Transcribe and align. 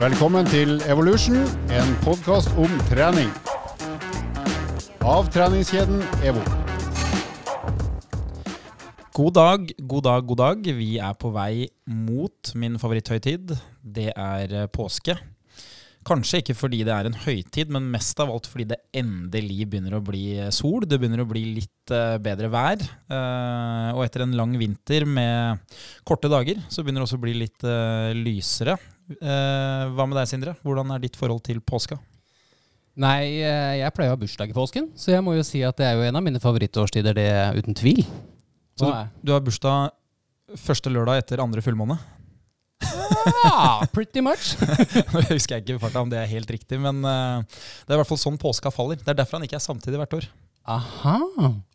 Velkommen 0.00 0.46
til 0.48 0.78
Evolution, 0.88 1.42
en 1.76 1.90
podkast 2.00 2.48
om 2.56 2.70
trening. 2.88 3.26
Av 5.04 5.26
treningskjeden 5.28 5.98
EVO. 6.24 6.40
God 9.12 9.34
dag, 9.36 9.66
god 9.76 10.06
dag, 10.06 10.22
god 10.30 10.38
dag. 10.40 10.70
Vi 10.78 10.94
er 11.04 11.18
på 11.20 11.28
vei 11.34 11.66
mot 11.84 12.52
min 12.56 12.78
favoritthøytid. 12.80 13.52
Det 13.84 14.06
er 14.14 14.54
eh, 14.62 14.70
påske. 14.72 15.18
Kanskje 16.08 16.40
ikke 16.40 16.56
fordi 16.56 16.78
det 16.88 16.94
er 16.94 17.10
en 17.10 17.18
høytid, 17.26 17.68
men 17.68 17.90
mest 17.92 18.22
av 18.24 18.32
alt 18.32 18.48
fordi 18.48 18.70
det 18.70 18.78
endelig 18.96 19.66
begynner 19.68 19.98
å 19.98 20.00
bli 20.06 20.38
eh, 20.38 20.48
sol. 20.48 20.86
Det 20.88 20.96
begynner 20.96 21.26
å 21.26 21.28
bli 21.28 21.42
litt 21.58 21.92
uh, 21.92 22.16
bedre 22.24 22.48
vær. 22.48 22.86
Og 23.92 24.00
etter 24.06 24.24
en 24.24 24.32
lang 24.40 24.56
vinter 24.56 25.04
med 25.04 25.60
korte 26.08 26.32
dager, 26.32 26.64
så 26.72 26.80
begynner 26.80 27.04
det 27.04 27.10
også 27.10 27.20
å 27.20 27.24
bli 27.26 27.36
litt 27.42 27.68
lysere. 28.16 28.78
Hva 29.18 30.06
med 30.06 30.16
deg, 30.16 30.28
Sindre? 30.30 30.54
Hvordan 30.62 30.94
er 30.94 31.02
ditt 31.02 31.18
forhold 31.18 31.42
til 31.46 31.58
påska? 31.64 31.98
Nei, 33.00 33.40
jeg 33.40 33.94
pleier 33.96 34.12
å 34.12 34.16
ha 34.16 34.20
bursdag 34.20 34.50
i 34.50 34.54
påsken, 34.56 34.90
så 34.98 35.14
jeg 35.14 35.24
må 35.24 35.36
jo 35.36 35.44
si 35.46 35.62
at 35.64 35.78
det 35.78 35.86
er 35.88 35.96
jo 35.96 36.04
en 36.04 36.18
av 36.18 36.24
mine 36.26 36.42
favorittårstider, 36.42 37.16
det 37.16 37.30
uten 37.56 37.76
tvil. 37.78 38.02
Så 38.78 38.90
du, 38.90 39.20
du 39.24 39.32
har 39.34 39.44
bursdag 39.44 39.94
første 40.60 40.90
lørdag 40.92 41.22
etter 41.22 41.42
andre 41.42 41.62
fullmåne? 41.64 41.98
Ja, 43.44 43.86
pretty 43.92 44.22
much. 44.24 44.54
Nå 45.12 45.22
husker 45.30 45.58
jeg 45.58 45.66
ikke 45.76 46.00
om 46.00 46.10
det 46.12 46.20
er 46.20 46.30
helt 46.30 46.50
riktig, 46.50 46.78
men 46.80 47.02
uh, 47.04 47.42
det 47.42 47.92
er 47.92 47.98
i 47.98 48.00
hvert 48.00 48.08
fall 48.08 48.20
sånn 48.20 48.38
påska 48.40 48.72
faller. 48.74 49.00
Det 49.00 49.12
er 49.12 49.18
derfor 49.20 49.38
han 49.38 49.46
ikke 49.46 49.58
er 49.58 49.64
samtidig 49.64 50.00
hvert 50.00 50.16
år. 50.20 50.28
Aha. 50.68 51.18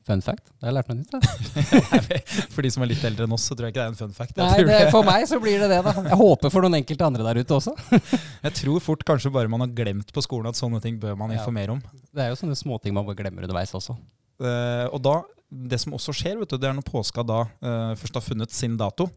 Fun 0.05 0.21
fact. 0.21 0.51
Det 0.53 0.67
har 0.67 0.69
jeg 0.69 0.75
lært 0.77 0.89
meg 0.91 0.99
nytt. 0.99 1.13
Da. 1.15 2.19
for 2.53 2.61
de 2.61 2.69
som 2.73 2.83
er 2.85 2.91
litt 2.91 3.05
eldre 3.07 3.25
enn 3.25 3.33
oss, 3.33 3.47
så 3.49 3.55
tror 3.57 3.67
jeg 3.67 3.73
ikke 3.73 3.81
det 3.81 3.85
er 3.87 3.93
en 3.93 3.97
fun 3.97 4.11
fact. 4.13 4.35
Nei, 4.37 4.65
det, 4.67 4.79
For 4.93 5.07
meg 5.07 5.23
så 5.29 5.39
blir 5.41 5.63
det 5.63 5.69
det, 5.71 5.79
da. 5.87 5.93
Jeg 6.11 6.19
håper 6.19 6.51
for 6.53 6.65
noen 6.65 6.77
enkelte 6.77 7.07
andre 7.07 7.25
der 7.25 7.39
ute 7.41 7.55
også. 7.57 7.73
jeg 8.45 8.53
tror 8.59 8.83
fort 8.85 9.05
kanskje 9.07 9.31
bare 9.33 9.49
man 9.49 9.65
har 9.65 9.71
glemt 9.73 10.11
på 10.13 10.21
skolen 10.21 10.51
at 10.51 10.59
sånne 10.59 10.81
ting 10.83 10.99
bør 11.01 11.17
man 11.17 11.33
informere 11.33 11.73
om. 11.73 11.79
Det 12.13 12.21
er 12.21 12.29
jo 12.29 12.37
sånne 12.37 12.57
småting 12.59 12.93
man 12.93 13.07
bare 13.07 13.17
glemmer 13.23 13.47
underveis 13.47 13.73
også. 13.73 13.97
Uh, 14.37 14.85
og 14.91 14.99
da 15.01 15.15
det 15.49 15.79
som 15.81 15.95
også 15.95 16.13
skjer, 16.13 16.37
vet 16.37 16.51
du, 16.51 16.57
det 16.59 16.67
er 16.69 16.75
når 16.75 16.85
påska 16.85 17.23
da 17.25 17.39
uh, 17.47 17.93
først 17.97 18.17
har 18.17 18.25
funnet 18.25 18.53
sin 18.53 18.75
dato, 18.77 19.07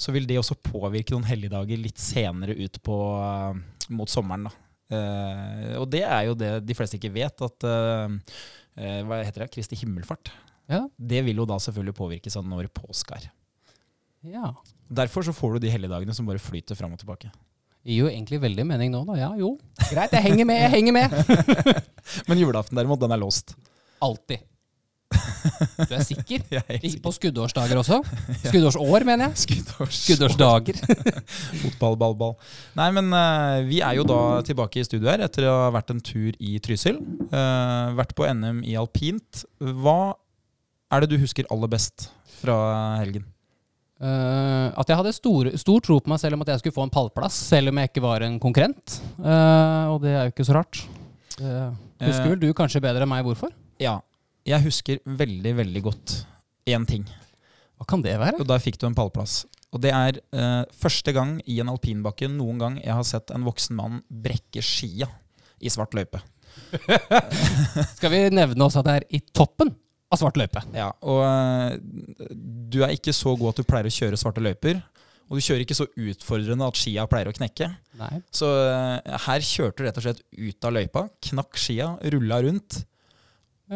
så 0.00 0.14
vil 0.14 0.28
det 0.28 0.38
også 0.40 0.56
påvirke 0.62 1.12
noen 1.12 1.26
helligdager 1.28 1.80
litt 1.80 2.00
senere 2.00 2.56
ut 2.56 2.80
på, 2.84 2.96
uh, 3.20 3.90
mot 3.92 4.08
sommeren. 4.08 4.48
da. 4.48 4.56
Og 5.78 5.84
det 5.86 6.00
er 6.02 6.24
jo 6.26 6.32
det 6.34 6.48
de 6.66 6.74
fleste 6.74 6.96
ikke 6.98 7.12
vet, 7.14 7.44
at 7.46 7.66
Hva 8.76 9.20
heter 9.24 9.44
det? 9.44 9.50
Kristi 9.54 9.78
himmelfart. 9.80 10.30
Ja. 10.70 10.84
Det 10.96 11.24
vil 11.26 11.40
jo 11.42 11.46
da 11.48 11.58
selvfølgelig 11.60 11.96
påvirke 11.98 12.32
sånn 12.32 12.48
når 12.50 12.70
påske 12.74 13.16
er. 13.18 13.30
Ja. 14.26 14.52
Derfor 14.90 15.24
så 15.26 15.34
får 15.34 15.56
du 15.56 15.66
de 15.66 15.72
helligdagene 15.72 16.14
som 16.14 16.28
bare 16.28 16.42
flyter 16.42 16.78
fram 16.78 16.94
og 16.94 17.00
tilbake. 17.00 17.30
Det 17.80 17.94
gir 17.94 18.04
jo 18.04 18.10
egentlig 18.10 18.40
veldig 18.42 18.66
mening 18.68 18.92
nå, 18.92 19.02
da. 19.08 19.16
Ja, 19.16 19.30
jo. 19.40 19.54
Greit, 19.88 20.12
jeg 20.12 20.26
henger 20.26 20.48
med, 20.48 20.60
jeg 20.66 20.72
henger 20.74 20.96
med. 20.96 21.14
Men 22.28 22.42
julaften 22.42 22.76
derimot, 22.76 23.00
den 23.00 23.14
er 23.14 23.20
låst. 23.22 23.54
Alltid. 24.04 24.44
Du 25.88 25.94
er 25.94 26.04
sikker? 26.04 26.44
er 26.50 26.78
sikker. 26.78 27.00
På 27.04 27.12
skuddårsdager 27.14 27.80
også? 27.80 28.00
Skuddårsår, 28.48 29.06
mener 29.06 29.28
jeg. 29.28 29.40
Skuddårs 29.44 29.98
Skuddårsdager. 30.04 30.78
Fotball, 31.62 31.98
ball, 32.00 32.16
ball. 32.20 32.36
Nei, 32.78 32.90
men 32.96 33.10
uh, 33.14 33.60
vi 33.66 33.80
er 33.84 33.98
jo 33.98 34.06
da 34.08 34.20
tilbake 34.46 34.82
i 34.82 34.86
studio 34.86 35.10
her 35.10 35.24
etter 35.26 35.48
å 35.50 35.56
ha 35.66 35.74
vært 35.74 35.92
en 35.94 36.02
tur 36.04 36.36
i 36.38 36.56
Trysil. 36.62 37.00
Uh, 37.32 37.92
vært 37.98 38.14
på 38.18 38.28
NM 38.28 38.62
i 38.68 38.76
alpint. 38.80 39.44
Hva 39.58 40.14
er 40.90 41.04
det 41.04 41.12
du 41.12 41.20
husker 41.22 41.48
aller 41.52 41.70
best 41.70 42.10
fra 42.40 42.56
helgen? 43.00 43.26
Uh, 44.00 44.72
at 44.80 44.88
jeg 44.88 44.96
hadde 44.96 45.12
stor, 45.12 45.50
stor, 45.60 45.82
tro 45.84 45.98
på 46.00 46.12
meg 46.12 46.22
selv 46.22 46.38
om 46.38 46.44
at 46.44 46.54
jeg 46.54 46.62
skulle 46.62 46.78
få 46.78 46.86
en 46.86 46.92
pallplass, 46.92 47.36
selv 47.50 47.72
om 47.72 47.80
jeg 47.82 47.92
ikke 47.92 48.04
var 48.04 48.24
en 48.24 48.38
konkurrent. 48.42 49.00
Og 49.20 49.98
det 50.04 50.14
er 50.14 50.28
jo 50.28 50.34
ikke 50.34 50.48
så 50.48 50.56
rart. 50.56 50.84
Husker 52.00 52.32
vel 52.32 52.40
du 52.40 52.48
kanskje 52.56 52.82
bedre 52.84 53.04
enn 53.04 53.12
meg 53.12 53.26
hvorfor? 53.26 53.52
Ja, 53.80 53.98
jeg 54.48 54.64
husker 54.64 55.00
veldig, 55.04 55.54
veldig 55.60 55.82
godt 55.84 56.14
én 56.70 56.86
ting. 56.88 57.06
Hva 57.80 57.86
kan 57.88 58.02
det 58.04 58.16
være? 58.20 58.40
Og 58.40 58.48
Da 58.48 58.58
fikk 58.60 58.78
du 58.80 58.86
en 58.88 58.96
pallplass. 58.96 59.44
Og 59.70 59.82
det 59.84 59.92
er 59.94 60.18
uh, 60.34 60.64
første 60.74 61.14
gang 61.14 61.38
i 61.46 61.60
en 61.62 61.70
alpinbakke 61.70 62.28
noen 62.30 62.58
gang 62.60 62.78
jeg 62.80 62.94
har 62.96 63.06
sett 63.06 63.30
en 63.34 63.46
voksen 63.46 63.76
mann 63.78 64.00
brekke 64.10 64.62
skia 64.64 65.08
i 65.60 65.70
svart 65.70 65.94
løype. 65.94 66.18
Skal 67.96 68.10
vi 68.10 68.24
nevne 68.34 68.66
oss 68.66 68.78
at 68.80 68.88
det 68.88 68.96
er 68.98 69.06
i 69.14 69.20
toppen 69.22 69.70
av 70.10 70.18
svart 70.18 70.40
løype? 70.40 70.64
Ja, 70.74 70.90
og 71.06 71.22
uh, 71.22 71.76
du 72.70 72.82
er 72.82 72.96
ikke 72.96 73.14
så 73.14 73.36
god 73.38 73.54
at 73.54 73.62
du 73.62 73.68
pleier 73.68 73.86
å 73.86 73.94
kjøre 73.94 74.18
svarte 74.18 74.42
løyper. 74.42 74.82
Og 75.30 75.38
du 75.38 75.44
kjører 75.46 75.62
ikke 75.62 75.78
så 75.78 75.86
utfordrende 75.86 76.66
at 76.66 76.78
skia 76.78 77.04
pleier 77.06 77.30
å 77.30 77.34
knekke. 77.36 77.68
Nei. 78.00 78.16
Så 78.34 78.48
uh, 78.50 78.98
her 79.28 79.46
kjørte 79.46 79.78
du 79.78 79.86
rett 79.86 80.00
og 80.00 80.08
slett 80.08 80.24
ut 80.34 80.66
av 80.66 80.74
løypa, 80.74 81.04
knakk 81.30 81.60
skia, 81.62 81.92
rulla 82.16 82.40
rundt. 82.42 82.82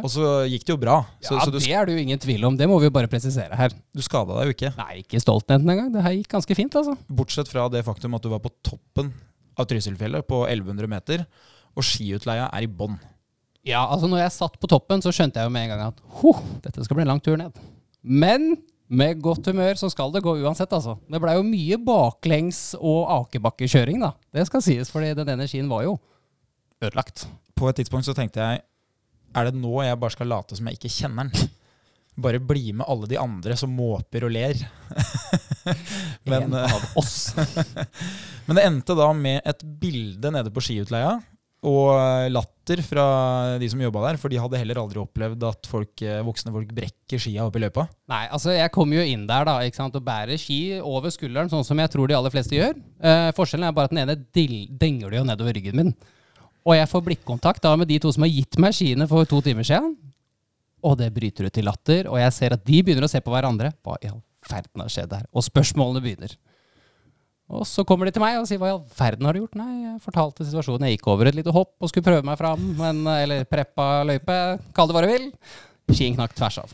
Og 0.02 0.10
så 0.10 0.28
gikk 0.50 0.64
det 0.66 0.72
jo 0.74 0.78
bra. 0.80 0.96
Så, 1.22 1.36
ja, 1.36 1.44
så 1.44 1.52
Det 1.54 1.70
er 1.70 1.86
det 1.86 1.94
jo 1.94 2.02
ingen 2.02 2.18
tvil 2.18 2.42
om. 2.48 2.56
Det 2.58 2.66
må 2.66 2.80
vi 2.82 2.88
jo 2.88 2.94
bare 2.94 3.10
presisere 3.10 3.54
her. 3.54 3.74
Du 3.94 4.02
skada 4.02 4.40
deg 4.40 4.50
jo 4.50 4.54
ikke. 4.56 4.72
Nei, 4.80 5.04
ikke 5.04 5.20
Stoltenheten 5.22 5.70
engang. 5.70 5.92
Det 5.94 6.02
her 6.02 6.16
gikk 6.16 6.32
ganske 6.34 6.56
fint, 6.58 6.74
altså. 6.80 6.96
Bortsett 7.06 7.50
fra 7.50 7.68
det 7.70 7.84
faktum 7.86 8.16
at 8.18 8.24
du 8.24 8.32
var 8.32 8.42
på 8.42 8.50
toppen 8.66 9.12
av 9.54 9.68
Trysilfjellet 9.70 10.26
på 10.26 10.42
1100 10.48 10.90
meter, 10.90 11.22
og 11.78 11.86
skiutleia 11.86 12.48
er 12.50 12.66
i 12.66 12.70
bånn. 12.70 12.98
Ja, 13.64 13.84
altså 13.86 14.10
når 14.10 14.24
jeg 14.24 14.34
satt 14.34 14.58
på 14.60 14.68
toppen, 14.68 15.00
så 15.04 15.14
skjønte 15.14 15.40
jeg 15.40 15.48
jo 15.48 15.54
med 15.54 15.68
en 15.68 15.72
gang 15.72 15.84
at 15.92 16.02
huh, 16.20 16.42
dette 16.66 16.84
skal 16.84 16.98
bli 16.98 17.06
en 17.06 17.12
lang 17.14 17.22
tur 17.24 17.38
ned. 17.40 17.54
Men 18.02 18.56
med 18.90 19.22
godt 19.24 19.46
humør 19.48 19.78
så 19.80 19.88
skal 19.92 20.12
det 20.12 20.24
gå 20.26 20.34
uansett, 20.42 20.74
altså. 20.74 20.98
Det 21.08 21.22
blei 21.22 21.38
jo 21.38 21.46
mye 21.46 21.78
baklengs 21.86 22.74
og 22.80 23.06
akebakkekjøring, 23.22 24.02
da. 24.02 24.12
Det 24.34 24.44
skal 24.50 24.66
sies, 24.66 24.90
fordi 24.92 25.14
den 25.16 25.32
energien 25.38 25.70
var 25.70 25.86
jo 25.86 25.96
ødelagt. 26.82 27.28
På 27.56 27.70
et 27.70 27.78
tidspunkt 27.78 28.10
så 28.10 28.14
tenkte 28.16 28.42
jeg 28.42 28.64
er 29.34 29.50
det 29.50 29.58
nå 29.58 29.74
jeg 29.84 30.00
bare 30.00 30.14
skal 30.14 30.30
late 30.30 30.58
som 30.58 30.70
jeg 30.70 30.78
ikke 30.78 30.92
kjenner 30.94 31.30
den? 31.30 31.52
Bare 32.24 32.38
bli 32.38 32.70
med 32.72 32.86
alle 32.86 33.08
de 33.10 33.18
andre 33.18 33.56
som 33.58 33.72
måper 33.74 34.28
og 34.28 34.34
ler. 34.34 34.58
Men, 36.28 36.46
en 36.46 36.58
av 36.62 36.82
oss. 37.00 37.34
men 38.46 38.56
det 38.56 38.64
endte 38.68 38.94
da 38.96 39.06
med 39.16 39.40
et 39.48 39.62
bilde 39.80 40.30
nede 40.32 40.52
på 40.52 40.62
skiutleia. 40.64 41.16
Og 41.64 42.28
latter 42.28 42.82
fra 42.84 43.04
de 43.60 43.68
som 43.72 43.80
jobba 43.80 44.02
der, 44.04 44.18
for 44.20 44.32
de 44.32 44.40
hadde 44.40 44.58
heller 44.60 44.82
aldri 44.82 45.00
opplevd 45.00 45.46
at 45.48 45.68
folk, 45.68 46.02
voksne 46.26 46.52
folk 46.52 46.74
brekker 46.76 47.20
skia 47.20 47.46
opp 47.46 47.56
i 47.56 47.62
løypa. 47.62 47.86
Nei, 48.12 48.26
altså 48.28 48.52
jeg 48.52 48.72
kommer 48.74 49.00
jo 49.00 49.06
inn 49.08 49.24
der 49.28 49.48
da, 49.48 49.56
ikke 49.64 49.80
sant, 49.80 49.96
og 49.96 50.04
bærer 50.04 50.40
ski 50.40 50.58
over 50.80 51.12
skulderen, 51.14 51.48
sånn 51.52 51.64
som 51.64 51.80
jeg 51.80 51.92
tror 51.94 52.10
de 52.10 52.18
aller 52.18 52.34
fleste 52.34 52.58
gjør. 52.58 52.76
Eh, 53.00 53.30
forskjellen 53.36 53.70
er 53.70 53.76
bare 53.76 53.88
at 53.88 53.96
den 53.96 54.02
ene 54.04 54.18
denger 54.84 55.16
jo 55.16 55.24
nedover 55.24 55.56
ryggen 55.56 55.80
min. 55.80 55.94
Og 56.64 56.76
jeg 56.78 56.88
får 56.88 57.04
blikkontakt 57.04 57.64
da 57.64 57.74
med 57.76 57.90
de 57.90 57.98
to 58.00 58.12
som 58.14 58.24
har 58.24 58.32
gitt 58.32 58.56
meg 58.62 58.72
skiene 58.76 59.08
for 59.10 59.28
to 59.28 59.40
timer 59.44 59.66
siden. 59.68 59.92
Og 60.84 60.96
det 61.00 61.10
bryter 61.16 61.48
ut 61.48 61.60
i 61.60 61.64
latter, 61.64 62.08
og 62.12 62.18
jeg 62.20 62.32
ser 62.36 62.56
at 62.56 62.64
de 62.64 62.80
begynner 62.84 63.06
å 63.06 63.10
se 63.10 63.20
på 63.24 63.32
hverandre. 63.32 63.72
Hva 63.84 63.96
i 64.00 64.10
all 64.10 64.20
verden 64.48 64.84
har 64.84 64.92
skjedd 64.92 65.14
her? 65.16 65.28
Og 65.32 65.44
spørsmålene 65.44 66.02
begynner. 66.04 66.34
Og 67.54 67.66
så 67.68 67.84
kommer 67.84 68.08
de 68.08 68.14
til 68.16 68.24
meg 68.24 68.38
og 68.40 68.46
sier 68.48 68.60
hva 68.60 68.70
i 68.70 68.74
all 68.74 68.84
verden 68.96 69.28
har 69.28 69.36
du 69.36 69.42
gjort? 69.42 69.58
Nei, 69.60 69.72
jeg 69.84 70.00
fortalte 70.04 70.46
situasjonen. 70.48 70.88
Jeg 70.88 70.98
gikk 70.98 71.10
over 71.12 71.28
et 71.28 71.36
lite 71.36 71.52
hopp 71.52 71.74
og 71.76 71.92
skulle 71.92 72.06
prøve 72.06 72.24
meg 72.24 72.40
fram, 72.40 72.64
men, 72.80 73.04
eller 73.12 73.44
preppa 73.48 73.88
løype, 74.08 74.40
kall 74.76 74.88
det 74.88 74.96
hva 74.96 75.04
du 75.04 75.10
vil. 75.12 75.28
Skien 75.92 76.16
knakk 76.16 76.36
tvers 76.36 76.62
av. 76.64 76.72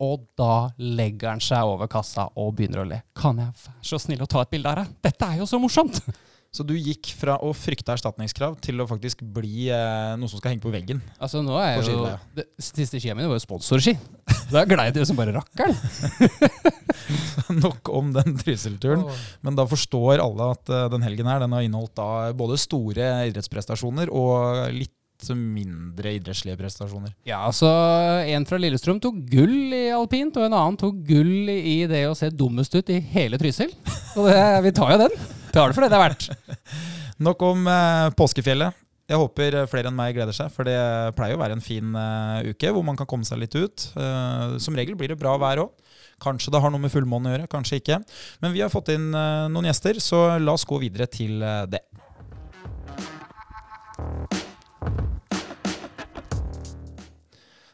Og 0.00 0.24
da 0.38 0.70
legger 0.80 1.34
han 1.34 1.42
seg 1.44 1.68
over 1.70 1.90
kassa 1.90 2.26
og 2.40 2.54
begynner 2.58 2.82
å 2.82 2.88
le. 2.88 3.02
Kan 3.18 3.38
jeg 3.38 3.52
være 3.52 3.86
så 3.86 4.00
snill 4.02 4.24
å 4.24 4.30
ta 4.30 4.42
et 4.42 4.50
bilde 4.50 4.72
av 4.72 4.80
deg? 4.80 4.98
Dette 5.10 5.30
er 5.30 5.42
jo 5.42 5.48
så 5.50 5.60
morsomt! 5.62 6.02
Så 6.50 6.64
du 6.66 6.72
gikk 6.74 7.12
fra 7.14 7.36
å 7.46 7.52
frykte 7.54 7.94
erstatningskrav 7.94 8.56
til 8.64 8.82
å 8.82 8.86
faktisk 8.90 9.20
bli 9.22 9.68
eh, 9.70 10.14
noe 10.18 10.26
som 10.30 10.40
skal 10.40 10.50
henge 10.50 10.64
på 10.64 10.72
veggen? 10.74 10.98
Altså 11.22 11.44
nå 11.46 11.54
er 11.62 11.78
jo 11.78 12.08
Det 12.34 12.48
siste 12.58 12.98
skia 12.98 13.14
mine 13.14 13.30
var 13.30 13.38
jo 13.38 13.44
sponsorski. 13.44 13.94
Da 14.50 14.64
glei 14.66 14.88
det 14.90 15.04
som 15.06 15.18
bare 15.18 15.36
rakkeren. 15.36 15.76
Nok 17.62 17.92
om 17.94 18.10
den 18.16 18.34
Trysil-turen. 18.40 19.06
Men 19.46 19.58
da 19.58 19.66
forstår 19.70 20.18
alle 20.18 20.50
at 20.56 20.72
uh, 20.74 20.88
den 20.90 21.06
helgen 21.06 21.30
her 21.30 21.38
den 21.42 21.54
har 21.54 21.62
inneholdt 21.66 21.94
da 21.98 22.10
både 22.34 22.58
store 22.58 23.12
idrettsprestasjoner 23.30 24.10
og 24.10 24.74
litt 24.74 24.94
mindre 25.36 26.14
idrettslige 26.16 26.58
prestasjoner. 26.58 27.12
Ja, 27.28 27.42
altså 27.46 27.68
En 28.24 28.46
fra 28.48 28.58
Lillestrøm 28.60 29.00
tok 29.02 29.18
gull 29.30 29.74
i 29.76 29.88
alpint, 29.94 30.36
og 30.40 30.46
en 30.46 30.56
annen 30.56 30.78
tok 30.80 31.02
gull 31.08 31.50
i 31.52 31.84
det 31.90 32.06
å 32.08 32.16
se 32.18 32.30
dummest 32.32 32.74
ut 32.74 32.92
i 32.92 33.00
hele 33.12 33.38
Trysil. 33.40 33.74
Og 34.16 34.30
det, 34.30 34.40
vi 34.66 34.74
tar 34.76 34.94
jo 34.94 35.02
den. 35.04 35.18
Tar 35.50 35.70
det 35.70 35.76
for 35.76 35.84
det 35.84 35.90
det 35.92 35.98
er 35.98 36.06
verdt. 36.06 36.30
Nok 37.26 37.42
om 37.44 37.68
eh, 37.68 38.08
påskefjellet. 38.16 38.78
Jeg 39.10 39.18
håper 39.18 39.56
flere 39.66 39.90
enn 39.90 39.96
meg 39.96 40.14
gleder 40.14 40.34
seg, 40.36 40.52
for 40.54 40.68
det 40.68 40.78
pleier 41.18 41.34
å 41.34 41.40
være 41.40 41.56
en 41.56 41.64
fin 41.64 41.96
uh, 41.98 42.38
uke 42.46 42.70
hvor 42.70 42.84
man 42.86 42.98
kan 42.98 43.08
komme 43.10 43.26
seg 43.26 43.40
litt 43.42 43.56
ut. 43.58 43.88
Uh, 43.96 44.54
som 44.62 44.76
regel 44.78 44.94
blir 44.94 45.10
det 45.10 45.18
bra 45.18 45.34
vær 45.40 45.64
òg. 45.64 45.72
Kanskje 46.22 46.52
det 46.54 46.60
har 46.62 46.70
noe 46.70 46.84
med 46.84 46.92
fullmåne 46.94 47.26
å 47.26 47.34
gjøre, 47.34 47.48
kanskje 47.50 47.80
ikke. 47.80 47.98
Men 48.44 48.54
vi 48.54 48.62
har 48.62 48.70
fått 48.70 48.92
inn 48.94 49.10
uh, 49.10 49.50
noen 49.50 49.66
gjester, 49.66 49.98
så 49.98 50.38
la 50.38 50.54
oss 50.54 50.68
gå 50.68 50.78
videre 50.84 51.10
til 51.10 51.42
det. 51.72 51.82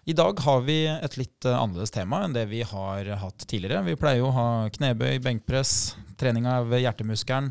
I 0.07 0.15
dag 0.15 0.39
har 0.39 0.61
vi 0.63 0.85
et 0.87 1.17
litt 1.19 1.47
eh, 1.49 1.57
annerledes 1.59 1.91
tema 1.91 2.21
enn 2.23 2.35
det 2.37 2.45
vi 2.47 2.61
har 2.63 3.09
hatt 3.19 3.43
tidligere. 3.51 3.83
Vi 3.89 3.97
pleier 3.99 4.21
jo 4.21 4.29
å 4.29 4.37
ha 4.37 4.51
knebøy, 4.71 5.17
benkpress, 5.25 5.97
trening 6.17 6.47
av 6.47 6.71
hjertemuskelen. 6.79 7.49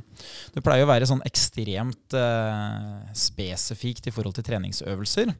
Det 0.55 0.63
pleier 0.63 0.85
å 0.85 0.89
være 0.89 1.09
sånn 1.09 1.23
ekstremt 1.27 2.15
eh, 2.15 3.09
spesifikt 3.11 4.07
i 4.07 4.13
forhold 4.15 4.37
til 4.37 4.47
treningsøvelser. 4.47 5.33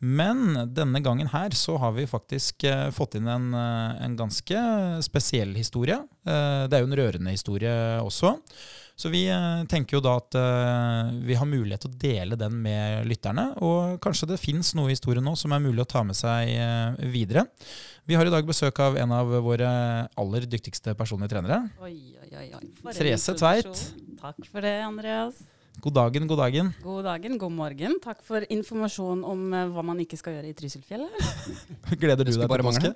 Men 0.00 0.66
denne 0.76 1.00
gangen 1.04 1.32
her 1.32 1.56
så 1.56 1.78
har 1.80 1.96
vi 1.96 2.06
faktisk 2.08 2.68
eh, 2.68 2.90
fått 2.92 3.16
inn 3.16 3.32
en, 3.32 3.50
eh, 3.56 4.04
en 4.04 4.20
ganske 4.20 4.60
spesiell 5.04 5.56
historie. 5.56 5.96
Eh, 6.28 6.68
det 6.68 6.76
er 6.76 6.84
jo 6.84 6.90
en 6.90 7.00
rørende 7.00 7.34
historie 7.34 7.72
også. 8.04 8.36
Så 9.00 9.08
vi 9.08 9.22
eh, 9.32 9.62
tenker 9.64 9.96
jo 9.96 10.02
da 10.04 10.18
at 10.20 10.36
eh, 10.36 11.12
vi 11.24 11.36
har 11.38 11.48
mulighet 11.48 11.86
til 11.86 11.92
å 11.92 12.00
dele 12.02 12.36
den 12.36 12.58
med 12.60 13.06
lytterne. 13.08 13.46
Og 13.64 13.96
kanskje 14.04 14.28
det 14.34 14.40
fins 14.42 14.74
noe 14.76 14.90
i 14.90 14.96
historien 14.96 15.24
nå 15.24 15.32
som 15.40 15.54
er 15.56 15.62
mulig 15.64 15.86
å 15.86 15.88
ta 15.88 16.02
med 16.04 16.18
seg 16.18 16.52
eh, 16.52 17.00
videre. 17.08 17.46
Vi 18.04 18.18
har 18.18 18.28
i 18.28 18.34
dag 18.34 18.44
besøk 18.44 18.82
av 18.84 18.98
en 19.00 19.14
av 19.16 19.32
våre 19.46 19.70
aller 20.20 20.48
dyktigste 20.52 20.92
personlige 20.98 21.32
trenere. 21.32 21.62
Oi, 21.80 21.94
oi, 22.26 22.50
oi. 22.58 22.62
Therese 22.90 23.38
Tveit. 23.40 23.86
Takk 24.20 24.44
for 24.50 24.68
det, 24.68 24.76
Andreas. 24.84 25.40
God 25.80 25.94
dagen, 25.96 26.26
god 26.28 26.38
dagen. 26.42 26.66
God 26.82 27.04
dagen, 27.08 27.38
god 27.40 27.52
morgen. 27.56 27.94
Takk 28.04 28.18
for 28.26 28.44
informasjon 28.52 29.22
om 29.24 29.44
eh, 29.56 29.70
hva 29.72 29.84
man 29.86 30.02
ikke 30.02 30.18
skal 30.20 30.34
gjøre 30.36 30.50
i 30.50 30.56
Trysilfjellet. 30.58 31.14
Gleder 32.02 32.28
du 32.28 32.32
deg 32.34 32.44
til 32.52 32.64
påske? 32.66 32.90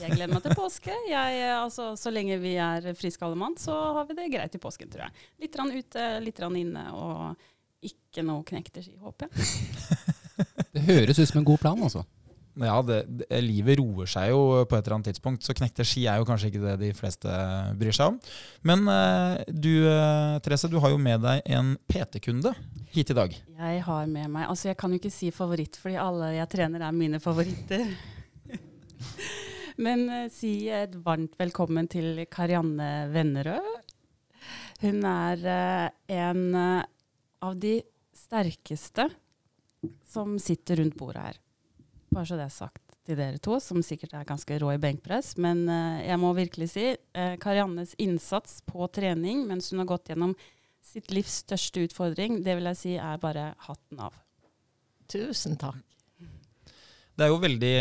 Jeg 0.00 0.14
gleder 0.14 0.32
meg 0.32 0.40
til 0.46 0.54
påske. 0.56 0.94
Jeg, 1.10 1.42
eh, 1.42 1.52
altså, 1.58 1.90
så 2.00 2.12
lenge 2.14 2.38
vi 2.40 2.54
er 2.56 2.88
friske 2.96 3.26
alle 3.26 3.36
mann, 3.36 3.58
så 3.60 3.76
har 3.98 4.08
vi 4.08 4.16
det 4.16 4.30
greit 4.32 4.56
i 4.56 4.62
påsken, 4.62 4.88
tror 4.94 5.04
jeg. 5.04 5.28
Litt 5.44 5.60
rann 5.60 5.74
ute, 5.76 6.06
litt 6.24 6.40
rann 6.40 6.56
inne, 6.62 6.86
og 6.96 7.90
ikke 7.92 8.24
noe 8.24 8.46
knekte 8.48 8.86
ski, 8.86 8.96
håper 9.02 9.28
jeg. 9.28 10.48
Det 10.72 10.86
høres 10.88 11.20
ut 11.20 11.28
som 11.28 11.42
en 11.42 11.50
god 11.52 11.60
plan, 11.60 11.84
altså. 11.84 12.06
Ja, 12.60 12.74
det, 12.84 12.98
det, 13.08 13.26
livet 13.40 13.78
roer 13.80 14.08
seg 14.10 14.28
jo 14.28 14.40
på 14.68 14.76
et 14.76 14.84
eller 14.84 14.98
annet 14.98 15.08
tidspunkt, 15.08 15.44
så 15.44 15.54
knekte 15.56 15.86
ski 15.88 16.04
er 16.10 16.20
jo 16.20 16.26
kanskje 16.28 16.50
ikke 16.50 16.64
det 16.66 16.74
de 16.82 16.90
fleste 16.96 17.36
bryr 17.80 17.96
seg 17.96 18.12
om. 18.12 18.18
Men 18.68 18.84
eh, 18.92 19.44
du, 19.48 19.70
eh, 19.88 20.36
Therese, 20.44 20.68
du 20.68 20.76
har 20.82 20.92
jo 20.92 21.00
med 21.00 21.24
deg 21.24 21.48
en 21.56 21.74
PT-kunde 21.88 22.52
hit 22.92 23.12
i 23.14 23.16
dag. 23.16 23.32
Jeg 23.32 23.84
har 23.86 24.10
med 24.10 24.28
meg 24.34 24.50
Altså, 24.50 24.68
jeg 24.68 24.78
kan 24.80 24.92
jo 24.92 25.00
ikke 25.00 25.14
si 25.14 25.30
favoritt, 25.32 25.78
fordi 25.80 25.96
alle 26.00 26.34
jeg 26.36 26.50
trener 26.52 26.84
er 26.84 26.96
mine 26.96 27.22
favoritter. 27.24 27.86
Men 29.84 30.04
eh, 30.12 30.28
si 30.34 30.52
et 30.68 30.98
varmt 31.06 31.38
velkommen 31.40 31.88
til 31.88 32.26
Karianne 32.28 33.08
Vennerød. 33.14 33.72
Hun 34.82 35.04
er 35.06 35.44
en 36.10 36.40
av 36.58 37.52
de 37.62 37.76
sterkeste 38.18 39.06
som 40.10 40.34
sitter 40.42 40.82
rundt 40.82 40.98
bordet 40.98 41.22
her. 41.22 41.41
Bare 42.12 42.28
så 42.28 42.36
det 42.38 42.46
er 42.46 42.54
sagt 42.54 42.96
til 43.06 43.18
dere 43.18 43.40
to, 43.42 43.56
som 43.58 43.82
sikkert 43.82 44.14
er 44.14 44.26
ganske 44.28 44.58
rå 44.62 44.74
i 44.74 44.80
benkpress. 44.82 45.34
Men 45.42 45.64
eh, 45.66 46.02
jeg 46.06 46.20
må 46.22 46.32
virkelig 46.36 46.72
si 46.74 46.88
eh, 46.92 47.36
Kariannes 47.42 47.96
innsats 48.02 48.60
på 48.68 48.86
trening 48.94 49.46
mens 49.48 49.72
hun 49.72 49.82
har 49.82 49.90
gått 49.90 50.12
gjennom 50.12 50.36
sitt 50.82 51.12
livs 51.14 51.40
største 51.46 51.86
utfordring, 51.86 52.42
det 52.44 52.58
vil 52.58 52.68
jeg 52.72 52.78
si 52.80 52.92
er 52.98 53.20
bare 53.22 53.52
hatten 53.68 54.02
av. 54.02 54.18
Tusen 55.10 55.56
takk. 55.60 55.80
Det 57.12 57.26
er 57.26 57.28
jo 57.28 57.42
veldig, 57.42 57.74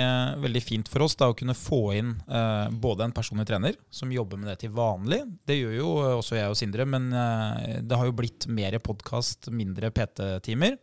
veldig 0.44 0.62
fint 0.62 0.90
for 0.92 1.06
oss 1.06 1.16
da, 1.16 1.30
å 1.32 1.36
kunne 1.38 1.56
få 1.56 1.80
inn 1.96 2.12
eh, 2.28 2.68
både 2.84 3.08
en 3.08 3.14
personlig 3.16 3.46
trener 3.48 3.78
som 3.90 4.12
jobber 4.12 4.42
med 4.42 4.52
det 4.52 4.58
til 4.66 4.74
vanlig. 4.76 5.22
Det 5.48 5.56
gjør 5.56 5.76
jo 5.78 5.92
også 6.18 6.36
jeg 6.36 6.52
og 6.52 6.58
Sindre, 6.60 6.86
men 6.86 7.08
eh, 7.16 7.78
det 7.80 8.00
har 8.00 8.10
jo 8.10 8.18
blitt 8.18 8.50
mer 8.52 8.76
podkast, 8.84 9.48
mindre 9.56 9.94
PT-timer. 9.96 10.76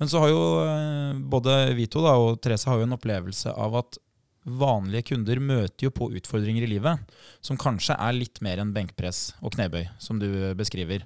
Men 0.00 0.10
så 0.10 0.22
har 0.22 0.32
jo 0.32 0.42
eh, 0.62 1.18
både 1.34 1.58
vi 1.78 1.88
to 1.90 2.02
da, 2.04 2.16
og 2.18 2.40
Therese 2.42 2.70
har 2.70 2.80
jo 2.80 2.88
en 2.88 2.96
opplevelse 2.96 3.52
av 3.52 3.76
at 3.82 4.00
vanlige 4.42 5.12
kunder 5.12 5.38
møter 5.38 5.86
jo 5.86 5.92
på 5.94 6.08
utfordringer 6.18 6.64
i 6.66 6.70
livet 6.72 7.12
som 7.44 7.58
kanskje 7.60 7.94
er 7.94 8.16
litt 8.16 8.40
mer 8.42 8.58
enn 8.58 8.72
benkpress 8.74 9.36
og 9.38 9.54
knebøy, 9.54 9.84
som 10.02 10.18
du 10.18 10.26
beskriver. 10.58 11.04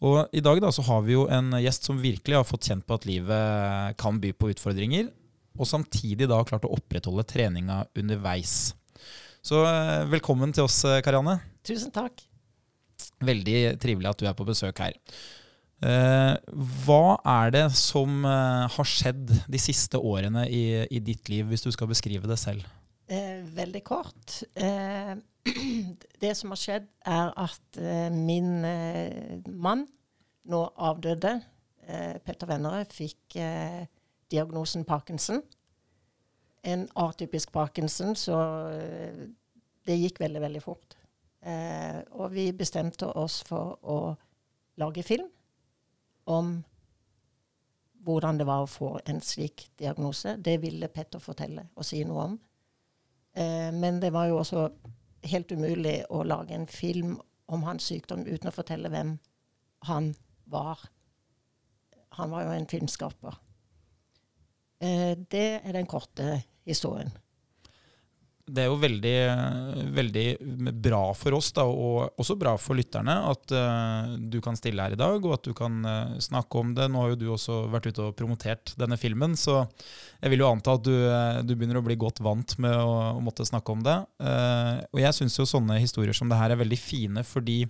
Og 0.00 0.32
i 0.32 0.40
dag 0.40 0.62
da 0.64 0.70
så 0.72 0.84
har 0.86 1.02
vi 1.04 1.12
jo 1.12 1.26
en 1.28 1.52
gjest 1.60 1.90
som 1.90 2.00
virkelig 2.00 2.38
har 2.38 2.48
fått 2.48 2.70
kjent 2.70 2.86
på 2.88 2.96
at 2.96 3.04
livet 3.08 3.98
kan 4.00 4.20
by 4.22 4.32
på 4.32 4.52
utfordringer, 4.54 5.10
og 5.60 5.68
samtidig 5.68 6.30
da 6.30 6.40
klart 6.46 6.64
å 6.64 6.72
opprettholde 6.72 7.26
treninga 7.28 7.82
underveis. 7.98 8.72
Så 9.44 9.60
eh, 9.64 10.06
velkommen 10.12 10.52
til 10.56 10.66
oss, 10.66 10.82
eh, 10.88 11.02
Karianne. 11.04 11.38
Tusen 11.66 11.92
takk. 11.92 12.24
Veldig 13.24 13.76
trivelig 13.80 14.08
at 14.08 14.20
du 14.20 14.26
er 14.28 14.36
på 14.36 14.46
besøk 14.48 14.80
her. 14.84 14.96
Eh, 15.80 16.34
hva 16.84 17.04
er 17.24 17.52
det 17.54 17.64
som 17.72 18.20
eh, 18.28 18.66
har 18.68 18.88
skjedd 18.88 19.30
de 19.48 19.60
siste 19.60 19.96
årene 19.96 20.44
i, 20.52 20.64
i 20.92 21.00
ditt 21.00 21.30
liv, 21.32 21.46
hvis 21.48 21.64
du 21.64 21.70
skal 21.72 21.88
beskrive 21.88 22.28
det 22.28 22.36
selv? 22.40 22.66
Eh, 23.08 23.40
veldig 23.56 23.82
kort. 23.84 24.42
Det 26.20 26.34
som 26.36 26.52
har 26.52 26.58
skjedd, 26.60 26.88
er 27.08 27.30
at 27.40 27.78
min 28.12 28.60
mann, 29.56 29.86
nå 30.52 30.58
avdøde, 30.76 31.32
Petter 32.26 32.50
Vennerød, 32.50 32.92
fikk 32.92 33.38
diagnosen 34.30 34.84
Parkinson. 34.84 35.40
En 36.60 36.84
atypisk 37.00 37.54
Parkinson, 37.56 38.12
så 38.20 38.36
det 39.88 39.96
gikk 39.96 40.20
veldig, 40.20 40.44
veldig 40.44 40.62
fort. 40.62 40.98
Og 42.20 42.36
vi 42.36 42.50
bestemte 42.52 43.08
oss 43.08 43.40
for 43.48 43.80
å 43.80 43.98
lage 44.84 45.08
film 45.08 45.32
om 46.30 46.52
hvordan 48.04 48.38
det 48.40 48.46
var 48.48 48.64
å 48.64 48.70
få 48.70 48.94
en 49.04 49.20
slik 49.24 49.66
diagnose. 49.78 50.36
Det 50.38 50.56
ville 50.62 50.88
Petter 50.92 51.20
fortelle 51.22 51.66
og 51.74 51.86
si 51.86 52.00
noe 52.08 52.28
om. 52.30 52.38
Eh, 53.36 53.68
men 53.76 54.00
det 54.00 54.12
var 54.14 54.30
jo 54.30 54.40
også 54.40 54.68
helt 55.30 55.52
umulig 55.52 56.00
å 56.08 56.22
lage 56.24 56.56
en 56.56 56.66
film 56.70 57.18
om 57.50 57.66
hans 57.66 57.90
sykdom 57.90 58.24
uten 58.26 58.48
å 58.48 58.54
fortelle 58.54 58.90
hvem 58.92 59.16
han 59.90 60.14
var. 60.50 60.86
Han 62.18 62.32
var 62.32 62.46
jo 62.46 62.54
en 62.56 62.68
filmskaper. 62.70 63.36
Eh, 64.80 65.12
det 65.30 65.60
er 65.60 65.76
den 65.76 65.90
korte 65.90 66.40
historien. 66.64 67.12
Det 68.50 68.64
er 68.64 68.68
jo 68.68 68.78
veldig, 68.82 69.14
veldig 69.94 70.24
bra 70.82 71.02
for 71.14 71.36
oss, 71.36 71.52
da, 71.54 71.62
og 71.68 72.18
også 72.20 72.34
bra 72.40 72.56
for 72.58 72.78
lytterne, 72.78 73.14
at 73.30 73.54
uh, 73.54 74.16
du 74.18 74.40
kan 74.42 74.58
stille 74.58 74.82
her 74.82 74.96
i 74.96 74.98
dag, 74.98 75.18
og 75.22 75.36
at 75.36 75.46
du 75.46 75.54
kan 75.56 75.78
uh, 75.86 76.18
snakke 76.22 76.58
om 76.58 76.74
det. 76.74 76.88
Nå 76.90 77.04
har 77.04 77.12
jo 77.12 77.20
du 77.20 77.26
også 77.34 77.60
vært 77.70 77.90
ute 77.90 78.08
og 78.08 78.16
promotert 78.18 78.74
denne 78.80 78.98
filmen, 79.00 79.36
så 79.38 79.60
jeg 80.18 80.34
vil 80.34 80.42
jo 80.42 80.50
anta 80.50 80.74
at 80.78 80.86
du, 80.86 80.92
uh, 80.92 81.40
du 81.46 81.54
begynner 81.54 81.78
å 81.78 81.84
bli 81.86 81.98
godt 82.00 82.22
vant 82.26 82.56
med 82.62 82.74
å, 82.74 82.94
å 83.14 83.24
måtte 83.24 83.46
snakke 83.46 83.76
om 83.76 83.84
det. 83.86 83.98
Og 84.90 85.02
jeg 85.02 85.16
syns 85.16 85.38
jo 85.38 85.48
sånne 85.48 85.78
historier 85.80 86.16
som 86.16 86.30
det 86.30 86.38
her 86.40 86.54
er 86.54 86.60
veldig 86.60 86.80
fine, 86.80 87.24
fordi 87.26 87.62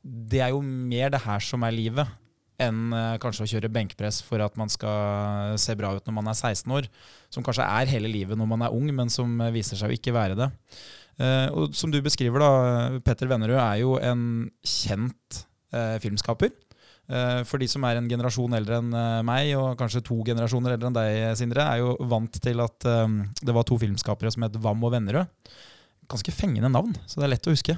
det 0.00 0.40
er 0.44 0.54
jo 0.54 0.62
mer 0.64 1.12
det 1.12 1.22
her 1.24 1.42
som 1.44 1.64
er 1.66 1.76
livet, 1.76 2.08
enn 2.62 2.94
eh, 2.96 3.18
kanskje 3.22 3.46
å 3.46 3.50
kjøre 3.54 3.72
benkpress 3.72 4.20
for 4.26 4.42
at 4.44 4.56
man 4.60 4.70
skal 4.72 5.58
se 5.60 5.76
bra 5.78 5.94
ut 5.96 6.06
når 6.06 6.16
man 6.16 6.30
er 6.32 6.38
16 6.38 6.76
år. 6.76 6.88
Som 7.32 7.46
kanskje 7.46 7.66
er 7.66 7.92
hele 7.92 8.10
livet 8.12 8.38
når 8.38 8.50
man 8.50 8.64
er 8.66 8.74
ung, 8.76 8.88
men 8.96 9.12
som 9.12 9.36
eh, 9.40 9.52
viser 9.54 9.80
seg 9.80 9.92
å 9.92 9.96
ikke 9.96 10.14
være 10.16 10.38
det. 10.38 10.50
Eh, 11.20 11.46
og 11.52 11.76
som 11.76 11.92
du 11.92 12.00
beskriver, 12.04 12.42
da, 12.42 13.00
Petter 13.04 13.30
Vennerød 13.30 13.60
er 13.60 13.82
jo 13.82 13.94
en 14.00 14.24
kjent 14.64 15.44
eh, 15.74 15.96
filmskaper. 16.02 16.52
Eh, 17.10 17.40
for 17.48 17.58
de 17.58 17.66
som 17.70 17.82
er 17.88 17.98
en 17.98 18.08
generasjon 18.10 18.54
eldre 18.54 18.78
enn 18.78 18.94
eh, 18.94 19.20
meg, 19.26 19.50
og 19.58 19.74
kanskje 19.80 20.04
to 20.06 20.20
generasjoner 20.26 20.76
eldre 20.76 20.90
enn 20.90 20.98
deg, 20.98 21.22
Sindre, 21.40 21.66
er 21.66 21.82
jo 21.82 21.96
vant 22.10 22.38
til 22.42 22.62
at 22.62 22.86
eh, 22.86 23.16
det 23.42 23.56
var 23.56 23.66
to 23.66 23.78
filmskapere 23.82 24.30
som 24.30 24.46
het 24.46 24.58
Wam 24.62 24.86
og 24.86 24.94
Vennerød. 24.94 25.50
Ganske 26.10 26.34
fengende 26.34 26.70
navn, 26.70 26.94
så 27.06 27.18
det 27.18 27.26
er 27.26 27.34
lett 27.34 27.50
å 27.50 27.54
huske. 27.54 27.76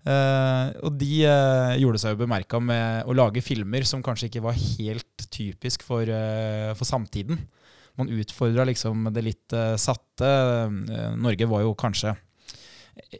Eh, 0.00 0.68
og 0.80 0.94
de 0.96 1.10
uh, 1.28 1.76
gjorde 1.76 2.00
seg 2.00 2.14
jo 2.14 2.22
bemerka 2.22 2.60
med 2.62 3.04
å 3.04 3.16
lage 3.16 3.42
filmer 3.44 3.84
som 3.88 4.00
kanskje 4.04 4.30
ikke 4.30 4.44
var 4.46 4.56
helt 4.56 5.26
typisk 5.28 5.84
for, 5.84 6.08
uh, 6.08 6.72
for 6.78 6.88
samtiden. 6.88 7.42
Man 8.00 8.12
utfordra 8.16 8.64
liksom 8.64 9.10
det 9.12 9.24
litt 9.26 9.54
satte. 9.82 10.28
Norge 11.20 11.48
var 11.50 11.64
jo 11.66 11.74
kanskje 11.76 12.14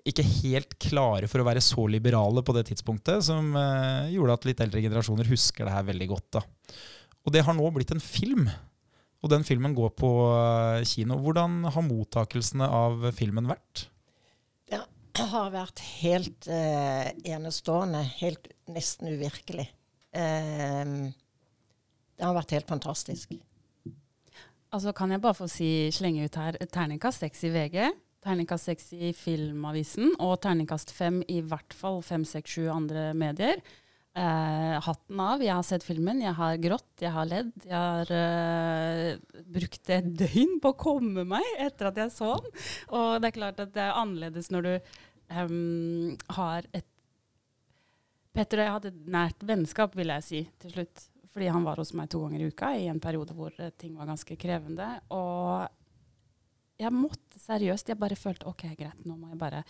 ikke 0.06 0.25
helt 0.25 0.76
klare 0.80 1.28
for 1.28 1.42
å 1.42 1.44
være 1.44 1.60
så 1.64 1.84
liberale 1.90 2.40
på 2.46 2.54
det 2.56 2.62
tidspunktet, 2.70 3.26
som 3.26 3.50
gjorde 4.14 4.38
at 4.38 4.46
litt 4.49 4.62
eldre 4.64 4.80
generasjoner 4.87 5.28
husker 5.28 5.66
det 5.66 5.75
her 5.75 5.84
veldig 5.90 6.08
godt. 6.14 6.38
da. 6.38 6.44
Og 7.26 7.34
det 7.34 7.42
har 7.44 7.58
nå 7.58 7.66
blitt 7.75 7.92
en 7.92 8.00
film. 8.00 8.46
Og 9.20 9.34
den 9.34 9.44
filmen 9.44 9.75
går 9.76 9.92
på 10.00 10.10
kino. 10.88 11.18
Hvordan 11.20 11.66
har 11.75 11.88
mottakelsene 11.90 12.70
av 12.70 13.10
filmen 13.18 13.50
vært? 13.50 13.90
Det 15.21 15.29
har 15.29 15.50
vært 15.53 15.81
helt 16.00 16.47
eh, 16.49 17.11
enestående. 17.35 18.00
Helt 18.23 18.47
nesten 18.73 19.11
uvirkelig. 19.12 19.67
Eh, 20.17 20.93
det 22.17 22.25
har 22.25 22.37
vært 22.37 22.55
helt 22.57 22.71
fantastisk. 22.71 23.35
Altså 24.71 24.95
Kan 24.97 25.12
jeg 25.12 25.21
bare 25.21 25.37
få 25.37 25.49
si, 25.50 25.91
slenge 25.93 26.25
ut 26.25 26.39
her 26.41 26.57
terningkast 26.73 27.27
seks 27.27 27.45
i 27.45 27.53
VG, 27.53 27.77
terningkast 28.25 28.71
seks 28.71 28.93
i 28.97 29.12
Filmavisen 29.17 30.15
og 30.23 30.39
terningkast 30.45 30.95
fem 30.95 31.21
i 31.29 31.41
hvert 31.45 31.77
fall 31.77 32.00
fem, 32.07 32.25
seks, 32.25 32.57
sju 32.57 32.71
andre 32.73 33.11
medier. 33.12 33.61
Eh, 34.11 34.77
hatten 34.83 35.21
av. 35.23 35.43
Jeg 35.45 35.55
har 35.55 35.67
sett 35.67 35.85
filmen, 35.87 36.19
jeg 36.25 36.35
har 36.35 36.57
grått, 36.59 36.89
jeg 36.99 37.12
har 37.15 37.29
ledd. 37.31 37.53
Jeg 37.62 37.77
har 37.77 38.11
eh, 38.17 39.45
brukt 39.55 39.93
et 39.95 40.09
døgn 40.19 40.57
på 40.62 40.73
å 40.73 40.81
komme 40.81 41.23
meg 41.29 41.47
etter 41.62 41.91
at 41.93 42.00
jeg 42.03 42.15
så 42.17 42.33
den. 42.41 42.65
Og 42.99 43.21
det 43.21 43.31
er 43.31 43.37
klart 43.37 43.62
at 43.62 43.77
det 43.77 43.85
er 43.85 44.00
annerledes 44.00 44.50
når 44.50 44.67
du 44.67 44.73
em, 45.30 46.16
har 46.37 46.66
et 46.72 46.87
Petter 48.30 48.60
og 48.60 48.62
jeg 48.62 48.75
hadde 48.76 48.90
et 48.92 49.06
nært 49.10 49.40
vennskap, 49.42 49.96
vil 49.99 50.12
jeg 50.12 50.22
si, 50.22 50.40
til 50.62 50.70
slutt. 50.70 51.00
Fordi 51.34 51.49
han 51.50 51.64
var 51.66 51.80
hos 51.82 51.92
meg 51.99 52.10
to 52.10 52.20
ganger 52.22 52.42
i 52.42 52.49
uka 52.50 52.72
i 52.78 52.88
en 52.90 53.00
periode 53.02 53.34
hvor 53.34 53.54
eh, 53.58 53.72
ting 53.78 53.96
var 53.99 54.06
ganske 54.10 54.37
krevende. 54.38 54.87
Og 55.14 55.66
jeg 56.80 56.94
måtte 56.94 57.42
seriøst 57.42 57.92
Jeg 57.92 58.00
bare 58.00 58.18
følte 58.18 58.49
OK, 58.50 58.64
greit, 58.78 59.04
nå 59.06 59.16
må 59.18 59.30
jeg 59.30 59.38
bare 59.38 59.62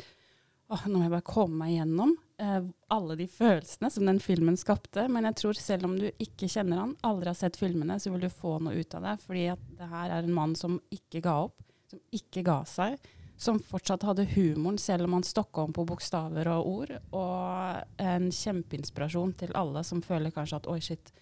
åh, 0.71 0.85
nå 0.87 1.01
må 1.01 1.05
jeg 1.05 1.13
bare 1.17 1.27
komme 1.27 1.59
meg 1.65 1.73
gjennom 1.75 2.13
eh, 2.41 2.69
alle 2.95 3.17
de 3.19 3.27
følelsene 3.31 3.91
som 3.91 4.07
den 4.07 4.21
filmen 4.23 4.57
skapte. 4.61 5.07
Men 5.11 5.29
jeg 5.29 5.39
tror 5.41 5.61
selv 5.61 5.89
om 5.89 5.97
du 5.99 6.07
ikke 6.13 6.49
kjenner 6.49 6.85
han, 6.85 6.97
aldri 7.07 7.33
har 7.33 7.41
sett 7.41 7.59
filmene, 7.61 7.99
så 8.01 8.13
vil 8.15 8.25
du 8.25 8.31
få 8.33 8.59
noe 8.63 8.79
ut 8.79 8.97
av 8.97 9.09
det. 9.09 9.17
Fordi 9.25 9.47
det 9.81 9.91
her 9.91 10.15
er 10.15 10.23
en 10.23 10.37
mann 10.37 10.57
som 10.59 10.79
ikke 10.95 11.25
ga 11.27 11.41
opp, 11.49 11.59
som 11.91 12.01
ikke 12.15 12.45
ga 12.47 12.61
seg. 12.69 13.11
Som 13.41 13.57
fortsatt 13.65 14.05
hadde 14.05 14.27
humoren, 14.35 14.77
selv 14.79 15.07
om 15.07 15.15
han 15.17 15.25
stokka 15.25 15.63
om 15.65 15.73
på 15.73 15.87
bokstaver 15.89 16.49
og 16.53 16.67
ord. 16.69 16.91
Og 17.17 18.03
en 18.05 18.29
kjempeinspirasjon 18.37 19.33
til 19.41 19.55
alle 19.57 19.81
som 19.87 20.03
føler 20.05 20.35
kanskje 20.35 20.59
at 20.61 20.69
oi, 20.69 20.81
shit, 20.85 21.13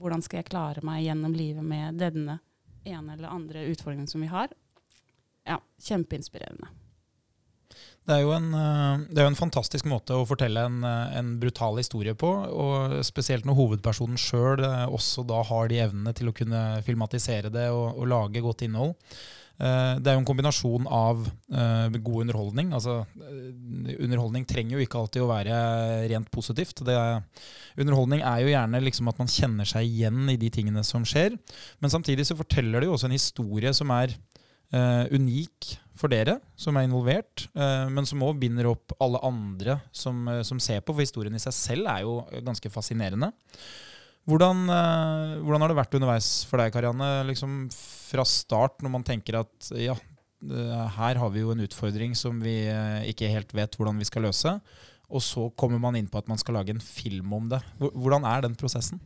hvordan 0.00 0.22
skal 0.24 0.40
jeg 0.40 0.48
klare 0.48 0.84
meg 0.86 1.02
gjennom 1.04 1.34
livet 1.36 1.66
med 1.66 2.00
denne 2.00 2.38
ene 2.88 3.12
eller 3.12 3.28
andre 3.28 3.66
utfordringen 3.68 4.08
som 4.08 4.24
vi 4.24 4.30
har? 4.30 4.54
Ja, 5.44 5.58
kjempeinspirerende. 5.84 6.70
Det 8.08 8.16
er 8.16 8.30
en, 8.34 8.54
eh, 8.56 9.02
det 9.10 9.20
er 9.20 9.26
jo 9.26 9.32
en 9.34 9.38
fantastisk 9.38 9.84
måte 9.86 10.16
å 10.16 10.24
fortelle 10.26 10.62
en, 10.64 10.78
eh, 10.82 11.18
en 11.18 11.34
brutal 11.42 11.76
historie 11.76 12.14
på. 12.14 12.30
Og 12.48 13.04
spesielt 13.04 13.44
når 13.44 13.58
hovedpersonen 13.58 14.16
sjøl 14.16 14.64
også 14.88 15.26
da 15.28 15.42
har 15.42 15.68
de 15.68 15.82
evnene 15.84 16.14
til 16.16 16.32
å 16.32 16.34
kunne 16.34 16.82
filmatisere 16.82 17.52
det 17.52 17.68
og, 17.68 17.98
og 18.00 18.08
lage 18.08 18.40
godt 18.40 18.64
innhold. 18.66 18.96
Eh, 19.60 19.94
Det 20.00 20.08
er 20.08 20.16
jo 20.16 20.22
en 20.22 20.28
kombinasjon 20.28 20.86
av 20.88 21.26
eh, 21.52 21.98
god 22.00 22.24
underholdning. 22.24 22.72
Altså, 22.76 23.02
eh, 23.20 23.96
underholdning 24.00 24.46
trenger 24.48 24.78
jo 24.78 24.86
ikke 24.86 25.02
alltid 25.02 25.24
å 25.24 25.28
være 25.30 25.58
rent 26.12 26.30
positivt. 26.32 26.80
Det 26.86 26.96
er, 26.96 27.20
underholdning 27.76 28.24
er 28.24 28.40
jo 28.44 28.54
gjerne 28.54 28.80
liksom 28.86 29.12
at 29.12 29.20
man 29.20 29.30
kjenner 29.30 29.68
seg 29.68 29.84
igjen 29.84 30.32
i 30.32 30.38
de 30.40 30.50
tingene 30.54 30.84
som 30.86 31.04
skjer. 31.04 31.36
Men 31.80 31.92
samtidig 31.92 32.26
så 32.28 32.38
forteller 32.38 32.80
det 32.80 32.88
jo 32.88 32.96
også 32.96 33.10
en 33.10 33.18
historie 33.18 33.74
som 33.76 33.92
er 33.92 34.16
uh, 34.74 35.04
unik 35.12 35.74
for 35.98 36.12
dere 36.12 36.38
som 36.58 36.76
er 36.78 36.86
involvert, 36.86 37.46
uh, 37.58 37.90
men 37.92 38.06
som 38.08 38.22
òg 38.24 38.38
binder 38.40 38.70
opp 38.70 38.94
alle 39.02 39.20
andre 39.26 39.80
som, 39.92 40.22
uh, 40.30 40.40
som 40.46 40.60
ser 40.62 40.80
på. 40.80 40.94
For 40.94 41.04
historien 41.04 41.36
i 41.36 41.42
seg 41.42 41.56
selv 41.56 41.90
er 41.92 42.04
jo 42.06 42.20
ganske 42.46 42.72
fascinerende. 42.72 43.32
Hvordan, 44.28 44.68
eh, 44.68 45.40
hvordan 45.40 45.64
har 45.64 45.72
det 45.72 45.78
vært 45.78 45.96
underveis 45.96 46.28
for 46.48 46.60
deg, 46.60 46.72
Karianne? 46.74 47.08
Liksom 47.30 47.64
fra 47.72 48.24
start, 48.28 48.80
når 48.84 48.92
man 48.92 49.06
tenker 49.06 49.40
at 49.40 49.70
ja, 49.80 49.96
eh, 50.44 50.84
her 50.98 51.20
har 51.22 51.32
vi 51.32 51.44
jo 51.44 51.54
en 51.54 51.64
utfordring 51.64 52.14
som 52.18 52.42
vi 52.44 52.62
eh, 52.68 53.08
ikke 53.10 53.30
helt 53.32 53.54
vet 53.56 53.78
hvordan 53.78 53.98
vi 54.00 54.08
skal 54.08 54.28
løse. 54.28 54.58
Og 55.10 55.24
så 55.24 55.48
kommer 55.58 55.80
man 55.82 55.96
inn 55.98 56.10
på 56.10 56.20
at 56.20 56.28
man 56.30 56.38
skal 56.38 56.60
lage 56.60 56.74
en 56.74 56.84
film 56.84 57.32
om 57.34 57.48
det. 57.50 57.58
Hvordan 57.80 58.26
er 58.28 58.44
den 58.44 58.54
prosessen? 58.54 59.00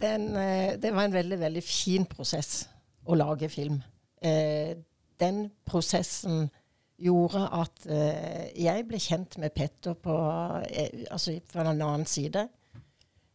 Den, 0.00 0.30
det 0.80 0.90
var 0.90 1.04
en 1.04 1.12
veldig, 1.14 1.36
veldig 1.42 1.62
fin 1.62 2.06
prosess 2.08 2.64
å 3.04 3.18
lage 3.18 3.50
film. 3.52 3.76
Den 4.24 5.42
prosessen 5.68 6.48
gjorde 7.00 7.42
at 7.58 7.86
eh, 7.90 8.50
jeg 8.64 8.84
ble 8.88 9.00
kjent 9.02 9.38
med 9.42 9.54
Petter 9.56 9.96
på, 9.98 10.14
eh, 10.68 11.04
altså 11.10 11.34
fra 11.50 11.64
en 11.64 11.74
annen 11.74 12.06
side. 12.06 12.46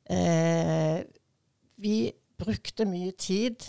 Eh, 0.09 1.03
Vi 1.79 2.11
brukte 2.39 2.83
mye 2.87 3.11
tid 3.15 3.63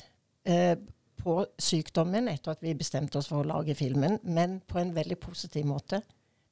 eh, 0.47 0.77
på 1.21 1.35
sykdommen 1.59 2.29
etter 2.31 2.55
at 2.55 2.63
vi 2.65 2.73
bestemte 2.75 3.19
oss 3.21 3.29
for 3.31 3.43
å 3.43 3.47
lage 3.47 3.75
filmen, 3.79 4.19
men 4.25 4.61
på 4.67 4.81
en 4.81 4.95
veldig 4.97 5.19
positiv 5.21 5.67
måte. 5.69 6.01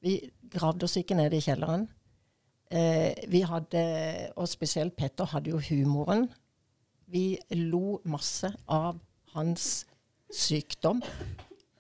Vi 0.03 0.21
gravde 0.53 0.87
oss 0.87 0.99
ikke 1.01 1.17
ned 1.19 1.35
i 1.35 1.41
kjelleren. 1.43 1.89
Eh, 2.71 3.25
vi 3.27 3.41
hadde, 3.43 3.83
og 4.37 4.47
spesielt 4.51 4.95
Petter, 4.95 5.27
hadde 5.33 5.51
jo 5.51 5.59
humoren. 5.71 6.29
Vi 7.09 7.39
lo 7.57 7.99
masse 8.05 8.53
av 8.69 9.01
hans 9.35 9.87
sykdom. 10.31 11.03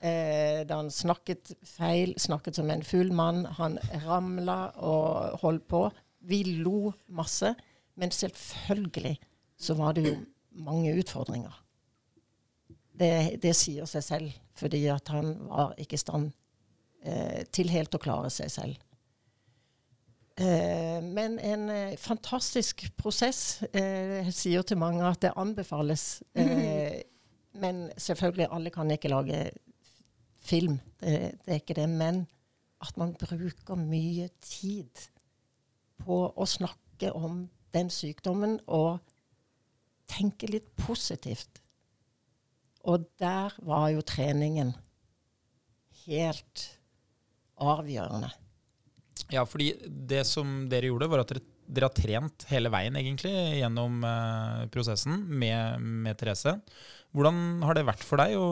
Eh, 0.00 0.62
da 0.67 0.78
han 0.78 0.90
snakket 0.95 1.57
feil, 1.67 2.14
snakket 2.21 2.61
som 2.61 2.71
en 2.71 2.85
full 2.87 3.11
mann. 3.12 3.45
Han 3.59 3.78
ramla 4.07 4.59
og 4.76 5.40
holdt 5.43 5.67
på. 5.71 5.85
Vi 6.28 6.43
lo 6.62 6.93
masse. 7.09 7.55
Men 7.99 8.14
selvfølgelig 8.14 9.17
så 9.59 9.75
var 9.75 9.97
det 9.97 10.07
jo 10.07 10.17
mange 10.55 10.95
utfordringer. 11.00 11.55
Det, 12.99 13.38
det 13.43 13.55
sier 13.55 13.87
seg 13.87 14.02
selv, 14.02 14.37
fordi 14.59 14.85
at 14.90 15.11
han 15.14 15.35
var 15.50 15.75
ikke 15.78 15.99
i 15.99 16.02
stand 16.02 16.31
eh, 17.02 17.43
til 17.55 17.71
helt 17.71 17.95
å 17.95 18.00
klare 18.02 18.31
seg 18.35 18.50
selv. 18.55 18.78
Eh, 20.38 20.99
men 21.02 21.38
en 21.43 21.71
eh, 21.75 21.99
fantastisk 21.99 22.87
prosess. 22.99 23.62
Eh, 23.73 24.19
jeg 24.23 24.35
sier 24.35 24.67
til 24.67 24.78
mange 24.78 25.02
at 25.07 25.23
det 25.26 25.35
anbefales. 25.37 26.23
Eh, 26.38 27.02
men 27.59 27.88
selvfølgelig, 27.99 28.47
alle 28.55 28.71
kan 28.71 28.90
ikke 28.95 29.11
lage 29.11 29.38
film. 30.49 30.81
Det, 31.00 31.14
det 31.45 31.55
er 31.55 31.62
ikke 31.62 31.78
det. 31.78 31.88
Men 31.93 32.25
at 32.85 32.99
man 33.00 33.14
bruker 33.19 33.78
mye 33.78 34.28
tid 34.45 35.07
på 36.02 36.23
å 36.31 36.49
snakke 36.49 37.12
om 37.17 37.47
den 37.75 37.90
sykdommen 37.93 38.59
og 38.67 38.99
tenke 40.09 40.49
litt 40.50 40.71
positivt. 40.81 41.61
Og 42.88 43.05
der 43.21 43.55
var 43.67 43.90
jo 43.93 44.05
treningen 44.07 44.73
helt 46.07 46.64
avgjørende. 47.59 48.31
Ja, 49.35 49.45
fordi 49.45 49.73
det 49.88 50.23
som 50.28 50.69
dere 50.71 50.88
gjorde, 50.88 51.09
var 51.11 51.25
at 51.25 51.33
dere, 51.35 51.43
dere 51.69 51.90
har 51.90 51.97
trent 51.97 52.47
hele 52.49 52.71
veien 52.73 52.97
egentlig 52.97 53.35
gjennom 53.59 53.99
eh, 54.07 54.62
prosessen 54.73 55.19
med, 55.28 55.83
med 56.07 56.17
Therese. 56.21 56.55
Hvordan 57.17 57.62
har 57.65 57.77
det 57.79 57.87
vært 57.88 58.05
for 58.05 58.21
deg 58.21 58.35
å 58.37 58.49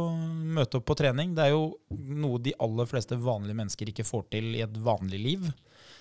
møte 0.56 0.78
opp 0.78 0.86
på 0.88 0.96
trening? 0.96 1.34
Det 1.36 1.44
er 1.44 1.52
jo 1.52 1.76
noe 1.92 2.40
de 2.42 2.54
aller 2.62 2.88
fleste 2.88 3.18
vanlige 3.20 3.58
mennesker 3.58 3.92
ikke 3.92 4.06
får 4.08 4.28
til 4.32 4.54
i 4.56 4.62
et 4.64 4.78
vanlig 4.80 5.20
liv. 5.20 5.50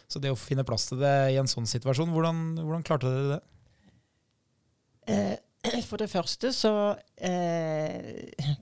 Så 0.08 0.22
det 0.24 0.32
å 0.32 0.40
finne 0.40 0.66
plass 0.68 0.88
til 0.88 1.02
det 1.02 1.16
i 1.34 1.40
en 1.42 1.50
sånn 1.50 1.68
situasjon, 1.68 2.14
hvordan, 2.14 2.44
hvordan 2.62 2.86
klarte 2.88 3.12
dere 3.12 3.34
det? 3.34 3.42
Eh, 5.12 5.82
for 5.86 6.02
det 6.02 6.08
første 6.10 6.52
så 6.56 6.72
eh, 7.18 8.54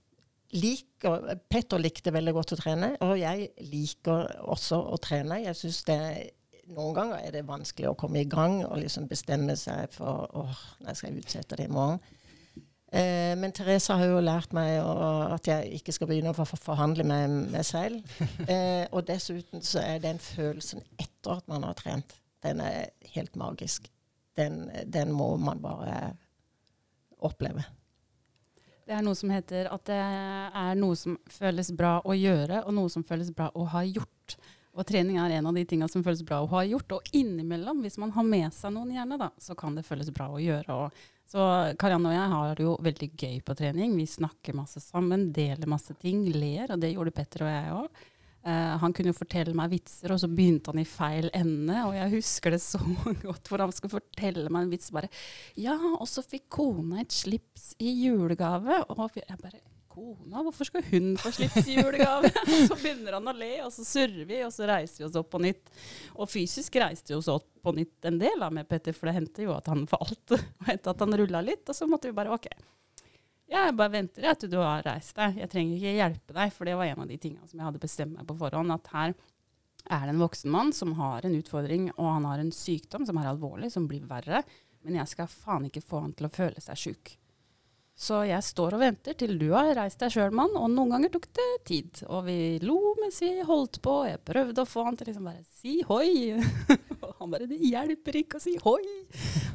liker 0.55 1.37
Petter 1.51 1.81
likte 1.81 2.13
veldig 2.15 2.33
godt 2.35 2.55
å 2.55 2.59
trene, 2.59 2.93
og 3.03 3.13
jeg 3.19 3.51
liker 3.69 4.39
også 4.41 4.79
å 4.93 4.97
trene. 5.03 5.43
Jeg 5.45 5.59
synes 5.59 5.83
det 5.89 5.99
Noen 6.73 6.93
ganger 6.95 7.25
er 7.27 7.33
det 7.35 7.41
vanskelig 7.43 7.89
å 7.89 7.97
komme 7.99 8.21
i 8.21 8.27
gang 8.31 8.61
og 8.63 8.77
liksom 8.79 9.09
bestemme 9.09 9.51
seg 9.59 9.91
for 9.91 10.29
åh, 10.39 10.61
jeg 10.87 10.95
skal 10.95 11.17
utsette 11.19 11.57
det 11.59 11.65
i 11.67 11.73
morgen. 11.75 11.99
Eh, 12.93 13.33
men 13.39 13.53
Therese 13.55 13.95
har 13.97 14.05
jo 14.05 14.19
lært 14.21 14.51
meg 14.53 14.75
å, 14.85 14.93
at 15.33 15.47
jeg 15.49 15.79
ikke 15.79 15.95
skal 15.95 16.09
begynne 16.11 16.29
å 16.29 16.37
for, 16.37 16.59
forhandle 16.61 17.05
med 17.07 17.53
meg 17.53 17.65
selv. 17.65 18.03
Eh, 18.53 18.85
og 18.91 19.05
dessuten 19.07 19.63
så 19.65 19.81
er 19.81 20.01
den 20.03 20.19
følelsen 20.21 20.83
etter 20.99 21.39
at 21.39 21.47
man 21.49 21.63
har 21.65 21.77
trent, 21.79 22.17
den 22.43 22.59
er 22.61 22.91
helt 23.15 23.37
magisk. 23.39 23.87
Den, 24.37 24.67
den 24.89 25.13
må 25.15 25.31
man 25.41 25.61
bare 25.63 26.11
oppleve. 27.23 27.63
Det 28.83 28.97
er 28.97 29.05
noe 29.05 29.15
som 29.15 29.31
heter 29.31 29.69
at 29.71 29.85
det 29.87 29.97
er 29.97 30.75
noe 30.75 30.97
som 30.99 31.15
føles 31.31 31.71
bra 31.77 31.95
å 32.03 32.15
gjøre, 32.17 32.65
og 32.67 32.75
noe 32.75 32.91
som 32.91 33.05
føles 33.07 33.31
bra 33.33 33.47
å 33.55 33.65
ha 33.71 33.85
gjort. 33.87 34.35
Og 34.73 34.85
trening 34.89 35.19
er 35.21 35.37
en 35.37 35.47
av 35.49 35.55
de 35.55 35.63
tingene 35.69 35.89
som 35.89 36.03
føles 36.05 36.23
bra 36.25 36.41
å 36.43 36.49
ha 36.51 36.63
gjort. 36.65 36.97
Og 36.97 37.15
innimellom, 37.15 37.83
hvis 37.85 37.99
man 38.01 38.11
har 38.15 38.25
med 38.27 38.49
seg 38.55 38.73
noen 38.75 38.91
gjerne, 38.95 39.19
da, 39.21 39.29
så 39.41 39.55
kan 39.57 39.77
det 39.77 39.85
føles 39.87 40.09
bra 40.13 40.27
å 40.33 40.41
gjøre. 40.41 40.77
Og, 40.77 41.03
så 41.29 41.43
Karianne 41.79 42.11
og 42.11 42.15
jeg 42.15 42.31
har 42.33 42.57
det 42.57 42.65
jo 42.65 42.73
veldig 42.85 43.09
gøy 43.17 43.37
på 43.45 43.55
trening. 43.57 43.95
Vi 43.97 44.07
snakker 44.09 44.57
masse 44.57 44.81
sammen, 44.83 45.31
deler 45.33 45.69
masse 45.69 45.95
ting, 46.01 46.25
ler, 46.33 46.73
og 46.73 46.81
det 46.81 46.93
gjorde 46.93 47.15
Petter 47.15 47.45
og 47.45 47.53
jeg 47.53 47.77
òg. 47.77 48.03
Uh, 48.43 48.75
han 48.81 48.91
kunne 48.91 49.13
jo 49.13 49.15
fortelle 49.15 49.55
meg 49.55 49.71
vitser, 49.71 50.11
og 50.11 50.19
så 50.19 50.27
begynte 50.27 50.73
han 50.73 50.81
i 50.81 50.87
feil 50.87 51.29
ende. 51.37 51.77
Og 51.87 51.95
jeg 51.95 52.11
husker 52.17 52.53
det 52.53 52.59
så 52.61 52.81
godt, 53.23 53.47
for 53.47 53.63
han 53.63 53.71
skulle 53.75 53.95
fortelle 53.95 54.51
meg 54.51 54.65
en 54.65 54.73
vits 54.73 54.91
bare 54.93 55.11
Ja, 55.55 55.77
og 55.95 56.05
så 56.11 56.25
fikk 56.25 56.49
kona 56.59 56.99
et 57.01 57.15
slips 57.15 57.71
i 57.79 57.93
julegave. 58.03 58.83
Og 58.91 59.15
jeg 59.21 59.39
bare 59.39 59.63
Kona, 59.93 60.41
hvorfor 60.41 60.65
skal 60.65 60.83
hun 60.89 61.11
få 61.21 61.29
slips 61.35 61.67
i 61.69 61.75
julegave? 61.77 62.31
og 62.33 62.53
så 62.69 62.77
begynner 62.79 63.19
han 63.19 63.29
å 63.29 63.33
le, 63.37 63.51
og 63.65 63.69
så 63.75 63.85
surrer 63.85 64.25
vi, 64.25 64.39
og 64.41 64.53
så 64.55 64.65
reiser 64.69 65.03
vi 65.03 65.07
oss 65.07 65.17
opp 65.19 65.29
på 65.35 65.41
nytt. 65.43 65.69
Og 66.17 66.29
fysisk 66.31 66.79
reiste 66.81 67.13
vi 67.13 67.19
oss 67.19 67.29
opp 67.31 67.45
på 67.63 67.75
nytt 67.77 68.09
en 68.09 68.17
del 68.21 68.41
da, 68.41 68.49
med 68.53 68.67
Petter, 68.69 68.95
for 68.97 69.09
det 69.09 69.17
hendte 69.19 69.45
jo 69.45 69.53
at 69.53 69.69
han 69.69 69.85
falt. 69.89 70.33
Og 70.33 70.69
hendte 70.71 70.95
at 70.95 71.03
han 71.05 71.17
rulla 71.21 71.43
litt, 71.45 71.67
og 71.69 71.77
så 71.77 71.87
måtte 71.89 72.09
vi 72.09 72.17
bare 72.17 72.33
OK. 72.33 72.49
Jeg 73.53 73.75
bare 73.77 73.93
venter 73.93 74.25
jeg, 74.25 74.39
til 74.41 74.53
du 74.55 74.57
har 74.63 74.81
reist 74.87 75.13
deg. 75.19 75.37
Jeg 75.43 75.51
trenger 75.51 75.77
ikke 75.77 75.95
hjelpe 75.99 76.37
deg, 76.39 76.53
for 76.55 76.65
det 76.65 76.77
var 76.79 76.89
en 76.89 77.05
av 77.05 77.11
de 77.11 77.19
tingene 77.21 77.45
som 77.45 77.59
jeg 77.59 77.67
hadde 77.67 77.83
bestemt 77.83 78.17
meg 78.17 78.25
på 78.25 78.37
forhånd. 78.39 78.73
At 78.73 78.89
her 78.95 79.13
er 79.93 80.05
det 80.07 80.13
en 80.15 80.23
voksen 80.23 80.51
mann 80.51 80.73
som 80.73 80.95
har 80.97 81.27
en 81.27 81.37
utfordring, 81.37 81.91
og 81.99 82.07
han 82.15 82.25
har 82.31 82.41
en 82.41 82.53
sykdom 82.55 83.05
som 83.05 83.19
er 83.21 83.29
alvorlig, 83.29 83.69
som 83.75 83.85
blir 83.89 84.07
verre, 84.09 84.41
men 84.83 84.97
jeg 84.97 85.11
skal 85.11 85.29
faen 85.29 85.67
ikke 85.69 85.85
få 85.85 86.01
han 86.07 86.15
til 86.17 86.27
å 86.31 86.33
føle 86.33 86.63
seg 86.63 86.79
sjuk. 86.79 87.13
Så 87.93 88.23
jeg 88.25 88.41
står 88.41 88.73
og 88.73 88.81
venter 88.81 89.13
til 89.17 89.35
du 89.37 89.51
har 89.53 89.69
reist 89.77 90.01
deg 90.01 90.15
sjøl, 90.15 90.33
mann, 90.33 90.55
og 90.57 90.71
noen 90.73 90.95
ganger 90.95 91.11
tok 91.13 91.27
det 91.37 91.49
tid. 91.69 92.01
Og 92.09 92.25
vi 92.25 92.37
lo 92.65 92.95
mens 92.97 93.19
vi 93.21 93.35
holdt 93.45 93.79
på, 93.85 93.99
jeg 94.09 94.21
prøvde 94.25 94.65
å 94.65 94.69
få 94.69 94.87
han 94.87 94.97
til 94.97 95.11
liksom 95.11 95.29
bare 95.29 95.43
si 95.61 95.77
hoi. 95.85 96.33
og 97.03 97.11
han 97.19 97.33
bare 97.35 97.47
det 97.49 97.61
hjelper 97.61 98.17
ikke 98.23 98.41
å 98.41 98.43
si 98.43 98.55
hoi. 98.65 98.81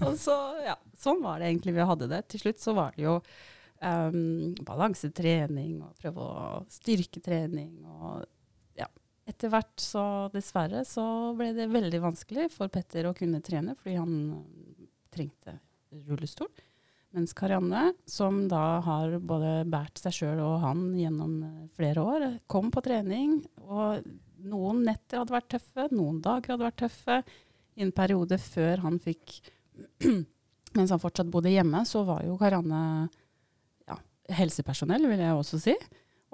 og 0.06 0.14
så, 0.22 0.36
ja, 0.62 0.78
sånn 1.02 1.22
var 1.24 1.42
det 1.42 1.50
egentlig 1.50 1.74
vi 1.80 1.88
hadde 1.90 2.10
det. 2.14 2.22
Til 2.30 2.44
slutt 2.46 2.62
så 2.62 2.76
var 2.78 2.94
det 2.94 3.08
jo 3.08 3.16
um, 3.18 4.54
balansetrening 4.70 5.80
og 5.82 5.98
prøve 5.98 6.30
å 6.30 6.62
styrketrening 6.78 7.74
og 7.90 8.22
ja. 8.78 8.86
Etter 9.28 9.50
hvert 9.50 9.82
så 9.82 10.04
dessverre 10.32 10.86
så 10.88 11.34
ble 11.36 11.50
det 11.58 11.66
veldig 11.74 12.04
vanskelig 12.06 12.48
for 12.54 12.70
Petter 12.72 13.10
å 13.10 13.16
kunne 13.18 13.42
trene 13.44 13.74
fordi 13.82 13.98
han 13.98 14.14
trengte 15.10 15.58
rullestol. 16.06 16.52
Mens 17.16 17.32
Karianne, 17.32 17.94
som 18.04 18.42
da 18.50 18.80
har 18.84 19.14
både 19.24 19.62
båret 19.70 20.00
seg 20.00 20.12
sjøl 20.12 20.42
og 20.44 20.58
han 20.60 20.82
gjennom 20.98 21.36
eh, 21.46 21.68
flere 21.76 22.04
år, 22.04 22.26
kom 22.50 22.68
på 22.74 22.82
trening. 22.84 23.38
Og 23.64 24.04
noen 24.48 24.82
netter 24.86 25.22
hadde 25.22 25.34
vært 25.34 25.48
tøffe, 25.54 25.86
noen 25.94 26.20
dager 26.24 26.54
hadde 26.54 26.66
vært 26.66 26.82
tøffe. 26.84 27.22
I 27.78 27.86
en 27.86 27.94
periode 27.94 28.36
før 28.42 28.84
han 28.84 28.98
fikk 29.00 29.38
Mens 30.76 30.90
han 30.92 31.00
fortsatt 31.00 31.30
bodde 31.32 31.48
hjemme, 31.48 31.80
så 31.88 32.02
var 32.04 32.26
jo 32.26 32.34
Karianne 32.36 32.80
ja, 33.88 33.96
helsepersonell, 34.36 35.06
vil 35.08 35.22
jeg 35.22 35.38
også 35.38 35.60
si. 35.62 35.74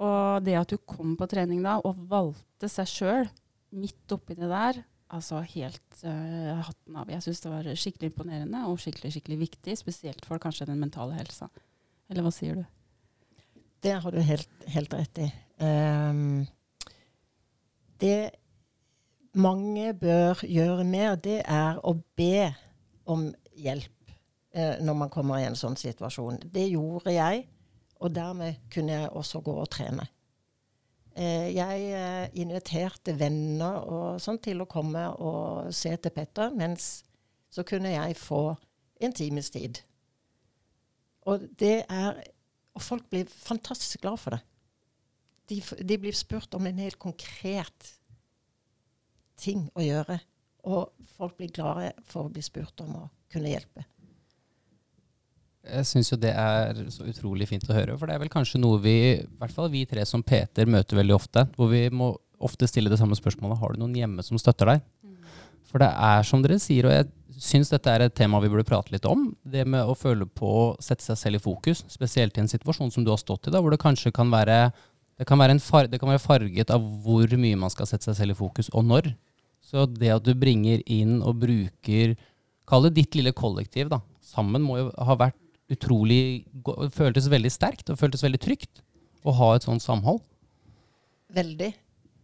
Og 0.03 0.43
det 0.43 0.57
at 0.59 0.73
du 0.73 0.81
kom 0.83 1.13
på 1.15 1.27
trening 1.31 1.61
da 1.63 1.77
og 1.79 2.01
valgte 2.11 2.67
seg 2.69 2.89
sjøl 2.91 3.29
midt 3.75 4.11
oppi 4.11 4.35
det 4.35 4.49
der, 4.51 4.81
altså 5.13 5.41
helt 5.53 6.01
uh, 6.03 6.61
hatten 6.65 6.97
av. 6.97 7.09
Jeg 7.11 7.23
syns 7.25 7.43
det 7.43 7.51
var 7.51 7.69
skikkelig 7.77 8.11
imponerende 8.11 8.63
og 8.69 8.79
skikkelig, 8.81 9.13
skikkelig 9.15 9.39
viktig, 9.45 9.77
spesielt 9.79 10.25
for 10.25 10.41
kanskje 10.41 10.67
den 10.69 10.81
mentale 10.81 11.17
helsa. 11.17 11.49
Eller 12.09 12.25
hva 12.25 12.33
sier 12.33 12.59
du? 12.59 12.65
Det 13.85 13.93
har 14.01 14.11
du 14.11 14.21
helt, 14.25 14.49
helt 14.73 14.93
rett 14.97 15.21
i. 15.21 15.27
Um, 15.61 16.45
det 18.01 18.31
mange 19.35 19.91
bør 19.99 20.41
gjøre 20.47 20.85
mer, 20.87 21.15
det 21.19 21.41
er 21.43 21.77
å 21.83 21.93
be 22.17 22.49
om 23.05 23.27
hjelp 23.53 24.15
uh, 24.57 24.81
når 24.81 24.99
man 25.03 25.13
kommer 25.13 25.41
i 25.41 25.47
en 25.49 25.59
sånn 25.59 25.77
situasjon. 25.79 26.41
Det 26.51 26.65
gjorde 26.71 27.13
jeg, 27.13 27.45
og 28.01 28.11
dermed 28.15 28.65
kunne 28.73 28.97
jeg 28.97 29.13
også 29.13 29.43
gå 29.45 29.53
og 29.61 29.69
trene. 29.71 30.07
Eh, 31.15 31.55
jeg 31.55 31.83
eh, 31.95 32.25
inviterte 32.41 33.13
venner 33.15 33.85
og 33.87 34.17
sånn 34.19 34.39
til 34.43 34.59
å 34.59 34.67
komme 34.67 35.05
og 35.23 35.71
se 35.75 35.93
til 35.95 36.11
Petter, 36.11 36.51
mens 36.51 37.05
så 37.53 37.63
kunne 37.63 37.93
jeg 37.93 38.17
få 38.19 38.49
en 38.99 39.15
times 39.15 39.47
tid. 39.53 39.79
Og 41.25 41.47
det 41.59 41.85
er 41.89 42.23
Og 42.75 42.83
folk 42.83 43.05
blir 43.07 43.29
fantastisk 43.31 44.01
glad 44.03 44.19
for 44.19 44.35
det. 44.35 44.41
De, 45.47 45.61
de 45.79 45.95
blir 45.97 46.11
spurt 46.11 46.51
om 46.57 46.65
en 46.67 46.81
helt 46.83 46.97
konkret 46.99 47.93
ting 49.39 49.69
å 49.71 49.85
gjøre. 49.85 50.17
Og 50.67 50.91
folk 51.15 51.37
blir 51.37 51.53
glade 51.55 51.93
for 52.03 52.27
å 52.27 52.33
bli 52.35 52.43
spurt 52.43 52.83
om 52.83 52.97
å 52.99 53.05
kunne 53.31 53.53
hjelpe. 53.53 53.85
Jeg 55.65 55.87
syns 55.89 56.11
jo 56.11 56.19
det 56.21 56.31
er 56.37 56.77
så 56.93 57.07
utrolig 57.09 57.47
fint 57.49 57.65
å 57.69 57.75
høre, 57.75 57.95
for 57.97 58.07
det 58.07 58.15
er 58.15 58.21
vel 58.21 58.31
kanskje 58.31 58.61
noe 58.61 58.77
vi, 58.83 58.95
i 59.17 59.39
hvert 59.39 59.55
fall 59.55 59.71
vi 59.73 59.85
tre 59.89 60.05
som 60.05 60.23
Peter, 60.23 60.69
møter 60.69 60.99
veldig 60.99 61.15
ofte. 61.15 61.47
Hvor 61.57 61.71
vi 61.71 61.87
må 61.89 62.11
ofte 62.45 62.67
stille 62.69 62.91
det 62.91 62.99
samme 63.01 63.17
spørsmålet 63.17 63.59
har 63.61 63.73
du 63.73 63.81
noen 63.81 63.95
hjemme 63.97 64.25
som 64.25 64.39
støtter 64.39 64.75
deg. 64.75 64.83
Mm. 65.01 65.15
For 65.71 65.81
det 65.81 65.89
er 65.89 66.27
som 66.27 66.43
dere 66.43 66.59
sier, 66.61 66.87
og 66.87 66.93
jeg 66.93 67.41
syns 67.41 67.71
dette 67.73 67.91
er 67.91 68.05
et 68.05 68.15
tema 68.15 68.39
vi 68.43 68.49
burde 68.51 68.67
prate 68.67 68.93
litt 68.93 69.07
om. 69.09 69.29
Det 69.43 69.65
med 69.67 69.87
å 69.87 69.95
føle 69.97 70.27
på 70.27 70.49
å 70.49 70.65
sette 70.83 71.03
seg 71.03 71.19
selv 71.19 71.39
i 71.39 71.43
fokus, 71.43 71.83
spesielt 71.91 72.37
i 72.37 72.43
en 72.43 72.51
situasjon 72.51 72.93
som 72.93 73.05
du 73.05 73.11
har 73.11 73.21
stått 73.21 73.49
i, 73.49 73.55
da, 73.55 73.63
hvor 73.63 73.73
det 73.73 73.81
kanskje 73.81 74.13
kan 74.15 74.31
være 74.33 74.69
det 75.15 75.23
kan, 75.27 75.39
far, 75.63 75.87
det 75.87 75.99
kan 76.01 76.11
være 76.11 76.19
farget 76.19 76.71
av 76.75 76.83
hvor 77.05 77.31
mye 77.39 77.55
man 77.55 77.71
skal 77.71 77.87
sette 77.87 78.09
seg 78.09 78.17
selv 78.17 78.35
i 78.35 78.39
fokus, 78.39 78.67
og 78.75 78.83
når. 78.83 79.13
Så 79.63 79.85
det 79.87 80.11
at 80.11 80.25
du 80.25 80.33
bringer 80.37 80.83
inn 80.91 81.21
og 81.23 81.39
bruker 81.45 82.17
Kall 82.65 82.87
det 82.87 82.95
ditt 82.95 83.13
lille 83.13 83.29
kollektiv, 83.29 83.91
da. 83.91 83.99
Sammen 84.25 84.63
må 84.65 84.79
jo 84.79 84.87
ha 85.05 85.15
vært 85.19 85.37
utrolig 85.71 86.45
Føltes 86.93 87.29
veldig 87.31 87.51
sterkt 87.53 87.89
og 87.89 87.97
føltes 87.99 88.23
veldig 88.25 88.41
trygt 88.41 88.83
å 89.25 89.33
ha 89.33 89.55
et 89.55 89.65
sånt 89.65 89.81
samhold. 89.81 90.21
Veldig. 91.33 91.71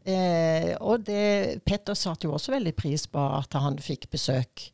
Eh, 0.06 0.72
og 0.82 1.04
det, 1.06 1.62
Petter 1.66 1.98
satte 1.98 2.28
jo 2.28 2.36
også 2.38 2.54
veldig 2.56 2.74
pris 2.78 3.08
på 3.10 3.22
at 3.38 3.58
han 3.58 3.80
fikk 3.82 4.10
besøk. 4.14 4.68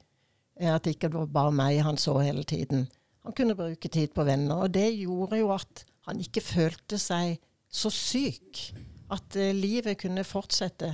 Eh, 0.59 0.71
at 0.73 0.83
det 0.83 0.97
ikke 0.97 1.11
var 1.13 1.31
bare 1.31 1.55
meg 1.55 1.81
han 1.85 1.99
så 1.99 2.17
hele 2.19 2.43
tiden. 2.47 2.87
Han 3.27 3.35
kunne 3.35 3.57
bruke 3.59 3.91
tid 3.91 4.13
på 4.15 4.23
venner. 4.27 4.63
Og 4.65 4.73
det 4.75 4.89
gjorde 4.95 5.41
jo 5.41 5.51
at 5.55 5.83
han 6.07 6.21
ikke 6.23 6.43
følte 6.43 6.99
seg 7.01 7.37
så 7.67 7.91
syk. 7.93 8.69
At 9.13 9.35
eh, 9.39 9.55
livet 9.55 9.99
kunne 10.03 10.27
fortsette 10.27 10.93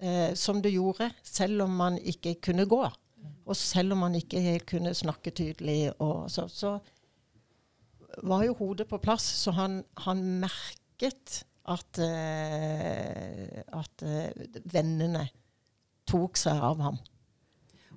eh, 0.00 0.32
som 0.36 0.62
det 0.64 0.74
gjorde, 0.76 1.10
selv 1.22 1.66
om 1.66 1.76
man 1.80 1.98
ikke 2.00 2.36
kunne 2.44 2.68
gå. 2.68 2.82
Og 3.44 3.56
selv 3.56 3.92
om 3.92 4.04
man 4.04 4.16
ikke 4.16 4.40
helt 4.40 4.66
kunne 4.68 4.94
snakke 4.96 5.32
tydelig. 5.36 5.92
Og 6.00 6.30
så, 6.32 6.48
så 6.48 6.78
var 8.22 8.44
jo 8.46 8.56
hodet 8.58 8.86
på 8.90 9.00
plass, 9.02 9.26
så 9.42 9.54
han, 9.56 9.80
han 10.06 10.22
merket 10.42 11.42
at, 11.70 12.00
uh, 12.00 13.62
at 13.80 14.04
uh, 14.04 14.44
vennene 14.70 15.26
tok 16.08 16.38
seg 16.38 16.60
av 16.60 16.82
ham. 16.84 17.00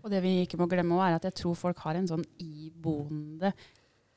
Og 0.04 0.12
det 0.14 0.22
vi 0.24 0.38
ikke 0.46 0.60
må 0.60 0.70
glemme 0.72 0.98
er 1.04 1.18
at 1.18 1.28
jeg 1.28 1.36
tror 1.42 1.58
folk 1.60 1.82
har 1.84 2.00
en 2.00 2.08
sånn 2.08 2.24
iboende 2.40 3.52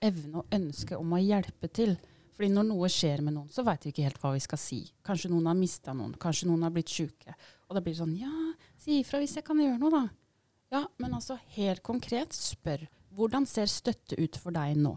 evne 0.00 0.40
og 0.40 0.54
ønske 0.54 0.96
om 0.96 1.16
å 1.16 1.20
hjelpe 1.20 1.70
til. 1.74 1.96
Fordi 2.36 2.54
når 2.54 2.68
noe 2.70 2.88
skjer 2.88 3.24
med 3.24 3.34
noen, 3.36 3.50
så 3.52 3.64
veit 3.66 3.82
vi 3.84 3.92
ikke 3.92 4.06
helt 4.06 4.20
hva 4.22 4.30
vi 4.32 4.40
skal 4.44 4.60
si. 4.60 4.78
Kanskje 5.04 5.32
noen 5.32 5.50
har 5.50 5.58
mista 5.58 5.92
noen, 5.96 6.14
kanskje 6.20 6.48
noen 6.48 6.62
har 6.64 6.72
blitt 6.72 6.92
sjuke. 6.94 7.34
Og 7.68 7.76
da 7.76 7.82
blir 7.82 7.92
det 7.92 8.00
sånn 8.00 8.16
Ja, 8.16 8.32
si 8.80 9.00
ifra 9.02 9.20
hvis 9.20 9.36
jeg 9.36 9.44
kan 9.44 9.60
gjøre 9.60 9.80
noe, 9.82 9.90
da. 9.92 10.04
Ja, 10.70 10.84
men 11.02 11.16
altså 11.18 11.36
helt 11.56 11.82
konkret, 11.84 12.32
spør. 12.36 12.86
Hvordan 13.18 13.48
ser 13.50 13.68
støtte 13.68 14.16
ut 14.20 14.38
for 14.38 14.54
deg 14.54 14.78
nå? 14.78 14.94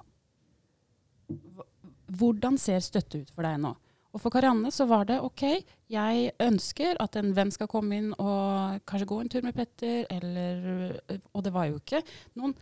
Hvordan 2.13 2.59
ser 2.61 2.83
støtte 2.83 3.23
ut 3.23 3.33
for 3.33 3.47
deg 3.47 3.59
nå? 3.63 3.73
Og 4.13 4.21
for 4.21 4.33
Karianne 4.33 4.69
så 4.73 4.85
var 4.85 5.07
det 5.09 5.17
OK, 5.25 5.43
jeg 5.89 6.33
ønsker 6.45 6.99
at 7.01 7.17
en 7.17 7.31
venn 7.33 7.51
skal 7.53 7.69
komme 7.71 7.97
inn 7.97 8.11
og 8.13 8.83
kanskje 8.89 9.09
gå 9.09 9.17
en 9.23 9.31
tur 9.33 9.45
med 9.45 9.57
Petter, 9.57 10.05
eller 10.13 10.99
Og 11.33 11.41
det 11.45 11.53
var 11.55 11.71
jo 11.71 11.79
ikke 11.81 12.03
noen 12.37 12.53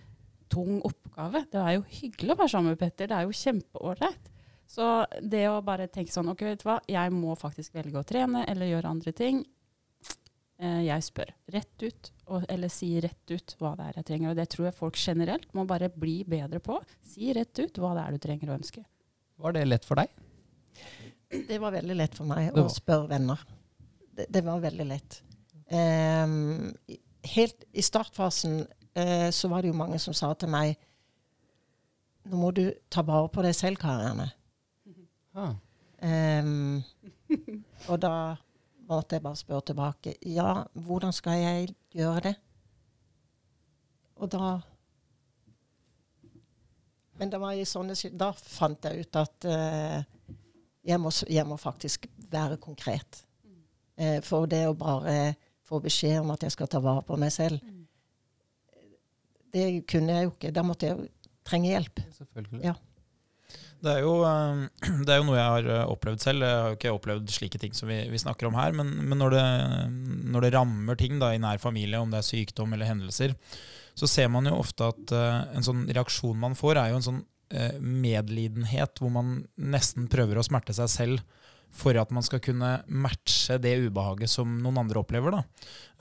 tung 0.51 0.79
oppgave. 0.87 1.45
Det 1.51 1.59
er 1.59 1.75
jo 1.77 1.87
hyggelig 1.87 2.35
å 2.35 2.39
være 2.39 2.53
sammen 2.53 2.73
med 2.73 2.79
Petter. 2.79 3.07
Det 3.11 3.17
er 3.17 3.27
jo 3.27 3.39
kjempeålreit. 3.41 4.29
Så 4.71 4.87
det 5.19 5.43
å 5.51 5.59
bare 5.63 5.89
tenke 5.91 6.13
sånn 6.13 6.31
OK, 6.31 6.45
vet 6.47 6.63
du 6.63 6.69
hva, 6.69 6.77
jeg 6.87 7.11
må 7.11 7.35
faktisk 7.39 7.75
velge 7.75 7.99
å 7.99 8.07
trene 8.07 8.45
eller 8.47 8.71
gjøre 8.71 8.93
andre 8.95 9.11
ting. 9.15 9.41
Eh, 10.61 10.83
jeg 10.87 11.03
spør 11.03 11.33
rett 11.51 11.83
ut, 11.83 12.11
og, 12.31 12.45
eller 12.51 12.71
si 12.71 12.93
rett 13.03 13.33
ut 13.33 13.55
hva 13.59 13.73
det 13.77 13.87
er 13.89 13.99
jeg 13.99 14.07
trenger. 14.07 14.31
Og 14.31 14.39
det 14.39 14.47
tror 14.53 14.67
jeg 14.69 14.77
folk 14.77 14.99
generelt 14.99 15.49
må 15.57 15.65
bare 15.69 15.91
bli 15.91 16.21
bedre 16.27 16.61
på. 16.63 16.79
Si 17.07 17.31
rett 17.35 17.59
ut 17.59 17.79
hva 17.81 17.93
det 17.97 18.05
er 18.05 18.15
du 18.15 18.23
trenger 18.23 18.51
å 18.51 18.57
ønske. 18.57 18.83
Var 19.41 19.57
det 19.57 19.65
lett 19.67 19.87
for 19.87 19.99
deg? 19.99 20.11
Det 21.31 21.57
var 21.63 21.73
veldig 21.75 21.97
lett 21.97 22.15
for 22.17 22.27
meg 22.29 22.51
å 22.57 22.67
spørre 22.71 23.09
venner. 23.13 23.41
Det, 24.11 24.27
det 24.29 24.43
var 24.45 24.61
veldig 24.63 24.87
lett. 24.87 25.21
Um, 25.71 26.71
helt 27.33 27.63
i 27.71 27.83
startfasen 27.85 28.61
uh, 28.99 29.29
så 29.31 29.51
var 29.51 29.63
det 29.63 29.71
jo 29.71 29.77
mange 29.79 29.99
som 30.03 30.15
sa 30.17 30.33
til 30.35 30.51
meg 30.51 30.75
Nå 32.27 32.37
må 32.37 32.49
du 32.53 32.67
ta 32.91 33.01
vare 33.01 33.31
på 33.33 33.41
deg 33.41 33.55
selv, 33.57 33.79
Karianne. 33.81 34.27
Ah. 35.33 35.55
Um, 36.05 36.83
og 37.87 37.97
da 38.03 38.11
måtte 38.91 39.17
jeg 39.17 39.23
bare 39.25 39.39
spør 39.39 39.63
tilbake 39.71 40.15
Ja, 40.27 40.63
hvordan 40.73 41.13
skal 41.15 41.39
jeg 41.39 41.75
gjøre 41.95 42.25
det? 42.29 42.35
Og 44.21 44.29
da 44.31 44.59
men 47.21 47.29
det 47.29 47.37
var 47.37 47.53
i 47.53 47.65
sånne, 47.69 47.93
da 48.17 48.31
fant 48.33 48.85
jeg 48.87 49.03
ut 49.03 49.17
at 49.19 49.45
uh, 49.45 49.99
jeg, 50.81 50.97
må, 50.97 51.11
jeg, 51.29 51.45
må, 51.45 51.53
faktisk 51.61 52.07
være 52.31 52.57
konkret. 52.57 53.19
Uh, 53.93 54.17
for 54.25 54.49
det 54.49 54.63
å 54.65 54.73
bare 54.73 55.35
få 55.61 55.77
beskjed 55.83 56.23
om 56.23 56.31
at 56.33 56.41
jeg 56.47 56.55
skal 56.55 56.71
ta 56.71 56.81
vare 56.81 57.03
på 57.05 57.19
meg 57.21 57.29
selv, 57.35 57.61
det 59.53 59.67
kunne 59.85 60.15
jeg 60.15 60.25
jo 60.25 60.33
ikke. 60.33 60.53
Da 60.55 60.63
måtte 60.65 60.89
jeg 60.89 60.97
jo 60.97 61.05
trenge 61.45 61.69
hjelp. 61.69 62.01
Selvfølgelig. 62.17 62.63
Ja. 62.65 62.73
Det 63.81 63.89
er, 63.95 64.03
jo, 64.05 64.13
eh, 64.27 64.61
det 65.05 65.09
er, 65.13 65.19
jo, 65.19 65.27
noe 65.27 65.39
jeg 65.39 65.55
har 65.55 65.89
opplevd 65.89 66.23
selv. 66.23 66.45
Jeg 66.45 66.61
har 66.61 66.71
jo 66.71 66.77
ikke 66.79 66.95
opplevd 66.95 67.33
slike 67.33 67.61
ting 67.61 67.75
som 67.77 67.89
vi, 67.89 68.03
vi 68.11 68.21
snakker 68.21 68.49
om 68.49 68.57
her. 68.59 68.75
Men, 68.77 68.93
men 69.01 69.21
når, 69.21 69.35
det, 69.35 69.45
når, 70.29 70.45
det, 70.45 70.53
rammer 70.55 70.99
ting 70.99 71.19
da, 71.21 71.33
i 71.33 71.41
nær 71.41 71.61
familie, 71.61 72.01
om 72.01 72.13
det 72.13 72.21
er 72.21 72.29
sykdom 72.29 72.75
eller 72.75 72.91
hendelser, 72.91 73.35
så 73.97 74.07
ser 74.07 74.29
man 74.31 74.47
jo 74.47 74.55
ofte 74.61 74.87
at 74.87 75.13
uh, 75.17 75.51
en 75.57 75.65
sånn 75.65 75.83
reaksjon 75.89 76.37
man 76.39 76.55
får, 76.57 76.79
er 76.79 76.93
jo 76.93 77.01
en 77.01 77.07
sånn 77.09 77.19
uh, 77.21 77.75
medlidenhet 77.81 79.01
hvor 79.01 79.11
man 79.13 79.41
nesten 79.59 80.07
prøver 80.11 80.39
å 80.39 80.45
smerte 80.47 80.75
seg 80.77 80.91
selv 80.93 81.40
for 81.71 81.95
at 81.97 82.11
man 82.11 82.23
skal 82.25 82.41
kunne 82.43 82.69
matche 82.87 83.55
det 83.63 83.77
ubehaget 83.85 84.29
som 84.29 84.57
noen 84.59 84.81
andre 84.83 84.99
opplever. 85.01 85.37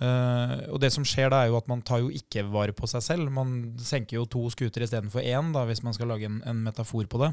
Eh, 0.01 0.55
og 0.73 0.81
det 0.83 0.91
som 0.95 1.07
skjer 1.07 1.31
da, 1.31 1.43
er 1.43 1.53
jo 1.53 1.59
at 1.61 1.69
man 1.71 1.83
tar 1.87 2.03
jo 2.03 2.11
ikke 2.15 2.43
vare 2.51 2.75
på 2.77 2.89
seg 2.91 3.05
selv. 3.07 3.31
Man 3.35 3.77
senker 3.79 4.19
jo 4.19 4.27
to 4.29 4.43
skuter 4.53 4.85
istedenfor 4.85 5.23
én, 5.23 5.53
da, 5.55 5.63
hvis 5.69 5.85
man 5.87 5.95
skal 5.97 6.11
lage 6.11 6.27
en, 6.27 6.41
en, 6.49 6.63
metafor 6.67 7.07
på 7.11 7.23
det. 7.23 7.31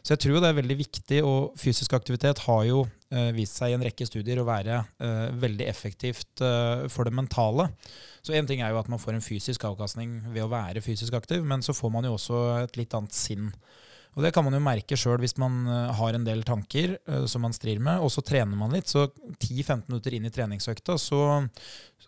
Så 0.00 0.14
jeg 0.14 0.24
tror 0.24 0.40
det 0.40 0.50
er 0.50 0.58
veldig 0.60 0.78
viktig, 0.80 1.20
og 1.26 1.56
fysisk 1.60 1.96
aktivitet 1.98 2.40
har 2.46 2.62
jo 2.68 2.84
uh, 2.86 3.30
vist 3.36 3.58
seg 3.58 3.72
i 3.72 3.76
en 3.76 3.84
rekke 3.84 4.06
studier 4.06 4.38
å 4.38 4.46
være 4.46 4.80
uh, 5.02 5.28
veldig 5.34 5.66
effektivt 5.66 6.44
for 6.92 7.08
det 7.08 7.14
mentale. 7.16 7.68
Så 8.24 8.34
én 8.38 8.46
ting 8.48 8.62
er 8.62 8.72
jo 8.72 8.80
at 8.80 8.88
man 8.90 9.02
får 9.02 9.16
en 9.16 9.24
fysisk 9.24 9.66
avkastning 9.66 10.20
ved 10.30 10.46
å 10.46 10.52
være 10.52 10.84
fysisk 10.84 11.16
aktiv, 11.18 11.44
men 11.44 11.64
så 11.64 11.74
får 11.76 11.92
man 11.92 12.06
jo 12.06 12.14
også 12.16 12.42
et 12.62 12.78
litt 12.80 12.94
annet 12.96 13.14
sinn. 13.16 13.50
Og 14.16 14.24
Det 14.24 14.32
kan 14.32 14.46
man 14.46 14.56
jo 14.56 14.62
merke 14.64 14.96
sjøl 14.96 15.20
hvis 15.20 15.36
man 15.40 15.66
eh, 15.68 15.90
har 15.98 16.16
en 16.16 16.24
del 16.24 16.40
tanker 16.48 16.96
uh, 17.04 17.24
som 17.28 17.44
man 17.44 17.54
strir 17.54 17.80
med, 17.84 18.00
og 18.00 18.08
så 18.12 18.24
trener 18.24 18.56
man 18.56 18.72
litt. 18.72 18.88
Så 18.88 19.04
10-15 19.12 19.90
minutter 19.90 20.16
inn 20.16 20.24
i 20.24 20.32
treningsøkta 20.32 20.96
så, 21.00 21.20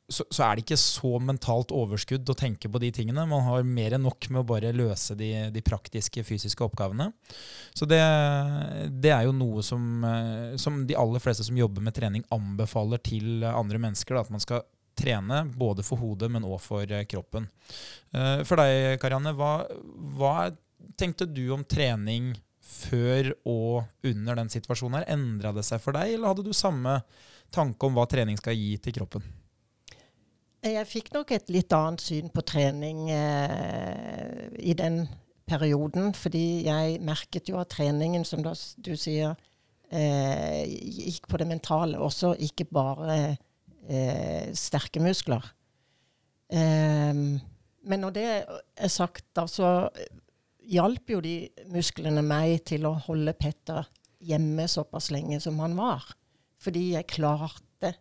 så, 0.08 0.24
så, 0.24 0.46
er 0.46 0.56
det 0.56 0.64
ikke 0.64 0.78
så 0.80 1.10
mentalt 1.20 1.74
overskudd 1.76 2.28
å 2.32 2.36
tenke 2.38 2.70
på 2.72 2.80
de 2.80 2.90
tingene. 2.96 3.26
Man 3.28 3.44
har 3.44 3.66
mer 3.68 3.96
enn 3.96 4.06
nok 4.08 4.30
med 4.32 4.40
å 4.40 4.48
bare 4.48 4.72
løse 4.76 5.18
de, 5.20 5.30
de 5.52 5.64
praktiske 5.64 6.24
fysiske 6.24 6.64
oppgavene. 6.64 7.10
Så 7.76 7.88
det, 7.88 8.00
det 9.04 9.12
er 9.12 9.28
jo 9.28 9.36
noe 9.36 9.64
som, 9.66 9.84
uh, 10.00 10.56
som, 10.60 10.80
de 10.88 10.96
aller 10.96 11.22
fleste 11.22 11.44
som 11.44 11.60
jobber 11.60 11.84
med 11.84 11.96
trening, 11.98 12.24
anbefaler 12.32 13.04
til 13.04 13.44
andre 13.52 13.82
mennesker. 13.84 14.16
Da, 14.16 14.24
at 14.24 14.32
man 14.32 14.44
skal 14.44 14.64
trene 14.98 15.42
både 15.60 15.84
for 15.84 16.00
hodet, 16.00 16.32
men 16.32 16.48
òg 16.48 16.56
for 16.58 16.88
kroppen. 17.06 17.44
For 18.10 18.58
deg, 18.58 18.96
Karianne, 18.98 19.30
hva, 19.38 19.52
hva 20.18 20.32
er 20.48 20.56
tenkte 20.98 21.26
du 21.26 21.48
om 21.54 21.64
trening 21.64 22.32
før 22.68 23.32
og 23.48 24.06
under 24.06 24.38
den 24.38 24.52
situasjonen? 24.52 25.00
her? 25.00 25.10
Endra 25.14 25.52
det 25.56 25.64
seg 25.66 25.82
for 25.82 25.96
deg, 25.96 26.14
eller 26.14 26.32
hadde 26.32 26.46
du 26.46 26.54
samme 26.56 27.00
tanke 27.54 27.88
om 27.88 27.96
hva 27.96 28.06
trening 28.10 28.38
skal 28.40 28.56
gi 28.58 28.76
til 28.82 28.98
kroppen? 29.00 29.24
Jeg 30.58 30.88
fikk 30.90 31.12
nok 31.14 31.30
et 31.36 31.50
litt 31.54 31.72
annet 31.72 32.02
syn 32.02 32.32
på 32.34 32.42
trening 32.42 33.06
eh, 33.14 34.48
i 34.58 34.74
den 34.76 35.04
perioden. 35.48 36.12
Fordi 36.16 36.64
jeg 36.66 36.98
merket 37.04 37.50
jo 37.50 37.60
at 37.60 37.70
treningen, 37.76 38.26
som 38.26 38.42
da, 38.44 38.54
du 38.84 38.94
sier, 38.98 39.36
eh, 39.90 40.64
gikk 40.66 41.28
på 41.30 41.40
det 41.40 41.48
mentale. 41.48 42.00
Også 42.02 42.34
ikke 42.48 42.68
bare 42.74 43.18
eh, 43.88 44.50
sterke 44.56 45.02
muskler. 45.02 45.46
Eh, 46.50 47.14
men 47.88 48.02
når 48.04 48.16
det 48.16 48.26
er 48.28 48.92
sagt, 48.92 49.24
da, 49.36 49.46
så 49.48 49.88
hjalp 50.68 51.14
jo 51.14 51.20
de 51.24 51.36
musklene 51.72 52.22
meg 52.24 52.62
til 52.68 52.86
å 52.88 52.96
holde 53.06 53.34
Petter 53.38 53.88
hjemme 54.24 54.66
såpass 54.68 55.10
lenge 55.14 55.40
som 55.40 55.58
han 55.62 55.76
var. 55.78 56.04
Fordi 56.58 56.92
jeg 56.96 57.10
klarte 57.10 57.94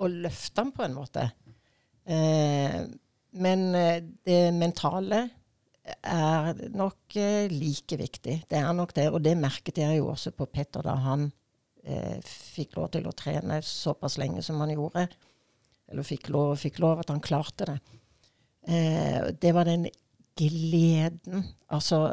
å 0.00 0.08
løfte 0.08 0.64
ham 0.64 0.72
på 0.72 0.86
en 0.86 0.96
måte. 0.96 1.26
Eh, 2.08 2.80
men 3.40 3.66
eh, 3.76 4.00
det 4.26 4.40
mentale 4.56 5.26
er 6.00 6.62
nok 6.74 7.16
eh, 7.20 7.50
like 7.52 7.98
viktig. 8.00 8.36
Det 8.48 8.58
er 8.58 8.72
nok 8.76 8.94
det, 8.96 9.10
og 9.12 9.20
det 9.24 9.36
merket 9.38 9.82
jeg 9.82 10.00
jo 10.00 10.10
også 10.12 10.32
på 10.36 10.48
Petter 10.50 10.84
da 10.86 10.96
han 11.04 11.28
eh, 11.84 12.18
fikk 12.24 12.78
lov 12.78 12.90
til 12.94 13.08
å 13.08 13.16
trene 13.16 13.60
såpass 13.66 14.18
lenge 14.20 14.42
som 14.46 14.60
han 14.62 14.72
gjorde. 14.74 15.06
Eller 15.90 16.06
fikk 16.06 16.30
lov, 16.32 16.54
fikk 16.60 16.80
lov 16.82 17.02
at 17.02 17.10
han 17.12 17.22
klarte 17.24 17.68
det. 17.72 17.78
Eh, 18.70 19.30
det 19.40 19.52
var 19.56 19.68
den 19.68 19.88
gleden 20.38 21.44
Altså 21.68 22.12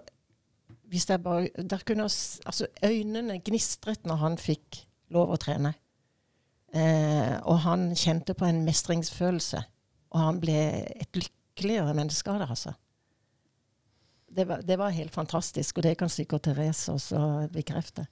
hvis 0.88 1.10
jeg 1.10 1.24
bare 1.24 1.50
der 1.70 1.84
kunne, 1.86 2.04
altså 2.04 2.68
Øynene 2.86 3.40
gnistret 3.44 4.06
når 4.06 4.16
han 4.24 4.38
fikk 4.40 4.84
lov 5.14 5.34
å 5.34 5.40
trene. 5.40 5.74
Eh, 6.76 7.38
og 7.48 7.62
han 7.64 7.90
kjente 7.96 8.36
på 8.38 8.48
en 8.48 8.64
mestringsfølelse. 8.68 9.64
Og 10.16 10.20
han 10.22 10.42
ble 10.44 10.58
et 10.96 11.20
lykkeligere 11.20 11.96
menneske 11.98 12.32
av 12.32 12.42
det, 12.42 12.50
altså. 12.56 12.76
Det 14.38 14.44
var, 14.48 14.62
det 14.62 14.76
var, 14.80 14.92
helt 14.96 15.16
fantastisk, 15.16 15.78
og 15.78 15.88
det 15.88 15.96
kan 16.00 16.12
sikkert 16.12 16.44
Therese 16.46 16.92
også 16.92 17.48
bekrefte. 17.52 18.06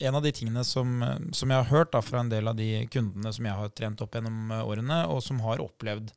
En 0.00 0.16
av 0.16 0.24
de 0.24 0.32
tingene 0.34 0.64
som, 0.64 1.00
som 1.32 1.50
jeg 1.50 1.64
har 1.64 1.70
hørt 1.70 1.92
da, 1.94 2.02
fra 2.04 2.20
en 2.20 2.30
del 2.32 2.48
av 2.48 2.56
de 2.56 2.86
kundene 2.92 3.32
som 3.32 3.48
jeg 3.48 3.56
har 3.56 3.72
trent 3.76 4.04
opp 4.04 4.16
gjennom 4.16 4.52
årene, 4.62 5.02
og 5.12 5.22
som 5.24 5.40
har 5.44 5.62
opplevd 5.64 6.12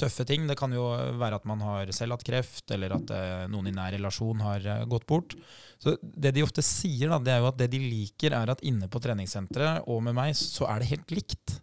tøffe 0.00 0.26
ting. 0.28 0.46
Det 0.48 0.56
kan 0.58 0.72
jo 0.74 0.84
være 1.20 1.38
at 1.40 1.46
man 1.48 1.62
har 1.64 1.90
selv 1.94 2.16
hatt 2.16 2.26
kreft, 2.26 2.66
eller 2.74 2.96
at 2.96 3.12
eh, 3.14 3.46
noen 3.52 3.70
i 3.70 3.74
nær 3.74 3.94
relasjon 3.94 4.44
har 4.44 4.66
eh, 4.66 4.84
gått 4.90 5.06
bort. 5.10 5.36
Så 5.80 5.96
Det 6.00 6.34
de 6.36 6.44
ofte 6.44 6.64
sier, 6.64 7.10
da, 7.10 7.20
det 7.22 7.34
er 7.34 7.42
jo 7.42 7.50
at 7.50 7.58
det 7.60 7.70
de 7.74 7.82
liker, 7.82 8.36
er 8.36 8.52
at 8.52 8.64
inne 8.66 8.88
på 8.90 9.02
treningssenteret 9.02 9.88
og 9.90 10.02
med 10.06 10.16
meg, 10.16 10.32
så 10.36 10.68
er 10.70 10.82
det 10.82 10.92
helt 10.94 11.14
likt. 11.14 11.58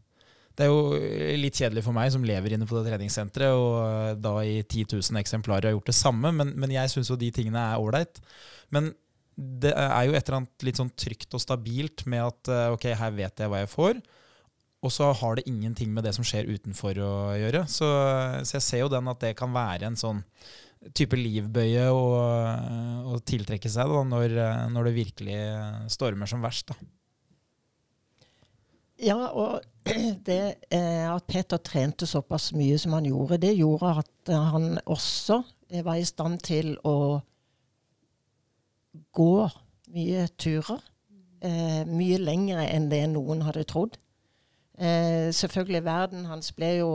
Det 0.58 0.66
er 0.66 0.72
jo 0.74 1.38
litt 1.38 1.58
kjedelig 1.60 1.84
for 1.86 1.94
meg 1.94 2.10
som 2.14 2.24
lever 2.26 2.56
inne 2.56 2.66
på 2.66 2.80
det 2.80 2.88
treningssenteret 2.90 3.58
og 3.58 3.76
eh, 3.86 4.14
da 4.22 4.38
i 4.42 4.62
10 4.64 4.88
000 4.96 5.22
eksemplarer 5.22 5.70
har 5.70 5.78
gjort 5.78 5.92
det 5.92 5.98
samme, 5.98 6.34
men, 6.34 6.56
men 6.58 6.78
jeg 6.78 6.94
syns 6.94 7.12
jo 7.14 7.20
de 7.20 7.34
tingene 7.34 7.62
er 7.74 7.82
ålreit. 7.82 8.22
Men 8.74 8.94
det 9.38 9.70
er 9.78 10.08
jo 10.08 10.16
et 10.18 10.24
eller 10.26 10.40
annet 10.40 10.66
litt 10.66 10.80
sånn 10.80 10.96
trygt 10.98 11.36
og 11.38 11.44
stabilt 11.44 12.08
med 12.10 12.24
at 12.26 12.50
ok, 12.74 12.88
her 12.98 13.12
vet 13.14 13.44
jeg 13.44 13.52
hva 13.52 13.60
jeg 13.62 13.70
får. 13.70 14.00
Og 14.86 14.94
så 14.94 15.10
har 15.20 15.38
det 15.38 15.48
ingenting 15.50 15.90
med 15.94 16.06
det 16.06 16.14
som 16.16 16.26
skjer 16.28 16.50
utenfor 16.54 17.00
å 17.02 17.14
gjøre. 17.40 17.64
Så, 17.66 17.88
så, 18.46 18.58
jeg 18.60 18.66
ser 18.66 18.84
jo 18.84 18.92
den 18.94 19.10
at 19.10 19.22
det 19.24 19.34
kan 19.40 19.54
være 19.56 19.90
en 19.90 19.98
sånn 19.98 20.22
type 20.96 21.18
livbøye 21.18 21.88
å, 21.90 22.04
å 23.10 23.18
tiltrekke 23.26 23.70
seg 23.74 23.90
da, 23.90 24.04
når, 24.06 24.36
når, 24.70 24.90
det 24.90 24.98
virkelig 25.00 25.40
stormer 25.92 26.30
som 26.30 26.46
verst. 26.46 26.70
Da. 26.70 26.78
Ja, 29.10 29.18
og 29.34 29.66
det 30.30 30.42
at 30.70 31.26
Peter 31.30 31.62
trente 31.62 32.06
såpass 32.10 32.52
mye 32.54 32.78
som 32.82 32.94
han 32.98 33.10
gjorde, 33.10 33.42
det 33.42 33.56
gjorde 33.58 33.96
at 34.04 34.34
han 34.54 34.78
også 34.86 35.42
var 35.84 35.98
i 35.98 36.06
stand 36.08 36.40
til 36.46 36.76
å 36.88 37.18
gå 39.18 39.34
mye 39.94 40.28
turer. 40.40 40.84
Eh, 41.46 41.82
mye 41.86 42.18
lengre 42.22 42.66
enn 42.72 42.88
det 42.90 43.04
noen 43.12 43.44
hadde 43.46 43.66
trodd. 43.70 43.98
Eh, 44.78 45.34
selvfølgelig, 45.34 45.84
verden 45.86 46.26
hans 46.26 46.52
ble 46.54 46.72
jo 46.78 46.92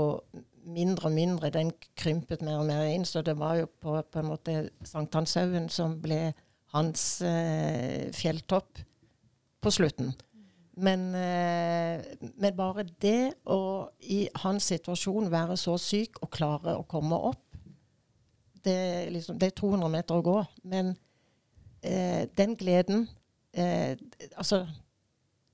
mindre 0.64 1.08
og 1.08 1.12
mindre. 1.12 1.50
Den 1.50 1.72
krympet 1.96 2.42
mer 2.42 2.62
og 2.62 2.66
mer 2.66 2.84
inn. 2.90 3.04
Så 3.04 3.22
det 3.22 3.38
var 3.38 3.54
jo 3.58 3.66
på, 3.80 4.00
på 4.12 4.18
en 4.18 4.30
måte 4.30 4.70
Sankthanshaugen 4.84 5.68
som 5.68 5.98
ble 6.02 6.32
hans 6.72 7.22
eh, 7.26 8.12
fjelltopp 8.14 8.78
på 9.62 9.70
slutten. 9.70 10.14
Men, 10.72 11.14
eh, 11.14 12.00
men, 12.34 12.54
bare 12.56 12.86
det 13.02 13.34
å 13.44 13.88
i 14.08 14.24
hans 14.40 14.70
situasjon 14.72 15.28
være 15.32 15.56
så 15.60 15.76
syk 15.76 16.22
og 16.24 16.30
klare 16.32 16.78
å 16.78 16.86
komme 16.88 17.18
opp 17.18 17.42
Det, 18.62 19.10
liksom, 19.10 19.40
det 19.42 19.48
er 19.50 19.56
200 19.58 19.88
meter 19.90 20.14
å 20.14 20.22
gå. 20.22 20.36
Men 20.70 20.94
eh, 21.82 22.28
den 22.38 22.54
gleden 22.56 23.08
eh, 23.52 23.98
Altså, 24.36 24.62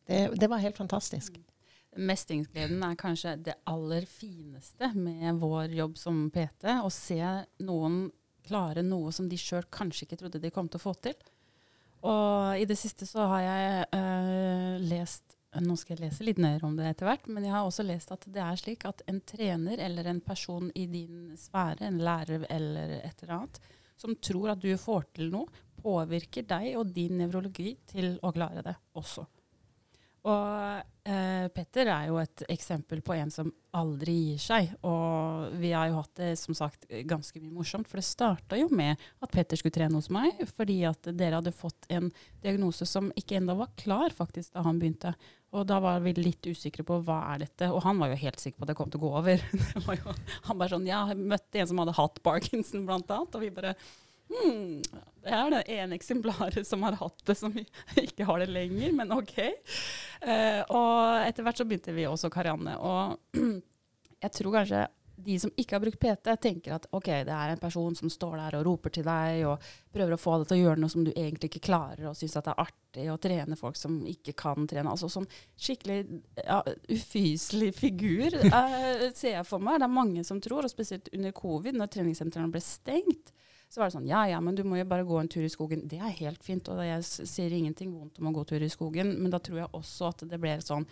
det, 0.07 0.37
det 0.41 0.51
var 0.51 0.61
helt 0.61 0.77
fantastisk. 0.77 1.39
Mestringsgleden 1.99 2.83
er 2.87 2.99
kanskje 2.99 3.35
det 3.49 3.57
aller 3.67 4.07
fineste 4.07 4.93
med 4.95 5.41
vår 5.43 5.75
jobb 5.75 5.97
som 5.99 6.29
PT. 6.31 6.69
Å 6.79 6.91
se 6.95 7.19
noen 7.67 8.05
klare 8.49 8.85
noe 8.87 9.11
som 9.13 9.29
de 9.29 9.39
sjøl 9.41 9.67
kanskje 9.73 10.07
ikke 10.07 10.21
trodde 10.23 10.41
de 10.43 10.53
kom 10.55 10.71
til 10.71 10.81
å 10.81 10.85
få 10.87 10.95
til. 11.03 11.17
Og 12.07 12.61
i 12.63 12.69
det 12.69 12.77
siste 12.79 13.09
så 13.09 13.27
har 13.33 13.43
jeg 13.43 13.89
øh, 13.99 14.79
lest 14.87 15.35
Nå 15.65 15.75
skal 15.81 15.97
jeg 15.97 16.03
lese 16.05 16.25
litt 16.27 16.39
mer 16.39 16.61
om 16.67 16.75
det 16.77 16.85
etter 16.91 17.09
hvert, 17.09 17.25
men 17.33 17.47
jeg 17.47 17.55
har 17.55 17.65
også 17.65 17.83
lest 17.83 18.11
at 18.13 18.27
det 18.31 18.43
er 18.45 18.59
slik 18.61 18.85
at 18.87 19.01
en 19.09 19.17
trener 19.25 19.81
eller 19.81 20.11
en 20.11 20.21
person 20.21 20.69
i 20.77 20.85
din 20.93 21.33
sfære, 21.41 21.87
en 21.89 21.97
lærer 22.05 22.45
eller 22.53 22.93
et 22.99 23.25
eller 23.25 23.33
annet, 23.39 23.57
som 23.97 24.13
tror 24.21 24.53
at 24.53 24.61
du 24.61 24.69
får 24.79 25.09
til 25.17 25.33
noe, 25.33 25.49
påvirker 25.81 26.45
deg 26.53 26.77
og 26.77 26.93
din 26.93 27.17
nevrologi 27.23 27.73
til 27.89 28.19
å 28.21 28.35
klare 28.37 28.63
det 28.69 28.77
også. 29.01 29.25
Og 30.27 30.83
eh, 31.07 31.47
Petter 31.55 31.89
er 31.93 32.09
jo 32.11 32.19
et 32.21 32.43
eksempel 32.51 33.01
på 33.07 33.15
en 33.15 33.31
som 33.33 33.51
aldri 33.79 34.15
gir 34.33 34.43
seg. 34.43 34.73
Og 34.89 35.55
vi 35.61 35.71
har 35.73 35.89
jo 35.91 36.01
hatt 36.01 36.15
det 36.19 36.33
som 36.41 36.57
sagt 36.59 36.89
ganske 37.09 37.41
mye 37.41 37.55
morsomt, 37.55 37.89
for 37.89 38.01
det 38.01 38.09
starta 38.09 38.59
jo 38.59 38.67
med 38.75 38.99
at 39.23 39.33
Petter 39.33 39.61
skulle 39.61 39.77
trene 39.77 39.99
hos 39.99 40.11
meg, 40.13 40.41
fordi 40.59 40.81
at 40.89 41.11
dere 41.13 41.39
hadde 41.39 41.55
fått 41.55 41.89
en 41.95 42.11
diagnose 42.43 42.89
som 42.89 43.13
ikke 43.19 43.39
enda 43.39 43.57
var 43.59 43.71
klar 43.79 44.15
faktisk 44.15 44.57
da 44.57 44.67
han 44.67 44.81
begynte. 44.83 45.15
Og 45.57 45.65
da 45.69 45.79
var 45.81 46.03
vi 46.05 46.13
litt 46.19 46.45
usikre 46.51 46.85
på 46.85 46.99
hva 47.07 47.23
er 47.31 47.47
dette, 47.47 47.71
og 47.73 47.81
han 47.87 48.01
var 48.03 48.13
jo 48.13 48.21
helt 48.21 48.43
sikker 48.43 48.59
på 48.59 48.67
at 48.67 48.73
det 48.75 48.77
kom 48.81 48.91
til 48.93 49.01
å 49.01 49.07
gå 49.07 49.15
over. 49.23 49.47
Jo, 49.99 50.13
han 50.45 50.59
bare 50.61 50.75
sånn, 50.75 50.91
ja, 50.91 51.07
jeg 51.09 51.23
møtte 51.31 51.63
en 51.63 51.71
som 51.71 51.81
hadde 51.81 51.97
hatt 51.97 52.21
Parkinson 52.27 52.85
blant 52.89 53.09
annet, 53.15 53.39
og 53.39 53.43
vi 53.47 53.55
bare 53.55 53.73
Hmm, 54.29 54.83
det 55.25 55.33
er 55.33 55.51
det 55.53 55.63
ene 55.73 55.97
eksemplaret 55.97 56.67
som 56.69 56.85
har 56.87 56.99
hatt 57.01 57.25
det, 57.29 57.37
som 57.39 57.55
ikke 58.07 58.29
har 58.29 58.45
det 58.45 58.51
lenger, 58.53 58.93
men 58.97 59.17
OK. 59.17 59.39
Eh, 59.39 60.61
og 60.69 61.25
etter 61.25 61.47
hvert 61.47 61.61
så 61.61 61.67
begynte 61.69 61.97
vi 61.97 62.07
også 62.09 62.31
Karianne. 62.33 62.77
Og 62.79 63.19
jeg 64.25 64.35
tror 64.37 64.61
kanskje 64.61 64.87
de 65.25 65.35
som 65.41 65.51
ikke 65.57 65.75
har 65.75 65.83
brukt 65.83 66.01
PT, 66.01 66.31
tenker 66.43 66.75
at 66.77 66.87
ok, 66.95 67.09
det 67.27 67.35
er 67.35 67.53
en 67.53 67.61
person 67.61 67.95
som 67.99 68.11
står 68.13 68.37
der 68.39 68.57
og 68.59 68.67
roper 68.69 68.93
til 68.95 69.07
deg 69.07 69.43
og 69.49 69.65
prøver 69.95 70.15
å 70.15 70.21
få 70.21 70.37
deg 70.39 70.51
til 70.51 70.59
å 70.59 70.61
gjøre 70.61 70.83
noe 70.83 70.93
som 70.93 71.07
du 71.07 71.11
egentlig 71.11 71.51
ikke 71.51 71.65
klarer, 71.69 72.05
og 72.11 72.19
syns 72.19 72.37
at 72.39 72.47
det 72.47 72.55
er 72.55 72.63
artig 72.63 73.07
å 73.11 73.19
trene 73.23 73.59
folk 73.59 73.79
som 73.79 73.99
ikke 74.09 74.37
kan 74.39 74.69
trene. 74.71 74.93
Altså 74.93 75.11
sånn 75.11 75.27
skikkelig 75.59 76.21
ja, 76.45 76.61
ufyselig 76.87 77.73
figur 77.81 78.39
eh, 78.39 79.09
ser 79.19 79.41
jeg 79.41 79.49
for 79.49 79.63
meg. 79.63 79.81
Det 79.83 79.89
er 79.89 79.99
mange 79.99 80.25
som 80.29 80.43
tror, 80.45 80.69
og 80.69 80.73
spesielt 80.73 81.11
under 81.15 81.35
covid, 81.35 81.79
når 81.79 81.93
treningssentrene 81.97 82.55
ble 82.55 82.63
stengt, 82.63 83.35
så 83.69 83.81
var 83.81 83.89
det 83.89 83.97
sånn 83.99 84.09
Ja, 84.09 84.23
ja, 84.31 84.41
men 84.41 84.57
du 84.57 84.65
må 84.65 84.79
jo 84.79 84.87
bare 84.89 85.07
gå 85.07 85.19
en 85.21 85.29
tur 85.29 85.45
i 85.45 85.53
skogen. 85.53 85.85
Det 85.89 86.01
er 86.01 86.15
helt 86.23 86.45
fint, 86.45 86.69
og 86.73 86.81
jeg 86.85 87.05
sier 87.05 87.53
ingenting 87.55 87.93
vondt 87.93 88.21
om 88.21 88.31
å 88.31 88.35
gå 88.39 88.47
tur 88.49 88.65
i 88.65 88.71
skogen, 88.73 89.13
men 89.21 89.33
da 89.33 89.41
tror 89.45 89.63
jeg 89.63 89.75
også 89.77 90.13
at 90.13 90.25
det 90.31 90.41
blir 90.41 90.65
sånn 90.65 90.89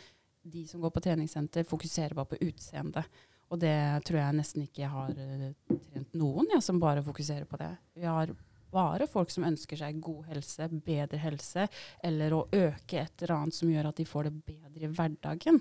De 0.47 0.61
som 0.71 0.79
går 0.79 0.93
på 0.95 1.01
treningssenter, 1.03 1.65
fokuserer 1.67 2.15
bare 2.15 2.31
på 2.31 2.37
utseendet. 2.47 3.09
Og 3.51 3.59
det 3.59 3.79
tror 4.07 4.21
jeg 4.21 4.37
nesten 4.37 4.62
ikke 4.62 4.85
jeg 4.85 4.91
har 4.93 5.17
uh, 5.19 5.79
trent 5.91 6.15
noen 6.15 6.53
ja, 6.53 6.61
som 6.62 6.79
bare 6.79 7.03
fokuserer 7.03 7.49
på 7.51 7.59
det. 7.59 7.73
Vi 7.99 8.07
har 8.07 8.31
bare 8.71 9.09
folk 9.11 9.33
som 9.33 9.47
ønsker 9.49 9.81
seg 9.81 9.99
god 10.03 10.29
helse, 10.31 10.69
bedre 10.87 11.19
helse, 11.23 11.67
eller 12.05 12.35
å 12.35 12.45
øke 12.47 13.01
et 13.03 13.23
eller 13.23 13.37
annet 13.41 13.59
som 13.59 13.71
gjør 13.73 13.91
at 13.91 13.99
de 13.99 14.07
får 14.07 14.29
det 14.29 14.35
bedre 14.53 14.87
i 14.87 14.93
hverdagen. 14.93 15.61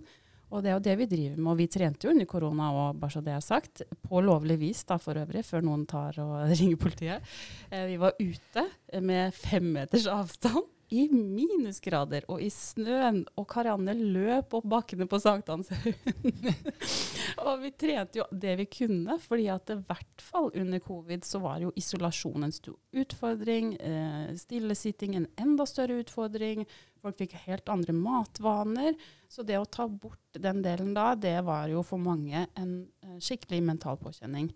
Og 0.51 0.62
det 0.63 0.71
er 0.71 0.77
jo 0.77 0.84
det 0.86 0.95
vi 0.99 1.10
driver 1.10 1.39
med. 1.39 1.49
Og 1.51 1.60
vi 1.60 1.69
trente 1.71 2.08
jo 2.08 2.13
under 2.13 2.29
korona 2.29 2.69
òg, 2.73 2.99
bare 3.01 3.15
så 3.15 3.23
det 3.25 3.34
er 3.36 3.43
sagt. 3.43 3.84
På 4.05 4.21
lovlig 4.23 4.60
vis, 4.62 4.84
da 4.88 4.99
for 5.01 5.17
øvrig, 5.17 5.45
før 5.47 5.65
noen 5.65 5.88
tar 5.89 6.19
og 6.23 6.38
ringer 6.53 6.79
politiet. 6.81 7.36
Eh, 7.71 7.88
vi 7.91 7.99
var 8.01 8.17
ute 8.21 8.69
med 9.01 9.36
fem 9.36 9.73
meters 9.75 10.08
avstand 10.12 10.71
i 10.93 11.05
minusgrader 11.10 12.27
og 12.29 12.41
i 12.45 12.49
snøen, 12.53 13.23
og 13.39 13.47
Karianne 13.49 13.95
løp 13.97 14.53
opp 14.58 14.67
bakkene 14.69 15.08
på 15.10 15.19
Sankthanshaugen. 15.21 16.51
og 17.45 17.63
vi 17.63 17.71
trente 17.73 18.21
jo 18.21 18.27
det 18.31 18.55
vi 18.62 18.67
kunne, 18.69 19.17
fordi 19.21 19.47
at 19.53 19.73
i 19.73 19.79
hvert 19.79 20.23
fall 20.23 20.51
under 20.53 20.84
covid 20.84 21.25
så 21.25 21.41
var 21.43 21.63
jo 21.63 21.73
isolasjon 21.79 22.45
en 22.45 22.53
stor 22.55 22.77
utfordring. 23.01 23.73
Eh, 23.79 24.36
stillesitting 24.39 25.17
en 25.17 25.29
enda 25.41 25.65
større 25.69 26.03
utfordring. 26.03 26.67
Folk 27.05 27.19
fikk 27.21 27.35
helt 27.45 27.69
andre 27.69 27.93
matvaner. 27.93 28.95
Så 29.29 29.43
det 29.45 29.59
å 29.61 29.67
ta 29.69 29.85
bort 29.85 30.39
den 30.41 30.63
delen 30.65 30.95
da, 30.95 31.11
det 31.13 31.37
var 31.45 31.69
jo 31.69 31.83
for 31.85 32.01
mange 32.01 32.47
en 32.57 32.71
uh, 33.05 33.17
skikkelig 33.21 33.61
mental 33.61 33.99
påkjenning. 34.01 34.47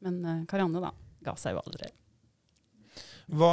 Men 0.00 0.16
uh, 0.24 0.38
Karianne 0.48 0.80
da, 0.80 0.94
ga 1.26 1.34
seg 1.36 1.58
jo 1.58 1.60
aldri. 1.60 1.90
Hva, 3.36 3.52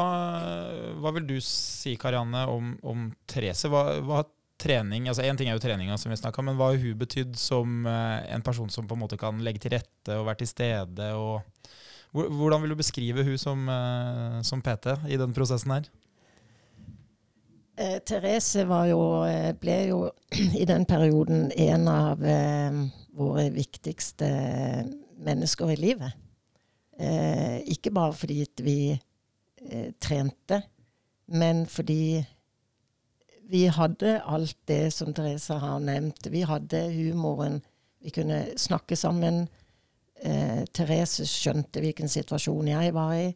hva 0.96 1.14
vil 1.18 1.28
du 1.28 1.36
si, 1.44 1.98
Karianne, 2.00 2.46
om, 2.48 2.72
om 2.88 3.04
Therese? 3.28 3.68
Hva, 3.68 3.84
hva 4.08 4.24
trening, 4.58 5.12
altså 5.12 5.28
Én 5.28 5.38
ting 5.38 5.52
er 5.52 5.60
jo 5.60 5.66
treninga, 5.68 6.00
som 6.00 6.10
vi 6.10 6.18
snakka 6.18 6.42
men 6.42 6.56
hva 6.58 6.72
har 6.72 6.80
hun 6.82 6.96
betydd 7.04 7.36
som 7.38 7.84
uh, 7.84 8.24
en 8.32 8.48
person 8.48 8.72
som 8.72 8.88
på 8.88 8.96
en 8.96 9.04
måte 9.04 9.20
kan 9.20 9.44
legge 9.44 9.66
til 9.66 9.76
rette 9.76 10.16
og 10.16 10.30
være 10.32 10.46
til 10.46 10.54
stede? 10.56 11.12
og 11.20 11.44
Hvordan 12.16 12.64
vil 12.64 12.72
du 12.72 12.80
beskrive 12.80 13.28
hun 13.28 13.38
som, 13.38 13.68
som 14.48 14.62
PT 14.64 14.96
i 15.12 15.20
den 15.20 15.36
prosessen 15.36 15.76
her? 15.76 15.90
Eh, 17.78 18.00
Therese 18.02 18.64
jo, 18.90 19.02
eh, 19.30 19.52
ble 19.54 19.76
jo 19.92 20.00
i 20.62 20.66
den 20.66 20.86
perioden 20.90 21.52
en 21.54 21.88
av 21.88 22.24
eh, 22.26 22.80
våre 23.14 23.52
viktigste 23.54 24.30
mennesker 25.22 25.70
i 25.70 25.76
livet. 25.78 26.16
Eh, 26.98 27.62
ikke 27.70 27.94
bare 27.94 28.16
fordi 28.18 28.40
vi 28.66 28.80
eh, 28.96 29.92
trente, 30.02 30.64
men 31.28 31.68
fordi 31.70 32.26
vi 33.48 33.68
hadde 33.70 34.24
alt 34.26 34.58
det 34.68 34.94
som 34.94 35.14
Therese 35.14 35.60
har 35.62 35.78
nevnt. 35.80 36.32
Vi 36.34 36.42
hadde 36.42 36.82
humoren. 36.96 37.62
Vi 38.02 38.10
kunne 38.10 38.58
snakke 38.58 38.98
sammen. 38.98 39.46
Eh, 40.18 40.66
Therese 40.74 41.30
skjønte 41.30 41.86
hvilken 41.86 42.10
situasjon 42.10 42.74
jeg 42.74 42.94
var 42.98 43.14
i. 43.22 43.28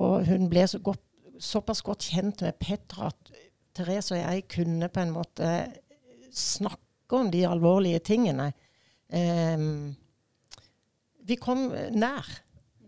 og 0.00 0.26
hun 0.26 0.48
ble 0.48 0.62
så 0.70 0.78
godt 0.78 1.09
såpass 1.40 1.82
godt 1.86 2.10
kjent 2.12 2.44
med 2.44 2.58
Petter 2.60 3.08
at 3.08 3.32
Therese 3.76 4.14
og 4.14 4.20
jeg 4.20 4.46
kunne 4.50 4.90
på 4.92 5.02
en 5.02 5.14
måte 5.14 5.50
snakke 6.34 7.18
om 7.18 7.30
de 7.32 7.44
alvorlige 7.48 8.02
tingene. 8.12 8.50
Um, 9.10 9.96
vi 11.26 11.38
kom 11.40 11.70
nær. 11.94 12.28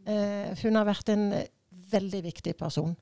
Uh, 0.07 0.53
hun 0.63 0.79
har 0.79 0.87
vært 0.87 1.11
en 1.15 1.31
veldig 1.93 2.23
viktig 2.29 2.55
person. 2.59 2.95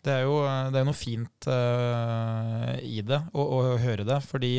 Det 0.00 0.14
er 0.14 0.24
jo 0.24 0.38
det 0.72 0.80
er 0.80 0.86
noe 0.88 0.96
fint 0.96 1.48
uh, 1.50 2.72
i 2.80 3.02
det, 3.04 3.20
å, 3.36 3.44
å, 3.44 3.60
høre 3.82 4.06
det. 4.08 4.20
Fordi 4.24 4.54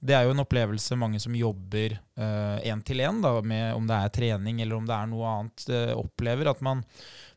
det 0.00 0.14
er 0.16 0.26
jo 0.26 0.34
en 0.34 0.42
opplevelse 0.42 0.98
mange 1.00 1.20
som 1.22 1.34
jobber 1.36 1.96
én 2.16 2.82
uh, 2.82 2.84
til 2.84 3.00
én, 3.00 3.22
om 3.24 3.86
det 3.88 3.96
er 3.96 4.12
trening 4.12 4.60
eller 4.60 4.76
om 4.76 4.86
det 4.88 4.96
er 4.96 5.08
noe 5.10 5.30
annet, 5.30 5.68
uh, 5.72 5.94
opplever. 5.96 6.52
At 6.52 6.60
man 6.64 6.84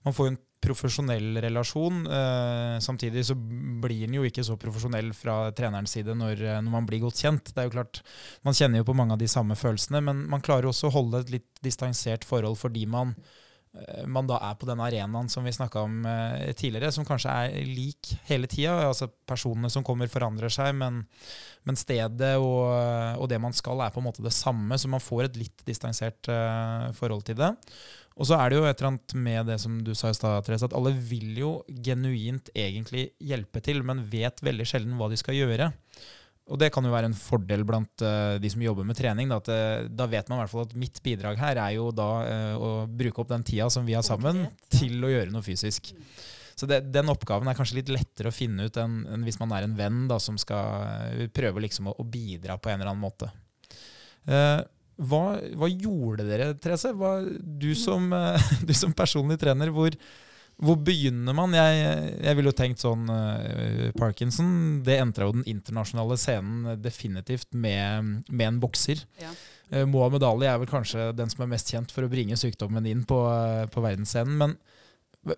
man 0.03 0.15
får 0.15 0.27
en 0.27 0.37
profesjonell 0.59 1.37
relasjon. 1.41 2.07
Eh, 2.07 2.79
samtidig 2.83 3.25
så 3.25 3.35
blir 3.35 4.05
den 4.05 4.17
jo 4.19 4.25
ikke 4.27 4.43
så 4.43 4.57
profesjonell 4.59 5.11
fra 5.15 5.51
trenerens 5.55 5.93
side 5.95 6.15
når, 6.17 6.41
eh, 6.43 6.59
når, 6.59 6.71
man 6.73 6.87
blir 6.87 7.03
godt 7.03 7.21
kjent. 7.23 7.53
Det 7.53 7.61
er 7.61 7.69
jo 7.69 7.75
klart, 7.77 8.01
Man 8.43 8.53
kjenner 8.53 8.81
jo 8.81 8.89
på 8.89 8.95
mange 8.95 9.13
av 9.13 9.19
de 9.19 9.27
samme 9.27 9.55
følelsene, 9.55 10.01
men 10.01 10.25
man 10.29 10.41
klarer 10.41 10.67
også 10.67 10.89
å 10.89 10.95
holde 10.95 11.23
et 11.23 11.29
litt 11.37 11.63
distansert 11.63 12.27
forhold 12.27 12.57
fordi 12.59 12.85
man, 12.87 13.15
eh, 13.15 13.48
man 14.09 14.25
da 14.25 14.39
er 14.41 14.55
på 14.57 14.65
den 14.65 14.81
arenaen 14.81 15.29
som 15.29 15.45
vi 15.45 15.53
snakka 15.53 15.83
om 15.85 16.01
eh, 16.09 16.49
tidligere, 16.57 16.91
som 16.93 17.05
kanskje 17.05 17.29
er 17.29 17.69
lik 17.69 18.11
hele 18.29 18.49
tida. 18.49 18.73
Altså 18.87 19.09
personene 19.29 19.69
som 19.69 19.85
kommer, 19.85 20.09
forandrer 20.09 20.51
seg, 20.53 20.73
men, 20.79 21.03
men 21.69 21.77
stedet 21.79 22.33
og, 22.41 22.65
og, 23.19 23.27
det 23.29 23.39
man 23.41 23.53
skal, 23.55 23.83
er 23.85 23.93
på 23.93 24.01
en 24.01 24.09
måte 24.09 24.25
det 24.25 24.33
samme. 24.35 24.77
Så 24.79 24.89
man 24.91 25.03
får 25.03 25.27
et 25.27 25.39
litt 25.43 25.65
distansert 25.69 26.31
eh, 26.33 26.89
forhold 26.97 27.27
til 27.29 27.37
det. 27.39 27.53
Og 28.19 28.27
så 28.27 28.35
er 28.35 28.49
det 28.49 28.57
jo 28.57 28.65
et 28.67 28.81
eller 28.81 28.89
annet 28.89 29.13
med 29.15 29.45
det 29.47 29.59
som 29.63 29.77
du 29.85 29.93
sa 29.95 30.09
i 30.11 30.17
stad, 30.17 30.41
Therese, 30.43 30.67
at 30.67 30.75
alle 30.75 30.91
vil 30.91 31.37
jo 31.39 31.51
genuint 31.85 32.49
egentlig 32.57 33.11
hjelpe 33.23 33.61
til, 33.63 33.79
men 33.85 34.03
vet 34.11 34.43
veldig 34.43 34.65
sjelden 34.67 34.97
hva 34.99 35.07
de 35.11 35.19
skal 35.21 35.37
gjøre. 35.37 35.69
Og 36.49 36.57
det 36.57 36.71
kan 36.73 36.85
jo 36.85 36.93
være 36.93 37.11
en 37.11 37.17
fordel 37.17 37.63
blant 37.67 38.03
uh, 38.05 38.37
de 38.41 38.49
som 38.49 38.63
jobber 38.63 38.87
med 38.87 38.97
trening. 38.97 39.29
Da, 39.29 39.37
at, 39.37 39.51
uh, 39.53 39.89
da 39.93 40.07
vet 40.09 40.29
man 40.29 40.39
i 40.39 40.43
hvert 40.43 40.53
fall 40.53 40.65
at 40.65 40.75
mitt 40.81 40.97
bidrag 41.05 41.37
her 41.41 41.61
er 41.61 41.75
jo 41.77 41.89
da 41.95 42.09
uh, 42.25 42.55
å 42.57 42.71
bruke 42.89 43.21
opp 43.21 43.29
den 43.29 43.45
tida 43.45 43.69
som 43.73 43.85
vi 43.87 43.95
har 43.97 44.05
sammen, 44.05 44.47
til 44.73 44.97
å 45.05 45.11
gjøre 45.13 45.33
noe 45.33 45.45
fysisk. 45.45 45.91
Så 46.59 46.67
det, 46.67 46.81
den 46.91 47.11
oppgaven 47.11 47.47
er 47.47 47.55
kanskje 47.55 47.79
litt 47.79 47.91
lettere 47.93 48.33
å 48.33 48.35
finne 48.35 48.65
ut 48.67 48.79
enn, 48.81 49.03
enn 49.13 49.21
hvis 49.27 49.39
man 49.39 49.53
er 49.55 49.67
en 49.67 49.77
venn 49.77 50.01
da, 50.09 50.17
som 50.19 50.35
skal 50.41 51.29
prøve 51.35 51.63
liksom 51.63 51.87
å, 51.91 51.95
å, 52.01 52.03
bidra 52.03 52.57
på 52.59 52.73
en 52.73 52.81
eller 52.81 52.91
annen 52.91 53.05
måte. 53.05 53.29
Hva, 54.27 55.21
hva, 55.55 55.69
gjorde 55.71 56.25
dere, 56.27 56.49
Therese? 56.59 56.91
Hva, 56.99 57.13
du, 57.39 57.69
som, 57.79 58.11
du, 58.67 58.73
som, 58.75 58.91
personlig 58.91 59.39
trener, 59.39 59.71
hvor, 59.71 59.95
hvor 60.59 60.75
begynner 60.83 61.35
man? 61.35 61.53
Jeg, 61.55 62.09
jeg 62.19 62.35
ville 62.35 62.51
jo 62.51 62.57
tenkt 62.57 62.81
sånn 62.83 63.07
uh, 63.07 63.91
Parkinson. 63.95 64.49
Det 64.83 64.97
entra 64.99 65.29
jo 65.29 65.37
den 65.37 65.45
internasjonale 65.47 66.17
scenen 66.19 66.81
definitivt 66.83 67.53
med, 67.55 68.25
med 68.27 68.45
en 68.47 68.59
bokser. 68.59 69.05
Ja. 69.21 69.31
Uh, 69.71 69.85
Mohammed 69.87 70.25
Ali 70.27 70.49
er 70.49 70.59
vel 70.59 70.71
kanskje 70.71 71.11
den 71.15 71.31
som 71.31 71.45
er 71.45 71.53
mest 71.53 71.71
kjent 71.71 71.93
for 71.95 72.03
å 72.03 72.11
bringe 72.11 72.35
sykdommen 72.39 72.89
inn 72.91 73.05
på, 73.07 73.21
uh, 73.23 73.69
på 73.71 73.85
verdensscenen. 73.85 74.35
Men 74.41 74.57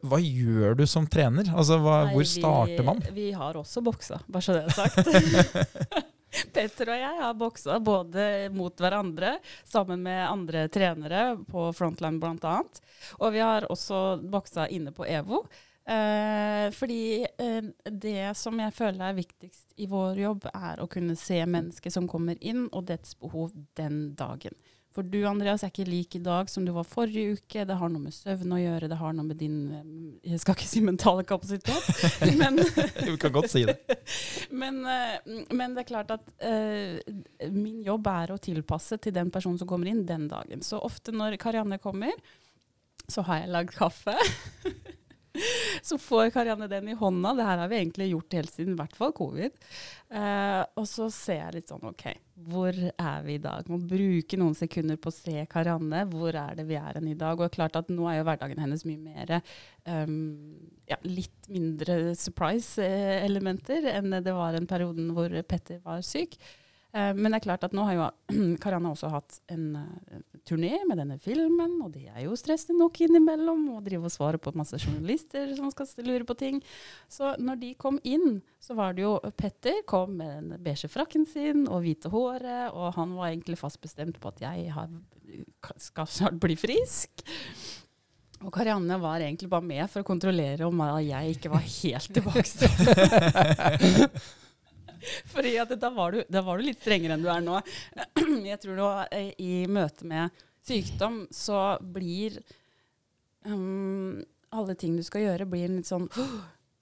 hva 0.01 0.17
gjør 0.21 0.79
du 0.81 0.87
som 0.89 1.05
trener? 1.09 1.53
Altså, 1.53 1.77
hva, 1.81 2.03
Nei, 2.07 2.15
hvor 2.15 2.27
starter 2.29 2.85
man? 2.87 3.01
Vi, 3.11 3.13
vi 3.17 3.29
har 3.37 3.57
også 3.61 3.85
boksa, 3.85 4.23
bare 4.25 4.45
så 4.45 4.57
det 4.57 4.65
er 4.65 4.77
sagt. 4.77 6.09
Petter 6.55 6.93
og 6.93 7.01
jeg 7.01 7.17
har 7.21 7.39
boksa 7.39 7.79
både 7.83 8.23
mot 8.55 8.75
hverandre, 8.79 9.35
sammen 9.67 10.03
med 10.05 10.21
andre 10.27 10.67
trenere 10.71 11.25
på 11.49 11.67
Frontline 11.75 12.21
bl.a. 12.21 12.55
Og 13.19 13.33
vi 13.35 13.43
har 13.43 13.67
også 13.71 14.21
boksa 14.31 14.69
inne 14.71 14.93
på 14.95 15.07
EVO. 15.07 15.43
Eh, 15.91 16.71
fordi 16.71 17.25
eh, 17.37 17.63
det 17.83 18.37
som 18.37 18.59
jeg 18.61 18.73
føler 18.73 19.09
er 19.09 19.17
viktigst 19.17 19.73
i 19.81 19.87
vår 19.89 20.21
jobb, 20.21 20.45
er 20.53 20.79
å 20.79 20.89
kunne 20.91 21.17
se 21.19 21.41
mennesket 21.41 21.95
som 21.95 22.07
kommer 22.09 22.37
inn, 22.39 22.67
og 22.71 22.85
dets 22.91 23.17
behov 23.19 23.51
den 23.79 24.13
dagen. 24.15 24.55
For 24.91 25.07
du 25.07 25.21
Andreas 25.27 25.63
er 25.63 25.71
ikke 25.71 25.87
lik 25.87 26.17
i 26.17 26.23
dag 26.23 26.49
som 26.51 26.65
du 26.67 26.73
var 26.75 26.87
forrige 26.87 27.37
uke. 27.37 27.63
Det 27.67 27.77
har 27.79 27.91
noe 27.91 28.03
med 28.03 28.15
søvn 28.15 28.55
å 28.55 28.59
gjøre, 28.59 28.89
det 28.91 28.97
har 28.99 29.15
noe 29.15 29.27
med 29.29 29.39
din 29.39 29.57
eh, 29.77 30.33
Jeg 30.33 30.41
skal 30.43 30.57
ikke 30.57 30.67
si 30.67 30.83
mentale 30.83 31.23
kapasitet, 31.27 31.87
men 32.41 32.59
Du 32.59 33.15
kan 33.21 33.31
godt 33.35 33.51
si 33.53 33.63
det. 33.69 33.77
men, 34.63 34.81
eh, 34.83 35.15
men, 35.47 35.77
det 35.77 35.85
er 35.85 35.89
klart 35.93 36.11
at 36.17 36.27
uh, 36.43 36.99
min 37.55 37.79
jobb 37.87 38.11
er 38.11 38.35
å 38.35 38.39
tilpasse 38.41 38.99
til 38.99 39.15
den 39.15 39.31
personen 39.31 39.61
som 39.61 39.69
kommer 39.69 39.91
inn 39.91 40.03
den 40.07 40.27
dagen. 40.31 40.63
Så 40.65 40.81
ofte 40.83 41.15
når 41.15 41.39
Karianne 41.41 41.79
kommer, 41.79 42.11
så 43.07 43.23
har 43.27 43.45
jeg 43.45 43.55
lagd 43.55 43.77
kaffe. 43.77 44.17
Så 45.81 45.95
får 45.97 46.29
Karianne 46.35 46.67
den 46.67 46.89
i 46.91 46.93
hånda. 46.93 47.33
Det 47.33 47.45
her 47.47 47.61
har 47.63 47.69
vi 47.71 47.77
egentlig 47.79 48.09
gjort 48.11 48.33
helt 48.35 48.53
siden 48.53 48.73
i 48.75 48.79
hvert 48.81 48.95
fall 48.97 49.13
covid. 49.15 49.55
Uh, 50.11 50.63
og 50.75 50.83
så 50.89 51.07
ser 51.13 51.39
jeg 51.39 51.55
litt 51.55 51.71
sånn 51.71 51.87
OK, 51.87 52.03
hvor 52.47 52.75
er 52.75 53.25
vi 53.25 53.35
i 53.37 53.41
dag? 53.41 53.67
Må 53.71 53.79
bruke 53.85 54.39
noen 54.39 54.55
sekunder 54.57 54.97
på 55.01 55.11
å 55.11 55.15
se 55.15 55.45
Karianne. 55.51 56.03
Hvor 56.11 56.35
er 56.37 56.57
det 56.57 56.65
vi 56.69 56.77
er 56.79 56.97
hen 56.97 57.09
i 57.11 57.17
dag? 57.17 57.39
Og 57.39 57.53
klart 57.53 57.77
at 57.79 57.91
nå 57.91 58.07
er 58.09 58.19
jo 58.19 58.27
hverdagen 58.27 58.61
hennes 58.61 58.85
mye 58.87 59.01
mer 59.01 59.35
um, 59.85 60.15
ja, 60.89 60.97
litt 61.07 61.51
mindre 61.51 62.15
surprise-elementer 62.19 63.87
enn 63.93 64.17
det 64.23 64.35
var 64.35 64.57
en 64.57 64.69
periode 64.69 65.07
hvor 65.15 65.35
Petter 65.47 65.81
var 65.85 66.03
syk. 66.05 66.37
Eh, 66.93 67.13
men 67.15 67.31
det 67.31 67.39
er 67.39 67.45
klart 67.45 67.63
at 67.63 67.75
nå 67.75 67.85
har 67.87 67.95
jo 67.95 68.07
Karianne 68.63 68.91
også 68.91 69.11
hatt 69.13 69.37
en 69.53 69.77
uh, 69.79 70.19
turné 70.47 70.73
med 70.89 70.99
denne 70.99 71.17
filmen, 71.21 71.77
og 71.85 71.93
det 71.95 72.09
er 72.11 72.25
jo 72.25 72.35
stressende 72.39 72.81
nok 72.81 72.99
innimellom 73.05 73.69
å 73.77 73.83
drive 73.85 74.09
og 74.09 74.13
svare 74.13 74.41
på 74.41 74.53
masse 74.59 74.79
journalister 74.81 75.53
som 75.55 75.71
skal 75.71 75.87
lure 76.07 76.27
på 76.27 76.35
ting. 76.39 76.59
Så 77.11 77.33
når 77.39 77.61
de 77.61 77.73
kom 77.79 77.99
inn, 78.03 78.41
så 78.59 78.75
var 78.77 78.97
det 78.97 79.05
jo 79.05 79.15
Petter 79.39 79.83
kom 79.87 80.17
med 80.19 80.33
den 80.35 80.63
beige 80.63 80.91
frakken 80.91 81.25
sin 81.29 81.63
og 81.69 81.85
hvite 81.85 82.11
håret, 82.11 82.75
og 82.75 82.91
han 82.97 83.15
var 83.15 83.31
egentlig 83.31 83.61
fast 83.61 83.79
bestemt 83.83 84.19
på 84.19 84.33
at 84.33 84.43
jeg 84.43 84.75
har, 84.75 84.91
skal 85.79 86.09
snart 86.11 86.41
bli 86.43 86.59
frisk. 86.59 87.23
Og 88.41 88.49
Karianne 88.51 88.97
var 88.99 89.21
egentlig 89.21 89.51
bare 89.51 89.63
med 89.63 89.85
for 89.85 90.01
å 90.01 90.07
kontrollere 90.07 90.65
om 90.67 90.79
jeg 91.05 91.37
ikke 91.37 91.53
var 91.53 91.61
helt 91.61 92.15
tilbake. 92.17 92.71
Fordi 95.31 95.55
da 95.75 95.89
var, 95.89 96.11
du, 96.11 96.23
da 96.29 96.41
var, 96.45 96.57
du, 96.57 96.67
litt 96.67 96.81
strengere 96.81 97.17
enn 97.17 97.25
du 97.25 97.29
er 97.31 97.43
nå. 97.43 97.59
Jeg 98.51 98.61
tror 98.63 98.77
nå 98.77 98.89
eh, 99.09 99.33
i 99.41 99.53
møte 99.71 100.07
med 100.09 100.43
sykdom 100.65 101.23
så 101.33 101.77
blir 101.81 102.37
um, 103.45 104.21
alle 104.53 104.75
ting 104.75 104.97
du 104.97 105.03
skal 105.05 105.25
gjøre, 105.25 105.47
blir 105.49 105.71
litt 105.71 105.89
sånn 105.89 106.09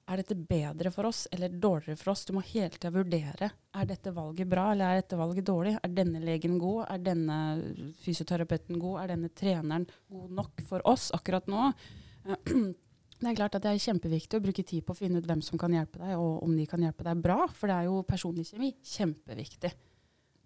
Er 0.10 0.20
dette 0.20 0.36
bedre 0.36 0.92
for 0.92 1.08
oss 1.12 1.28
eller 1.32 1.54
dårligere 1.54 2.00
for 2.00 2.12
oss? 2.16 2.26
Du 2.26 2.34
må 2.34 2.42
hele 2.50 2.72
tida 2.74 2.90
vurdere. 2.94 3.52
Er 3.78 3.90
dette 3.90 4.12
valget 4.16 4.50
bra, 4.50 4.72
eller 4.74 4.90
er 4.90 5.04
dette 5.04 5.20
valget 5.20 5.46
dårlig? 5.46 5.76
Er 5.78 5.94
denne 5.94 6.22
legen 6.24 6.58
god? 6.60 6.88
Er 6.90 7.04
denne 7.12 7.40
fysioterapeuten 8.02 8.82
god? 8.82 9.04
Er 9.04 9.14
denne 9.14 9.30
treneren 9.30 9.86
god 10.10 10.34
nok 10.42 10.66
for 10.66 10.86
oss 10.90 11.12
akkurat 11.16 11.48
nå? 11.52 11.70
Det 13.20 13.28
er 13.28 13.36
klart 13.36 13.56
at 13.58 13.66
det 13.66 13.74
er 13.76 13.84
kjempeviktig 13.84 14.40
å 14.40 14.44
bruke 14.44 14.64
tid 14.64 14.86
på 14.88 14.96
å 14.96 14.98
finne 14.98 15.20
ut 15.20 15.28
hvem 15.28 15.42
som 15.44 15.60
kan 15.60 15.74
hjelpe 15.76 16.00
deg, 16.00 16.16
og 16.16 16.44
om 16.46 16.56
de 16.56 16.66
kan 16.70 16.84
hjelpe 16.84 17.04
deg 17.04 17.22
bra, 17.24 17.44
for 17.52 17.72
det 17.72 17.76
er 17.76 17.90
jo 17.90 18.00
personlig 18.08 18.48
kjemi. 18.48 18.72
Kjempeviktig. 18.96 19.74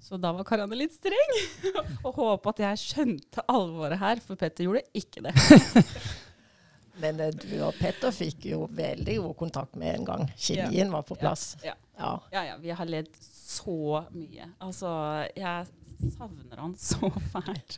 Så 0.04 0.18
da 0.20 0.34
var 0.36 0.44
Karianne 0.48 0.76
litt 0.76 0.96
streng, 0.98 1.38
og 2.06 2.18
håpa 2.18 2.52
at 2.52 2.64
jeg 2.66 2.82
skjønte 2.82 3.46
alvoret 3.48 4.02
her, 4.02 4.20
for 4.26 4.40
Petter 4.40 4.66
gjorde 4.66 4.84
ikke 4.98 5.24
det. 5.28 5.36
Men 7.04 7.22
eh, 7.24 7.32
du 7.34 7.54
og 7.64 7.78
Petter 7.78 8.14
fikk 8.14 8.50
jo 8.52 8.66
veldig 8.74 9.20
god 9.24 9.38
kontakt 9.38 9.78
med 9.80 10.00
en 10.00 10.10
gang. 10.10 10.26
Kjemien 10.36 10.90
ja. 10.90 10.92
var 10.94 11.06
på 11.08 11.18
plass. 11.18 11.54
Ja. 11.64 11.78
Ja. 11.98 12.12
ja. 12.34 12.44
ja, 12.50 12.58
Vi 12.62 12.74
har 12.74 12.90
ledd 12.90 13.14
så 13.22 14.04
mye. 14.14 14.50
Altså, 14.66 14.92
jeg 15.38 15.70
savner 16.00 16.60
han 16.60 16.76
så 16.80 17.10
fælt. 17.34 17.78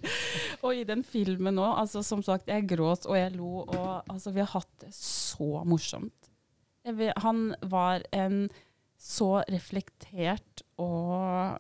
Og 0.62 0.76
i 0.76 0.86
den 0.88 1.04
filmen 1.08 1.58
nå, 1.58 1.66
altså 1.76 2.04
som 2.06 2.24
sagt, 2.26 2.50
jeg 2.52 2.68
gråt 2.70 3.08
og 3.10 3.18
jeg 3.18 3.36
lo, 3.38 3.66
og 3.66 4.12
altså 4.12 4.34
vi 4.36 4.44
har 4.44 4.54
hatt 4.54 4.74
det 4.84 4.94
så 4.96 5.64
morsomt. 5.68 6.32
Vil, 6.86 7.12
han 7.18 7.48
var 7.66 8.06
en 8.14 8.46
så 9.02 9.44
reflektert 9.50 10.62
og 10.82 11.58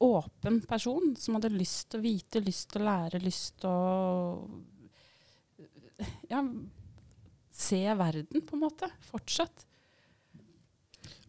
åpen 0.00 0.60
person 0.64 1.12
som 1.18 1.36
hadde 1.36 1.52
lyst 1.52 1.90
til 1.90 2.00
å 2.00 2.04
vite, 2.04 2.40
lyst 2.44 2.70
til 2.72 2.80
å 2.82 2.88
lære, 2.88 3.20
lyst 3.20 3.58
til 3.60 3.68
å 3.68 4.48
ja, 6.30 6.40
se 7.52 7.82
verden, 7.98 8.40
på 8.46 8.56
en 8.56 8.64
måte. 8.64 8.88
Fortsatt. 9.10 9.66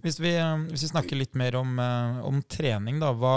Hvis 0.02 0.18
vi, 0.18 0.32
eh, 0.34 0.64
hvis 0.72 0.84
vi, 0.88 0.90
snakker 0.90 1.18
litt 1.18 1.36
mer 1.38 1.56
om, 1.60 1.78
eh, 1.80 2.22
om 2.26 2.42
trening, 2.42 3.00
da. 3.00 3.12
Hva, 3.14 3.36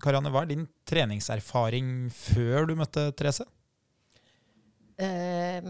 Karianne, 0.00 0.32
hva 0.32 0.42
er 0.42 0.52
din 0.54 0.68
treningserfaring 0.88 2.08
før 2.12 2.68
du 2.70 2.74
møtte 2.78 3.10
Therese? 3.12 3.44
Eh, 4.96 5.60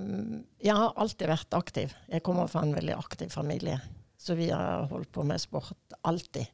jeg 0.62 0.76
har 0.78 0.94
alltid 0.94 1.28
vært 1.28 1.58
aktiv. 1.58 1.94
Jeg 2.08 2.22
kommer 2.22 2.46
fra 2.50 2.62
en 2.62 2.74
veldig 2.74 2.94
aktiv 2.94 3.30
familie. 3.34 3.80
Så 4.16 4.36
vi 4.38 4.50
har 4.50 4.86
holdt 4.86 5.10
på 5.10 5.24
med 5.26 5.40
sport 5.40 5.96
alltid. 6.04 6.46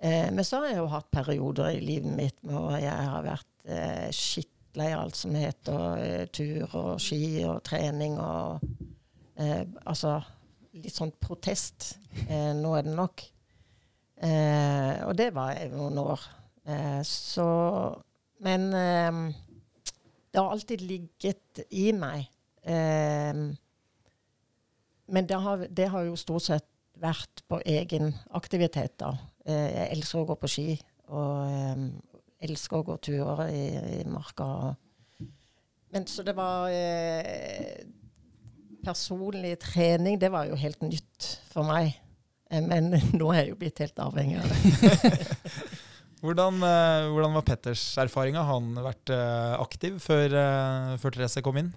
Men 0.00 0.40
så 0.48 0.62
har 0.62 0.70
jeg 0.70 0.76
jo 0.78 0.86
hatt 0.88 1.10
perioder 1.12 1.74
i 1.76 1.80
livet 1.84 2.14
mitt 2.16 2.38
hvor 2.40 2.72
jeg 2.80 2.88
har 2.88 3.20
vært 3.20 3.66
eh, 3.68 4.08
skikkelig 4.08 4.94
alt 4.96 5.18
som 5.18 5.34
heter 5.36 6.24
tur 6.32 6.72
og 6.72 6.94
ski 7.04 7.44
og 7.44 7.60
trening 7.68 8.16
og 8.16 8.64
Altså 9.84 10.18
litt 10.78 10.94
sånn 10.94 11.12
protest. 11.20 11.94
Eh, 12.28 12.52
nå 12.56 12.74
er 12.78 12.86
det 12.86 12.94
nok. 12.94 13.24
Eh, 14.20 15.00
og 15.06 15.14
det 15.18 15.30
var 15.34 15.58
noen 15.72 15.98
år. 16.02 16.26
Eh, 16.68 17.00
så 17.06 17.46
Men 18.40 18.72
eh, 18.72 19.34
det 20.32 20.40
har 20.40 20.50
alltid 20.50 20.80
ligget 20.80 21.64
i 21.70 21.90
meg. 21.92 22.30
Eh, 22.62 23.34
men 25.10 25.26
det 25.26 25.40
har, 25.42 25.66
det 25.68 25.88
har, 25.90 26.06
jo 26.06 26.16
stort 26.16 26.46
sett 26.46 26.68
vært 27.00 27.42
på 27.48 27.60
egen 27.66 28.14
aktivitet, 28.36 28.94
da. 29.00 29.16
Eh, 29.44 29.68
jeg 29.74 29.90
elsker 29.96 30.22
å 30.22 30.30
gå 30.30 30.38
på 30.40 30.48
ski. 30.48 30.68
Og 31.10 31.90
elsker 32.40 32.78
å 32.78 32.86
gå 32.86 32.96
turer 33.02 33.48
i, 33.50 33.64
i 33.98 34.04
marka. 34.08 34.46
Men 35.90 36.06
så 36.06 36.22
det 36.22 36.36
var 36.38 36.70
personlig 38.84 39.56
trening, 39.62 40.18
det 40.20 40.30
var 40.32 40.48
jo 40.48 40.58
helt 40.58 40.82
nytt 40.84 41.28
for 41.52 41.66
meg. 41.68 41.94
Eh, 42.50 42.62
men 42.64 42.90
nå 43.20 43.30
er 43.34 43.44
jeg 43.44 43.52
jo 43.52 43.60
blitt 43.60 43.82
helt 43.82 44.02
avhengig 44.02 44.40
av 44.40 44.50
det. 44.50 45.12
hvordan, 46.24 46.58
uh, 46.64 47.10
hvordan, 47.12 47.36
var 47.38 47.46
Petters 47.46 47.84
erfaring? 48.02 48.38
Har 48.38 48.50
han 48.50 48.72
vært 48.80 49.12
uh, 49.14 49.60
aktiv 49.62 50.00
før, 50.02 50.34
før, 51.00 51.16
Therese 51.16 51.44
kom 51.46 51.62
inn? 51.62 51.72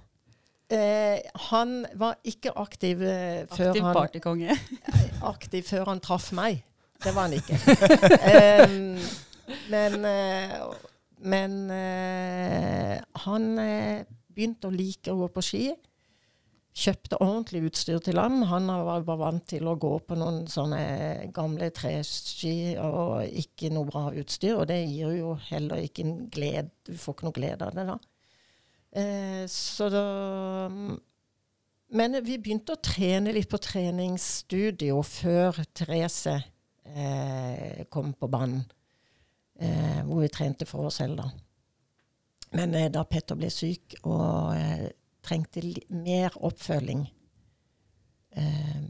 han 1.52 1.84
var 2.00 2.16
ikke 2.26 2.50
aktiv 2.58 3.04
før 3.04 3.68
aktiv 3.68 3.84
han 3.84 3.94
partykonge? 3.94 4.56
aktiv 5.34 5.68
før 5.68 5.92
han 5.92 6.00
traff 6.02 6.32
meg. 6.34 6.64
Det 7.04 7.12
var 7.14 7.28
han 7.28 7.36
ikke. 7.38 7.60
eh, 8.32 8.74
men 9.70 10.08
men 11.22 11.54
han 13.28 13.46
begynte 14.34 14.72
å 14.72 14.74
like 14.74 15.14
å 15.14 15.20
gå 15.20 15.30
på 15.36 15.46
ski 15.46 15.68
kjøpte 16.74 17.20
ordentlig 17.22 17.68
utstyr 17.70 18.00
til 18.02 18.18
ham. 18.18 18.42
Han 18.50 18.68
var 18.68 19.06
bare 19.06 19.22
vant 19.22 19.46
til 19.52 19.68
å 19.70 19.76
gå 19.80 19.92
på 20.08 20.18
noen 20.18 20.44
sånne 20.50 21.30
gamle 21.36 21.70
treski 21.76 22.74
og 22.82 23.30
ikke 23.44 23.70
noe 23.74 23.90
bra 23.90 24.08
utstyr. 24.10 24.58
Og 24.58 24.68
det 24.72 24.82
gir 24.88 25.14
jo 25.20 25.36
heller 25.50 25.84
ikke 25.86 26.08
en 26.08 26.18
glede 26.34 26.72
Du 26.84 26.98
får 27.00 27.18
ikke 27.18 27.28
noe 27.30 27.38
glede 27.38 27.70
av 27.70 27.78
det 27.78 27.88
da. 27.92 27.98
Eh, 28.94 29.44
så 29.50 29.90
da 29.90 30.06
Men 31.94 32.18
vi 32.26 32.40
begynte 32.42 32.74
å 32.74 32.82
trene 32.82 33.34
litt 33.34 33.50
på 33.50 33.62
treningsstudio 33.62 34.98
før 35.06 35.62
Therese 35.78 36.40
eh, 36.90 37.86
kom 37.94 38.16
på 38.18 38.30
banen. 38.34 38.64
Eh, 39.62 40.02
hvor 40.08 40.24
vi 40.24 40.32
trente 40.34 40.66
for 40.66 40.90
oss 40.90 40.98
selv, 40.98 41.22
da. 41.22 41.30
Men 42.58 42.74
eh, 42.78 42.90
da 42.92 43.04
Petter 43.06 43.38
ble 43.38 43.50
syk 43.54 44.00
og 44.02 44.56
eh, 44.58 44.90
trengte 45.24 45.64
mer 45.90 46.36
oppfølging. 46.36 47.06
Eh, 48.36 48.84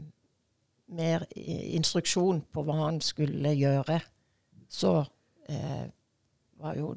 mer 0.94 1.26
instruksjon 1.34 2.44
på 2.52 2.64
hva 2.66 2.78
han 2.84 3.00
skulle 3.04 3.54
gjøre. 3.56 4.00
Så 4.70 4.96
eh, 5.48 5.86
var 6.60 6.78
jo 6.78 6.94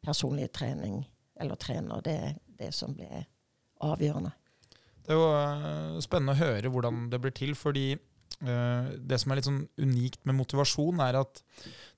personlig 0.00 0.50
trening, 0.52 1.02
eller 1.40 1.60
trener, 1.60 2.00
det, 2.04 2.36
det 2.58 2.72
som 2.74 2.94
ble 2.96 3.24
avgjørende. 3.84 4.32
Det 5.00 5.12
er 5.14 5.18
jo 5.18 5.28
uh, 5.32 5.98
spennende 6.04 6.36
å 6.36 6.40
høre 6.40 6.70
hvordan 6.72 7.06
det 7.12 7.20
blir 7.22 7.34
til, 7.36 7.54
fordi 7.58 7.94
det 8.40 9.18
som 9.20 9.32
er 9.32 9.40
litt 9.40 9.48
sånn 9.48 9.64
unikt 9.82 10.22
med 10.24 10.38
motivasjon, 10.38 11.02
er 11.04 11.18
at 11.20 11.42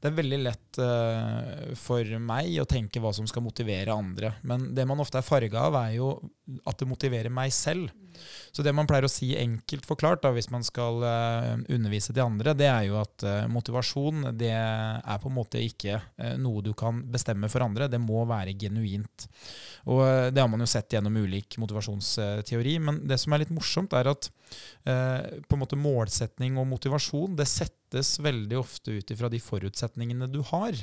det 0.03 0.11
er 0.11 0.17
veldig 0.17 0.39
lett 0.43 0.79
uh, 0.83 1.75
for 1.79 2.09
meg 2.19 2.57
å 2.59 2.67
tenke 2.67 2.99
hva 3.03 3.13
som 3.15 3.29
skal 3.31 3.45
motivere 3.47 3.95
andre. 3.95 4.33
Men 4.43 4.73
det 4.75 4.87
man 4.91 5.03
ofte 5.03 5.21
er 5.21 5.27
farga 5.27 5.69
av, 5.69 5.79
er 5.79 5.93
jo 6.01 6.17
at 6.67 6.81
det 6.81 6.89
motiverer 6.91 7.31
meg 7.31 7.55
selv. 7.55 7.93
Så 8.53 8.65
det 8.65 8.75
man 8.77 8.89
pleier 8.89 9.07
å 9.07 9.11
si 9.11 9.33
enkelt 9.39 9.87
forklart 9.89 10.23
da, 10.25 10.33
hvis 10.35 10.51
man 10.53 10.65
skal 10.67 11.03
uh, 11.05 11.55
undervise 11.73 12.15
de 12.15 12.23
andre, 12.25 12.55
det 12.59 12.69
er 12.69 12.87
jo 12.89 12.99
at 13.01 13.25
uh, 13.27 13.49
motivasjon 13.53 14.31
det 14.39 14.53
er 14.53 15.21
på 15.23 15.31
en 15.31 15.37
måte 15.37 15.63
ikke 15.63 16.01
noe 16.39 16.63
du 16.65 16.73
kan 16.79 17.01
bestemme 17.13 17.51
for 17.53 17.65
andre. 17.65 17.89
Det 17.91 18.01
må 18.03 18.25
være 18.29 18.55
genuint. 18.59 19.27
Og 19.91 20.03
det 20.33 20.41
har 20.41 20.51
man 20.51 20.63
jo 20.63 20.71
sett 20.71 20.95
gjennom 20.95 21.17
ulik 21.19 21.59
motivasjonsteori. 21.63 22.77
Men 22.85 23.03
det 23.09 23.19
som 23.21 23.35
er 23.35 23.43
litt 23.43 23.55
morsomt, 23.55 23.95
er 23.97 24.11
at 24.13 24.29
på 24.85 25.57
en 25.57 25.61
måte 25.63 25.79
målsetning 25.81 26.59
og 26.61 26.69
motivasjon 26.71 27.37
det 27.39 27.49
settes 27.51 28.15
veldig 28.23 28.59
ofte 28.61 28.99
ut 28.99 29.15
ifra 29.15 29.31
de 29.33 29.41
forutsetningene 29.43 30.29
du 30.31 30.43
har. 30.53 30.77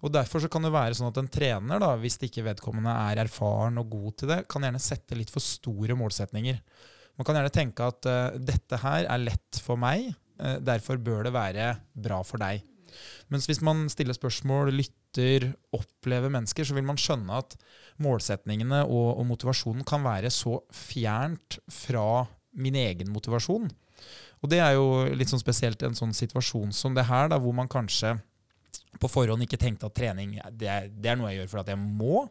Og 0.00 0.12
Derfor 0.14 0.40
så 0.42 0.48
kan 0.52 0.64
det 0.64 0.72
være 0.72 0.96
sånn 0.96 1.10
at 1.10 1.20
en 1.20 1.28
trener, 1.32 1.82
da, 1.82 1.92
hvis 2.00 2.16
ikke 2.24 2.46
vedkommende 2.46 2.94
er 3.10 3.20
erfaren 3.26 3.80
og 3.82 3.90
god 3.92 4.16
til 4.20 4.32
det, 4.32 4.40
kan 4.50 4.64
gjerne 4.64 4.80
sette 4.82 5.18
litt 5.18 5.32
for 5.32 5.44
store 5.44 5.96
målsetninger. 5.98 6.60
Man 7.20 7.28
kan 7.28 7.36
gjerne 7.36 7.52
tenke 7.52 7.84
at 7.84 8.08
uh, 8.08 8.38
dette 8.40 8.80
her 8.80 9.04
er 9.04 9.20
lett 9.20 9.60
for 9.60 9.80
meg, 9.80 10.08
uh, 10.40 10.56
derfor 10.64 11.00
bør 11.04 11.26
det 11.28 11.34
være 11.36 11.74
bra 11.92 12.22
for 12.24 12.40
deg. 12.40 12.64
Mens 13.30 13.46
hvis 13.46 13.60
man 13.62 13.84
stiller 13.92 14.16
spørsmål, 14.16 14.72
lytter, 14.74 15.50
opplever 15.76 16.32
mennesker, 16.32 16.66
så 16.66 16.74
vil 16.74 16.86
man 16.86 16.98
skjønne 16.98 17.36
at 17.42 17.54
målsetningene 18.02 18.82
og, 18.86 19.20
og 19.20 19.28
motivasjonen 19.28 19.86
kan 19.86 20.02
være 20.06 20.32
så 20.34 20.58
fjernt 20.74 21.60
fra 21.70 22.24
min 22.58 22.74
egen 22.74 23.12
motivasjon 23.14 23.68
Og 24.42 24.50
det 24.50 24.58
er 24.58 24.74
jo 24.74 25.04
litt 25.14 25.30
sånn 25.30 25.42
spesielt 25.42 25.82
i 25.84 25.86
en 25.86 25.94
sånn 25.94 26.14
situasjon 26.16 26.72
som 26.74 26.96
det 26.96 27.06
her, 27.06 27.28
da, 27.30 27.38
hvor 27.38 27.54
man 27.54 27.70
kanskje 27.70 28.16
på 28.98 29.10
forhånd 29.10 29.44
ikke 29.46 29.60
tenkte 29.60 29.86
at 29.86 29.96
trening 29.96 30.34
det 30.58 30.68
er, 30.70 30.88
det 30.90 31.12
er 31.12 31.18
noe 31.18 31.30
jeg 31.30 31.42
gjør 31.42 31.52
for 31.52 31.62
at 31.62 31.70
jeg 31.72 31.80
må. 31.80 32.24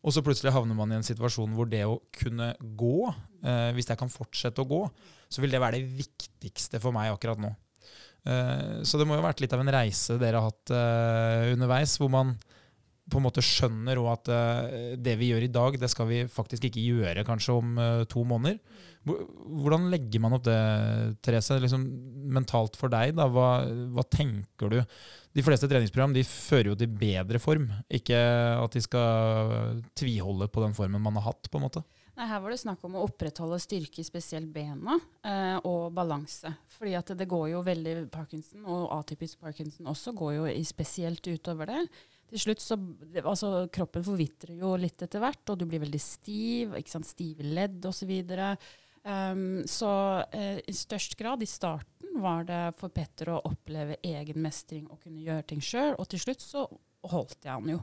Og 0.00 0.14
så 0.16 0.22
plutselig 0.24 0.54
havner 0.54 0.76
man 0.76 0.92
i 0.94 0.96
en 0.96 1.04
situasjon 1.04 1.52
hvor 1.56 1.68
det 1.68 1.82
å 1.84 1.98
kunne 2.16 2.54
gå, 2.60 3.10
eh, 3.44 3.68
hvis 3.76 3.90
jeg 3.90 4.00
kan 4.00 4.12
fortsette 4.12 4.62
å 4.62 4.68
gå, 4.68 4.84
så 5.28 5.42
vil 5.44 5.52
det 5.52 5.60
være 5.60 5.80
det 5.80 5.98
viktigste 5.98 6.80
for 6.80 6.96
meg 6.96 7.12
akkurat 7.12 7.42
nå. 7.42 7.52
Eh, 8.24 8.80
så 8.88 8.96
det 8.96 9.04
må 9.08 9.16
jo 9.16 9.20
ha 9.20 9.28
vært 9.28 9.44
litt 9.44 9.52
av 9.56 9.60
en 9.60 9.74
reise 9.76 10.16
dere 10.20 10.40
har 10.40 10.48
hatt 10.48 10.72
eh, 10.72 11.52
underveis, 11.52 11.98
hvor 12.00 12.12
man 12.12 12.32
på 13.10 13.18
en 13.18 13.26
måte 13.26 13.42
skjønner 13.44 13.98
òg 14.00 14.10
at 14.12 14.30
eh, 14.32 14.92
det 15.00 15.16
vi 15.20 15.30
gjør 15.32 15.46
i 15.46 15.52
dag, 15.52 15.78
det 15.80 15.90
skal 15.92 16.08
vi 16.10 16.22
faktisk 16.30 16.68
ikke 16.68 16.84
gjøre 16.84 17.26
kanskje 17.26 17.56
om 17.58 17.80
eh, 17.80 18.04
to 18.10 18.24
måneder. 18.28 18.60
Hvordan 19.04 19.88
legger 19.92 20.20
man 20.22 20.36
opp 20.36 20.44
det, 20.46 20.58
Therese, 21.24 21.56
liksom 21.62 21.86
mentalt 22.36 22.76
for 22.78 22.92
deg? 22.92 23.14
da? 23.18 23.26
Hva, 23.32 23.50
hva 23.96 24.04
tenker 24.12 24.72
du? 24.72 24.80
De 25.30 25.44
fleste 25.46 25.68
treningsprogram 25.70 26.14
de 26.16 26.24
fører 26.26 26.72
jo 26.72 26.76
til 26.78 26.90
bedre 26.90 27.38
form, 27.38 27.68
ikke 27.86 28.18
at 28.18 28.74
de 28.74 28.82
skal 28.82 29.82
tviholde 29.98 30.48
på 30.50 30.64
den 30.64 30.74
formen 30.74 31.02
man 31.02 31.18
har 31.20 31.28
hatt. 31.30 31.50
på 31.50 31.60
en 31.60 31.68
måte. 31.68 31.84
Nei, 32.18 32.26
her 32.28 32.40
var 32.42 32.52
det 32.52 32.60
snakk 32.60 32.82
om 32.84 32.98
å 32.98 33.06
opprettholde 33.06 33.56
styrke 33.62 34.02
i 34.02 34.04
spesielt 34.04 34.50
bena 34.52 34.98
eh, 35.24 35.56
og 35.64 35.94
balanse. 35.96 36.50
Fordi 36.74 36.96
at 36.98 37.12
det 37.16 37.28
går 37.30 37.46
jo 37.54 37.62
veldig 37.64 37.94
Parkinson, 38.12 38.66
og 38.66 38.90
atypisk 38.98 39.40
Parkinson 39.40 39.88
også, 39.88 40.12
går 40.18 40.34
jo 40.34 40.50
spesielt 40.68 41.30
utover 41.30 41.70
det. 41.70 41.84
Til 42.30 42.42
slutt 42.44 42.62
så 42.62 42.76
altså, 43.22 43.64
Kroppen 43.72 44.04
forvitrer 44.06 44.58
jo 44.60 44.74
litt 44.78 45.00
etter 45.02 45.22
hvert, 45.22 45.42
og 45.48 45.62
du 45.62 45.64
blir 45.70 45.82
veldig 45.82 46.02
stiv. 46.02 46.76
ikke 46.78 46.92
sant, 46.92 47.08
Stive 47.08 47.46
ledd 47.46 47.86
osv. 47.88 48.12
Um, 49.02 49.62
så 49.68 49.90
uh, 50.20 50.58
i 50.66 50.74
størst 50.76 51.16
grad 51.16 51.42
i 51.42 51.48
starten 51.48 52.20
var 52.20 52.44
det 52.44 52.60
for 52.80 52.92
Petter 52.92 53.30
å 53.32 53.40
oppleve 53.48 53.96
egen 54.04 54.42
mestring 54.44 54.90
og 54.90 55.00
kunne 55.00 55.22
gjøre 55.24 55.46
ting 55.52 55.62
sjøl. 55.64 55.94
Og 55.96 56.08
til 56.10 56.20
slutt 56.20 56.44
så 56.44 56.66
holdt 57.08 57.46
jeg 57.46 57.54
han 57.54 57.72
jo. 57.72 57.80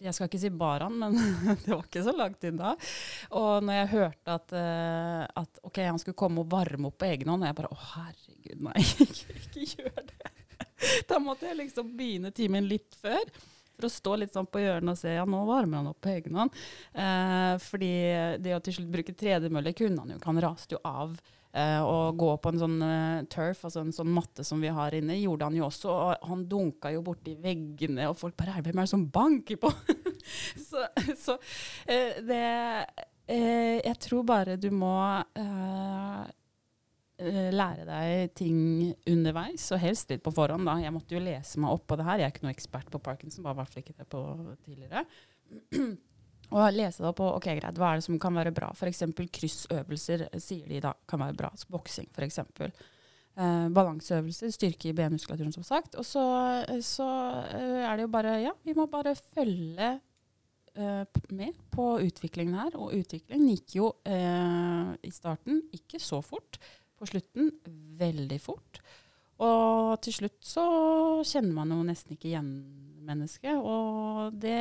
Jeg 0.00 0.16
skal 0.16 0.30
ikke 0.30 0.40
si 0.40 0.50
bar 0.54 0.84
han, 0.86 0.94
men 0.98 1.16
det 1.64 1.72
var 1.72 1.82
ikke 1.84 2.04
så 2.06 2.14
langt 2.16 2.46
inn 2.46 2.60
da. 2.60 2.74
Og 3.36 3.66
når 3.66 3.80
jeg 3.80 3.92
hørte 3.94 4.38
at, 4.38 4.54
uh, 4.54 5.24
at 5.42 5.64
ok, 5.66 5.82
han 5.90 6.00
skulle 6.02 6.18
komme 6.18 6.44
og 6.44 6.52
varme 6.52 6.90
opp 6.90 7.00
på 7.02 7.10
egen 7.10 7.32
hånd, 7.32 7.44
og 7.44 7.50
jeg 7.50 7.58
bare 7.60 7.74
å 7.74 7.82
herregud, 7.94 8.62
nei, 8.68 8.86
ikke, 9.08 9.40
ikke 9.42 9.68
gjør 9.74 10.00
det. 10.02 10.32
Da 11.08 11.16
måtte 11.22 11.46
jeg 11.48 11.56
liksom 11.56 11.94
begynne 11.96 12.30
timen 12.34 12.66
litt 12.68 12.96
før. 13.00 13.22
For 13.74 13.88
å 13.88 13.92
stå 13.92 14.16
litt 14.20 14.34
sånn 14.36 14.50
på 14.50 14.62
hjørnet 14.62 14.94
og 14.94 15.00
se 15.00 15.14
ja, 15.16 15.24
nå 15.28 15.44
varmer 15.48 15.80
han 15.80 15.92
opp 15.92 16.02
på 16.04 16.12
egen 16.14 16.38
hånd. 16.38 16.58
Eh, 16.94 17.54
fordi 17.62 17.94
det 18.42 18.54
å 18.56 18.60
til 18.64 18.78
slutt 18.78 18.92
bruke 18.92 19.16
tredemølle 19.18 19.74
kunne 19.76 20.04
han 20.04 20.14
jo 20.14 20.18
ikke. 20.20 20.30
Han 20.30 20.44
raste 20.44 20.76
jo 20.76 20.82
av. 20.88 21.16
Eh, 21.54 21.80
og 21.86 22.16
gå 22.18 22.32
på 22.42 22.50
en 22.50 22.58
sånn 22.58 22.80
eh, 22.82 23.26
turf, 23.30 23.60
altså 23.68 23.84
en 23.84 23.92
sånn 23.94 24.10
matte 24.10 24.42
som 24.46 24.58
vi 24.62 24.72
har 24.74 24.94
inne, 24.98 25.14
gjorde 25.20 25.46
han 25.46 25.58
jo 25.58 25.68
også. 25.68 25.90
Og 25.92 26.30
han 26.30 26.46
dunka 26.50 26.90
jo 26.90 27.04
borti 27.06 27.36
veggene, 27.38 28.08
og 28.10 28.18
folk 28.18 28.34
bare 28.40 28.58
Hvem 28.58 28.80
er 28.80 28.88
det 28.88 28.90
som 28.90 29.04
banker 29.14 29.60
på? 29.62 29.70
så 30.68 30.86
så 31.20 31.36
eh, 31.86 32.18
det 32.26 32.42
eh, 33.28 33.78
Jeg 33.84 33.98
tror 34.02 34.26
bare 34.26 34.56
du 34.58 34.70
må 34.74 34.96
eh, 35.38 36.24
lære 37.54 37.84
deg 37.88 38.32
ting 38.38 38.58
underveis, 39.10 39.66
og 39.74 39.82
helst 39.82 40.10
litt 40.12 40.24
på 40.24 40.32
forhånd. 40.34 40.66
da. 40.68 40.78
Jeg 40.82 40.94
måtte 40.94 41.16
jo 41.16 41.22
lese 41.24 41.60
meg 41.62 41.74
opp 41.74 41.86
på 41.90 41.98
det 42.00 42.08
her. 42.08 42.22
Jeg 42.22 42.28
er 42.28 42.34
ikke 42.34 42.46
noe 42.46 42.54
ekspert 42.56 42.90
på 42.92 43.02
Parkinson, 43.02 43.46
var 43.46 43.62
i 43.64 43.82
ikke 43.82 43.96
det 43.98 44.08
på 44.12 44.24
tidligere. 44.64 45.06
Og 46.54 46.76
lese 46.76 47.00
deg 47.00 47.08
opp 47.08 47.18
på 47.18 47.28
ok, 47.38 47.46
greit, 47.58 47.78
hva 47.80 47.92
er 47.92 48.00
det 48.00 48.06
som 48.06 48.18
kan 48.20 48.34
være 48.36 48.52
bra. 48.54 48.70
F.eks. 48.76 49.04
kryssøvelser 49.38 50.26
eh, 50.28 50.42
sier 50.42 50.68
de 50.70 50.82
da 50.84 50.92
kan 51.08 51.22
være 51.22 51.38
bra. 51.38 51.50
Så 51.58 51.70
boksing 51.72 52.10
f.eks. 52.12 52.42
Eh, 53.34 53.68
balanseøvelser, 53.74 54.52
styrke 54.54 54.90
i 54.90 54.96
benmuskulaturen, 54.96 55.54
som 55.54 55.66
sagt. 55.66 55.96
Og 55.98 56.06
så, 56.06 56.22
så 56.84 57.08
eh, 57.48 57.80
er 57.88 57.96
det 57.96 58.06
jo 58.06 58.12
bare 58.12 58.36
Ja, 58.44 58.54
vi 58.62 58.76
må 58.76 58.86
bare 58.92 59.16
følge 59.16 59.96
eh, 60.76 61.20
med 61.34 61.58
på 61.74 61.88
utviklingen 62.04 62.58
her. 62.60 62.78
Og 62.78 62.94
utviklingen 63.00 63.50
gikk 63.56 63.78
jo 63.80 63.90
eh, 64.06 64.94
i 65.02 65.12
starten 65.14 65.64
ikke 65.74 66.02
så 66.02 66.22
fort. 66.22 66.60
På 66.98 67.08
slutten 67.10 67.50
veldig 67.98 68.40
fort. 68.42 68.80
Og 69.42 69.96
til 70.04 70.14
slutt 70.20 70.40
så 70.46 70.64
kjenner 71.26 71.54
man 71.56 71.72
jo 71.74 71.82
nesten 71.86 72.14
ikke 72.14 72.30
igjen 72.30 72.50
mennesket. 73.04 73.58
Og 73.58 74.36
det 74.40 74.58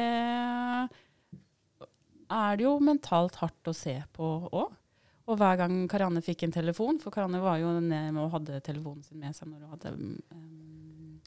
er 2.33 2.57
det 2.57 2.65
jo 2.65 2.77
mentalt 2.83 3.37
hardt 3.41 3.69
å 3.69 3.75
se 3.77 3.95
på 4.15 4.31
òg. 4.49 4.79
Og 5.23 5.37
hver 5.39 5.55
gang 5.61 5.75
Karianne 5.87 6.23
fikk 6.23 6.43
en 6.43 6.55
telefon, 6.55 6.97
for 6.99 7.13
Karianne 7.13 7.39
var 7.39 7.61
jo 7.61 7.69
nede 7.79 8.19
og 8.19 8.33
hadde 8.33 8.59
telefonen 8.65 9.05
sin 9.05 9.21
med 9.21 9.35
seg 9.37 9.47
når 9.47 9.61
hun 9.61 9.75
hadde 9.77 9.93
um, 9.95 11.21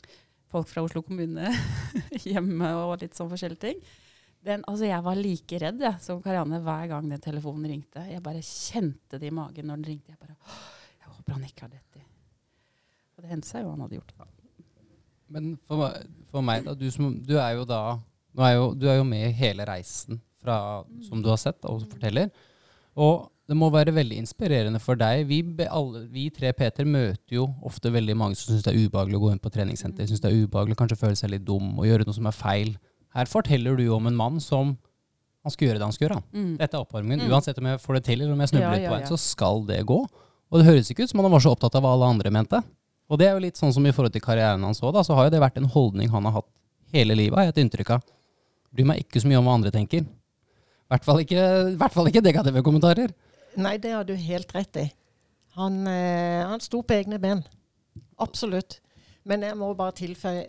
folk 0.53 0.69
fra 0.69 0.85
Oslo 0.85 1.01
kommune 1.07 1.49
hjemme 2.27 2.75
og 2.83 2.99
litt 3.01 3.17
sånn 3.17 3.31
forskjellige 3.33 3.63
ting. 3.65 3.81
Den, 4.47 4.63
altså 4.69 4.87
jeg 4.87 5.03
var 5.03 5.17
like 5.19 5.59
redd 5.63 5.81
jeg, 5.83 6.03
som 6.05 6.21
Karianne 6.23 6.61
hver 6.63 6.91
gang 6.93 7.09
den 7.11 7.23
telefonen 7.25 7.71
ringte. 7.73 8.05
Jeg 8.11 8.23
bare 8.23 8.45
kjente 8.45 9.19
det 9.23 9.31
i 9.31 9.35
magen 9.35 9.71
når 9.71 9.81
den 9.81 9.89
ringte. 9.95 10.13
Jeg 10.13 10.21
bare 10.21 10.37
«Åh, 10.37 10.59
Jeg 10.67 10.76
håper 11.27 11.41
han 11.41 11.47
ikke 11.47 11.67
har 11.67 11.73
dette. 11.75 12.03
Og 13.17 13.25
det 13.25 13.31
hendte 13.33 13.49
seg 13.49 13.65
jo 13.65 13.73
han 13.73 13.83
hadde 13.83 13.99
gjort 13.99 14.13
det. 14.15 14.27
Men 15.35 15.55
for, 15.67 15.89
for 16.31 16.45
meg, 16.47 16.63
da, 16.67 16.75
du, 16.79 16.87
som, 16.95 17.17
du 17.19 17.35
er 17.41 17.57
jo 17.57 17.65
da 17.67 17.99
er 18.37 18.53
jo, 18.55 18.75
Du 18.77 18.87
er 18.87 19.01
jo 19.01 19.07
med 19.09 19.25
i 19.27 19.35
hele 19.35 19.65
reisen 19.67 20.21
fra, 20.39 20.85
som 21.03 21.23
du 21.23 21.31
har 21.33 21.41
sett 21.41 21.65
og 21.67 21.83
forteller. 21.91 22.31
Og 22.95 23.27
det 23.47 23.57
må 23.59 23.71
være 23.71 23.95
veldig 23.95 24.19
inspirerende 24.21 24.79
for 24.83 24.99
deg. 24.99 25.25
Vi, 25.27 25.41
alle, 25.67 26.05
vi 26.13 26.29
tre 26.31 26.53
Peter 26.55 26.87
møter 26.87 27.39
jo 27.41 27.49
ofte 27.67 27.91
veldig 27.91 28.17
mange 28.19 28.39
som 28.39 28.53
syns 28.53 28.67
det 28.67 28.75
er 28.75 28.87
ubehagelig 28.87 29.19
å 29.19 29.25
gå 29.25 29.33
inn 29.33 29.43
på 29.43 29.53
treningssenter. 29.55 30.07
Syns 30.07 30.23
det 30.23 30.31
er 30.31 30.45
ubehagelig, 30.45 30.79
kanskje 30.79 31.01
føle 31.01 31.19
seg 31.19 31.33
litt 31.33 31.47
dum 31.47 31.73
og 31.75 31.89
gjøre 31.89 32.07
noe 32.07 32.17
som 32.17 32.29
er 32.31 32.37
feil. 32.37 32.77
Her 33.17 33.31
forteller 33.31 33.79
du 33.79 33.87
jo 33.87 33.97
om 33.97 34.07
en 34.11 34.19
mann 34.19 34.39
som 34.43 34.77
han 35.47 35.55
skal 35.55 35.71
gjøre 35.71 35.81
det 35.81 35.87
han 35.87 35.95
skal 35.95 36.09
gjøre. 36.09 36.23
Mm. 36.35 36.55
Dette 36.61 36.75
er 36.75 36.83
oppvarmingen. 36.85 37.25
Mm. 37.25 37.33
Uansett 37.33 37.59
om 37.63 37.71
jeg 37.71 37.83
får 37.83 37.99
det 37.99 38.05
til 38.11 38.21
eller 38.21 38.35
om 38.35 38.45
jeg 38.45 38.53
snubler 38.53 38.67
Ja, 38.67 38.77
litt 38.77 38.87
på 38.87 38.91
ja, 38.91 38.97
veien, 38.99 39.09
ja. 39.09 39.13
så 39.15 39.21
skal 39.23 39.67
det 39.69 39.81
gå. 39.89 40.01
Og 40.51 40.61
det 40.61 40.69
høres 40.69 40.91
ikke 40.93 41.07
ut 41.07 41.13
som 41.13 41.23
han 41.23 41.33
var 41.33 41.43
så 41.43 41.53
opptatt 41.55 41.75
av 41.79 41.85
hva 41.85 41.95
alle 41.97 42.11
andre 42.15 42.33
mente. 42.35 42.61
Og 43.11 43.19
det 43.21 43.29
er 43.29 43.37
jo 43.37 43.43
litt 43.45 43.59
sånn 43.59 43.75
som 43.75 43.87
i 43.87 43.95
forhold 43.95 44.15
til 44.15 44.23
karrieren 44.25 44.65
hans 44.67 44.83
òg, 44.83 44.99
så 45.07 45.15
har 45.15 45.29
jo 45.29 45.35
det 45.35 45.43
vært 45.43 45.59
en 45.61 45.71
holdning 45.71 46.11
han 46.11 46.27
har 46.27 46.41
hatt 46.41 46.51
hele 46.95 47.17
livet, 47.19 47.39
har 47.39 47.49
jeg 47.49 47.55
et 47.55 47.63
inntrykk 47.65 47.97
av. 47.97 48.07
Bryr 48.75 48.89
meg 48.89 49.03
ikke 49.03 49.23
så 49.23 49.31
mye 49.31 49.41
om 49.41 49.49
hva 49.49 49.57
andre 49.59 49.73
tenker. 49.75 50.07
I 50.07 50.95
hvert 50.95 51.07
fall 51.07 51.23
ikke, 51.23 51.43
hvert 51.81 51.95
fall 51.95 52.11
ikke 52.11 52.23
negative 52.23 52.63
kommentarer. 52.67 53.15
Nei, 53.59 53.77
det 53.83 53.95
har 53.95 54.07
du 54.07 54.15
helt 54.15 54.53
rett 54.55 54.79
i. 54.83 54.87
Han, 55.57 55.81
eh, 55.89 56.43
han 56.47 56.63
sto 56.63 56.83
på 56.85 56.95
egne 56.95 57.19
ben. 57.19 57.43
Absolutt. 58.23 58.81
Men 59.27 59.43
jeg 59.43 59.57
må 59.59 59.73
bare 59.75 59.97
tilføye 59.97 60.45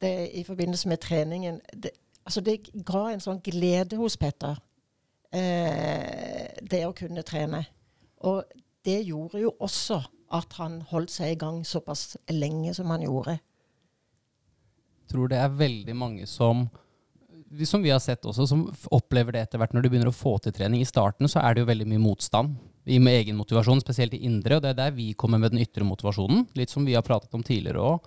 det 0.00 0.14
i 0.38 0.44
forbindelse 0.46 0.88
med 0.88 1.02
treningen. 1.02 1.60
Det, 1.74 1.92
altså 2.24 2.42
det 2.44 2.60
ga 2.86 3.08
en 3.12 3.22
sånn 3.22 3.42
glede 3.44 3.98
hos 4.00 4.16
Petter, 4.18 4.58
eh, 5.34 6.48
det 6.62 6.82
å 6.86 6.94
kunne 6.96 7.26
trene. 7.26 7.64
Og 8.26 8.42
det 8.86 9.00
gjorde 9.06 9.42
jo 9.42 9.54
også 9.58 10.02
at 10.34 10.58
han 10.60 10.80
holdt 10.90 11.12
seg 11.14 11.32
i 11.32 11.38
gang 11.40 11.62
såpass 11.66 12.16
lenge 12.30 12.74
som 12.76 12.90
han 12.92 13.06
gjorde. 13.06 13.38
Jeg 14.98 15.14
tror 15.14 15.30
det 15.32 15.40
er 15.40 15.56
veldig 15.56 15.96
mange 15.96 16.28
som 16.28 16.68
som 17.64 17.82
vi 17.82 17.90
har 17.90 18.00
sett 18.02 18.26
også, 18.28 18.46
som 18.46 18.66
opplever 18.92 19.32
det 19.32 19.46
etter 19.46 19.60
hvert 19.60 19.72
når 19.72 19.84
du 19.84 19.88
begynner 19.88 20.10
å 20.10 20.16
få 20.16 20.34
til 20.42 20.52
trening. 20.52 20.82
I 20.82 20.88
starten 20.88 21.30
så 21.30 21.40
er 21.40 21.54
det 21.54 21.62
jo 21.62 21.70
veldig 21.70 21.86
mye 21.88 22.02
motstand 22.02 22.58
med 22.88 23.14
egen 23.22 23.36
motivasjon, 23.36 23.80
spesielt 23.80 24.14
i 24.16 24.22
indre, 24.24 24.58
og 24.58 24.64
det 24.64 24.72
er 24.72 24.78
der 24.78 24.94
vi 24.96 25.10
kommer 25.18 25.40
med 25.40 25.52
den 25.52 25.62
ytre 25.64 25.84
motivasjonen, 25.84 26.46
litt 26.56 26.72
som 26.72 26.86
vi 26.88 26.96
har 26.96 27.04
pratet 27.04 27.34
om 27.36 27.44
tidligere 27.44 27.84
òg. 27.84 28.06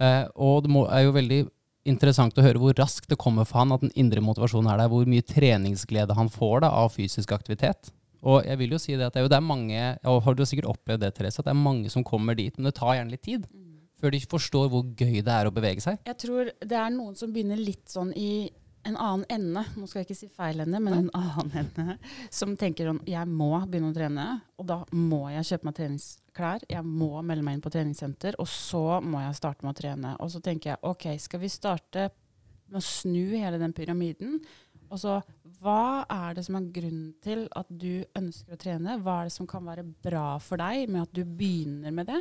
Eh, 0.00 0.24
og 0.40 0.64
det 0.64 0.84
er 0.88 1.04
jo 1.04 1.16
veldig 1.16 1.40
interessant 1.88 2.38
å 2.38 2.44
høre 2.44 2.60
hvor 2.62 2.76
raskt 2.78 3.10
det 3.10 3.20
kommer 3.20 3.48
for 3.48 3.60
han 3.60 3.74
at 3.74 3.82
den 3.84 3.92
indre 3.98 4.22
motivasjonen 4.24 4.70
er 4.72 4.80
der, 4.80 4.92
hvor 4.92 5.08
mye 5.08 5.26
treningsglede 5.26 6.16
han 6.16 6.30
får 6.32 6.64
da, 6.64 6.72
av 6.84 6.94
fysisk 6.94 7.34
aktivitet. 7.36 7.92
Og 8.22 8.46
jeg 8.46 8.58
vil 8.60 8.76
jo 8.76 8.78
si 8.78 8.94
det 8.94 9.08
at 9.08 9.16
det 9.16 9.22
er 9.22 9.26
jo 9.26 9.32
det 9.32 9.38
er 9.40 9.44
mange, 9.44 9.82
og 10.06 10.22
har 10.22 10.38
du 10.38 10.44
sikkert 10.46 10.70
opplevd 10.70 11.02
det, 11.02 11.12
Therese, 11.16 11.42
at 11.42 11.48
det 11.48 11.54
er 11.54 11.58
mange 11.58 11.90
som 11.90 12.06
kommer 12.06 12.38
dit, 12.38 12.54
men 12.56 12.70
det 12.70 12.76
tar 12.78 12.96
gjerne 12.96 13.14
litt 13.14 13.26
tid 13.26 13.48
før 14.02 14.10
de 14.10 14.18
forstår 14.26 14.66
hvor 14.72 14.82
gøy 14.98 15.20
det 15.22 15.30
er 15.30 15.46
å 15.46 15.54
bevege 15.54 15.82
seg. 15.84 16.00
Jeg 16.08 16.18
tror 16.18 16.50
det 16.58 16.74
er 16.74 16.90
noen 16.90 17.14
som 17.18 17.30
begynner 17.30 17.60
litt 17.60 17.86
sånn 17.92 18.10
i 18.18 18.50
en 18.82 18.96
annen 18.98 19.22
ende, 19.30 19.62
nå 19.78 19.86
skal 19.86 20.00
jeg 20.00 20.08
ikke 20.08 20.18
si 20.18 20.28
feil 20.34 20.62
ende, 20.64 20.80
men 20.82 20.96
en 20.96 21.10
annen 21.14 21.52
ende, 21.60 21.96
som 22.34 22.56
tenker 22.58 22.88
sånn 22.88 22.98
Jeg 23.06 23.28
må 23.30 23.52
begynne 23.70 23.92
å 23.92 23.94
trene, 23.94 24.24
og 24.58 24.66
da 24.66 24.80
må 24.90 25.20
jeg 25.30 25.52
kjøpe 25.52 25.68
meg 25.68 25.76
treningsklær. 25.78 26.66
Jeg 26.66 26.82
må 26.88 27.12
melde 27.22 27.46
meg 27.46 27.58
inn 27.58 27.62
på 27.62 27.70
treningssenter, 27.70 28.38
og 28.42 28.50
så 28.50 28.98
må 29.06 29.22
jeg 29.22 29.38
starte 29.38 29.62
med 29.62 29.76
å 29.76 29.78
trene. 29.78 30.16
Og 30.18 30.32
så 30.34 30.42
tenker 30.42 30.72
jeg 30.72 30.82
OK, 30.90 31.06
skal 31.22 31.44
vi 31.44 31.52
starte 31.52 32.08
med 32.72 32.80
å 32.80 32.84
snu 32.86 33.36
hele 33.36 33.62
den 33.62 33.76
pyramiden? 33.76 34.40
Og 34.92 35.00
så 35.00 35.20
hva 35.62 36.02
er 36.10 36.34
det 36.34 36.42
som 36.42 36.56
er 36.58 36.70
grunnen 36.74 37.12
til 37.22 37.44
at 37.54 37.68
du 37.70 38.02
ønsker 38.18 38.56
å 38.56 38.58
trene? 38.58 38.96
Hva 38.98 39.20
er 39.20 39.28
det 39.28 39.34
som 39.36 39.46
kan 39.46 39.62
være 39.62 39.84
bra 40.04 40.34
for 40.42 40.58
deg 40.58 40.90
med 40.90 41.04
at 41.04 41.12
du 41.14 41.22
begynner 41.22 41.94
med 41.94 42.08
det? 42.10 42.18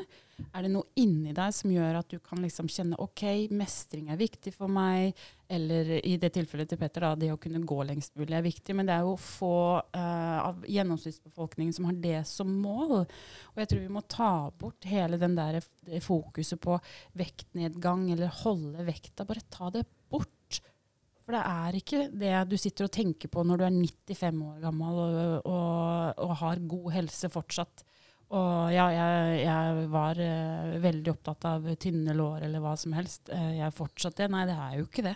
Er 0.53 0.65
det 0.65 0.71
noe 0.73 0.85
inni 1.01 1.33
deg 1.33 1.55
som 1.57 1.71
gjør 1.73 1.97
at 1.99 2.11
du 2.11 2.19
kan 2.21 2.41
liksom 2.43 2.69
kjenne 2.69 2.99
ok, 3.01 3.23
mestring 3.57 4.11
er 4.13 4.19
viktig 4.19 4.53
for 4.53 4.69
meg, 4.69 5.17
eller 5.49 5.89
i 5.99 6.13
det 6.21 6.31
tilfellet 6.35 6.69
til 6.69 6.79
Petter, 6.81 7.05
da, 7.05 7.17
det 7.17 7.31
å 7.33 7.39
kunne 7.41 7.63
gå 7.65 7.79
lengst 7.89 8.13
mulig 8.19 8.37
er 8.37 8.45
viktig. 8.45 8.75
Men 8.77 8.89
det 8.89 8.95
er 8.95 9.07
jo 9.09 9.15
få 9.19 9.55
uh, 9.81 10.37
av 10.43 10.61
gjennomsnittsbefolkningen 10.69 11.73
som 11.77 11.89
har 11.89 11.97
det 12.03 12.19
som 12.29 12.51
mål. 12.61 13.01
Og 13.53 13.63
jeg 13.63 13.71
tror 13.71 13.81
vi 13.81 13.95
må 13.97 14.05
ta 14.05 14.33
bort 14.53 14.85
hele 14.89 15.17
den 15.21 15.33
der 15.39 15.57
fokuset 16.05 16.61
på 16.61 16.77
vektnedgang 17.17 18.05
eller 18.13 18.37
holde 18.43 18.85
vekta. 18.85 19.25
Bare 19.25 19.49
ta 19.49 19.73
det. 19.73 19.87
For 21.21 21.37
det 21.37 21.41
er 21.45 21.77
ikke 21.77 22.01
det 22.17 22.33
du 22.49 22.57
sitter 22.59 22.87
og 22.87 22.93
tenker 22.95 23.29
på 23.31 23.43
når 23.45 23.61
du 23.61 23.65
er 23.67 23.75
95 23.77 24.43
år 24.47 24.59
gammel 24.63 25.01
og, 25.03 25.17
og, 25.45 26.21
og 26.25 26.35
har 26.41 26.63
god 26.73 26.91
helse 26.97 27.29
fortsatt. 27.31 27.85
Og 28.31 28.71
ja, 28.71 28.85
jeg, 28.95 29.39
jeg 29.43 29.87
var 29.91 30.19
uh, 30.23 30.75
veldig 30.81 31.11
opptatt 31.11 31.47
av 31.49 31.65
tynne 31.81 32.15
lår 32.15 32.45
eller 32.47 32.63
hva 32.63 32.77
som 32.79 32.95
helst. 32.95 33.27
Uh, 33.27 33.51
jeg 33.57 33.65
er 33.67 33.75
fortsatt 33.75 34.21
det. 34.21 34.29
Nei, 34.31 34.45
det 34.47 34.55
er 34.55 34.77
jo 34.79 34.87
ikke 34.87 35.03
det. 35.09 35.15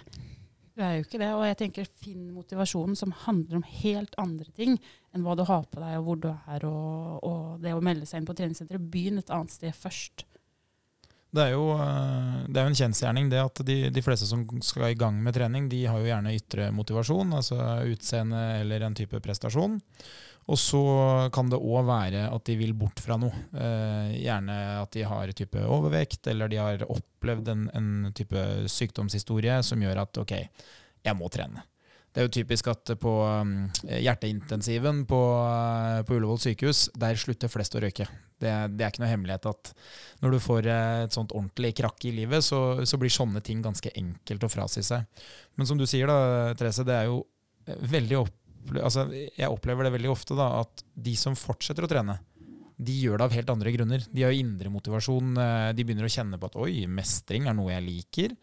Du 0.76 0.84
er 0.84 0.98
jo 0.98 1.06
ikke 1.06 1.22
det. 1.22 1.32
Og 1.32 1.46
jeg 1.48 1.58
tenker 1.62 1.92
finn 2.04 2.26
motivasjonen 2.36 3.00
som 3.00 3.16
handler 3.24 3.62
om 3.62 3.68
helt 3.80 4.18
andre 4.20 4.52
ting 4.58 4.76
enn 5.16 5.24
hva 5.24 5.38
du 5.40 5.46
har 5.48 5.64
på 5.72 5.80
deg 5.80 5.96
og 6.02 6.10
hvor 6.10 6.20
du 6.26 6.30
er, 6.34 6.68
og, 6.68 7.24
og 7.24 7.64
det 7.64 7.72
å 7.72 7.84
melde 7.84 8.08
seg 8.10 8.20
inn 8.20 8.28
på 8.28 8.36
treningssenteret. 8.36 8.90
Begynn 8.92 9.22
et 9.24 9.32
annet 9.32 9.56
sted 9.56 9.72
først. 9.80 10.26
Det 11.36 11.44
er 11.44 11.56
jo, 11.56 11.66
eh, 11.76 12.44
det 12.48 12.60
er 12.60 12.68
jo 12.68 12.72
en 12.72 12.78
kjensgjerning 12.80 13.32
det 13.32 13.42
at 13.42 13.60
de, 13.68 13.78
de, 13.92 14.04
fleste 14.06 14.28
som 14.30 14.46
skal 14.64 14.94
i 14.94 15.00
gang 15.00 15.18
med 15.24 15.36
trening, 15.36 15.68
de 15.72 15.82
har 15.90 16.00
jo 16.00 16.08
gjerne 16.08 16.36
ytre 16.38 16.70
motivasjon, 16.76 17.36
altså 17.36 17.60
utseende 17.92 18.46
eller 18.62 18.86
en 18.86 18.96
type 18.96 19.20
prestasjon. 19.24 19.76
Og 20.46 20.60
så 20.62 20.82
kan 21.34 21.50
det 21.50 21.58
òg 21.58 21.88
være 21.88 22.28
at 22.30 22.46
de 22.46 22.56
vil 22.60 22.76
bort 22.78 23.02
fra 23.02 23.18
noe. 23.18 23.34
Eh, 23.58 24.16
gjerne 24.22 24.58
at 24.84 24.92
de 24.94 25.06
har 25.10 25.34
type 25.38 25.64
overvekt, 25.66 26.30
eller 26.30 26.52
de 26.52 26.62
har 26.62 26.86
opplevd 26.86 27.50
en, 27.52 27.70
en 27.74 28.12
type 28.16 28.44
sykdomshistorie 28.72 29.58
som 29.66 29.82
gjør 29.82 30.04
at 30.06 30.22
ok, 30.22 30.36
jeg 31.06 31.18
må 31.18 31.32
trene. 31.34 31.66
Det 32.16 32.22
er 32.22 32.30
jo 32.30 32.32
typisk 32.32 32.70
at 32.72 32.94
på 32.96 33.12
um, 33.28 33.50
hjerteintensiven 33.84 35.02
på, 35.10 35.18
uh, 35.36 36.00
på 36.08 36.16
Ullevål 36.16 36.40
sykehus, 36.40 36.86
der 36.96 37.20
slutter 37.20 37.52
flest 37.52 37.76
å 37.76 37.82
røyke. 37.84 38.08
Det, 38.40 38.54
det, 38.72 38.86
er 38.86 38.88
ikke 38.88 39.02
noe 39.04 39.10
hemmelighet 39.12 39.50
at 39.52 39.72
når 40.24 40.38
du 40.38 40.40
får 40.46 40.70
uh, 40.72 40.78
et 41.04 41.18
sånt 41.18 41.36
ordentlig 41.36 41.74
krakk 41.76 42.08
i 42.08 42.14
livet, 42.16 42.46
så, 42.48 42.62
så, 42.88 42.96
blir 43.02 43.12
sånne 43.12 43.44
ting 43.44 43.60
ganske 43.66 43.92
enkelt 44.00 44.48
å 44.48 44.52
frasi 44.54 44.86
seg. 44.88 45.04
Men 45.60 45.68
som 45.68 45.82
du 45.82 45.84
sier, 45.92 46.08
da, 46.08 46.56
Therese, 46.56 46.88
det 46.88 46.96
er 46.96 47.10
jo 47.12 47.20
veldig 47.92 48.22
opp, 48.22 48.32
altså, 48.80 49.10
Jeg 49.12 49.52
opplever 49.52 49.84
det 49.84 49.94
veldig 49.98 50.16
ofte 50.16 50.40
da, 50.40 50.54
at 50.64 50.88
de 50.96 51.18
som 51.20 51.36
fortsetter 51.36 51.84
å 51.84 51.92
trene, 51.92 52.16
de 52.76 52.96
gjør 53.06 53.20
det 53.20 53.26
av 53.28 53.36
helt 53.38 53.52
andre 53.54 53.72
grunner. 53.72 54.06
De 54.12 54.24
har 54.26 54.34
jo 54.34 54.44
indre 54.44 54.72
motivasjon. 54.74 55.36
Uh, 55.40 55.72
de 55.76 55.86
begynner 55.86 56.08
å 56.08 56.12
kjenne 56.12 56.40
på 56.42 56.50
at 56.50 56.58
oi, 56.60 56.86
mestring 56.92 57.48
er 57.48 57.56
noe 57.58 57.72
jeg 57.72 57.86
liker. 57.86 58.36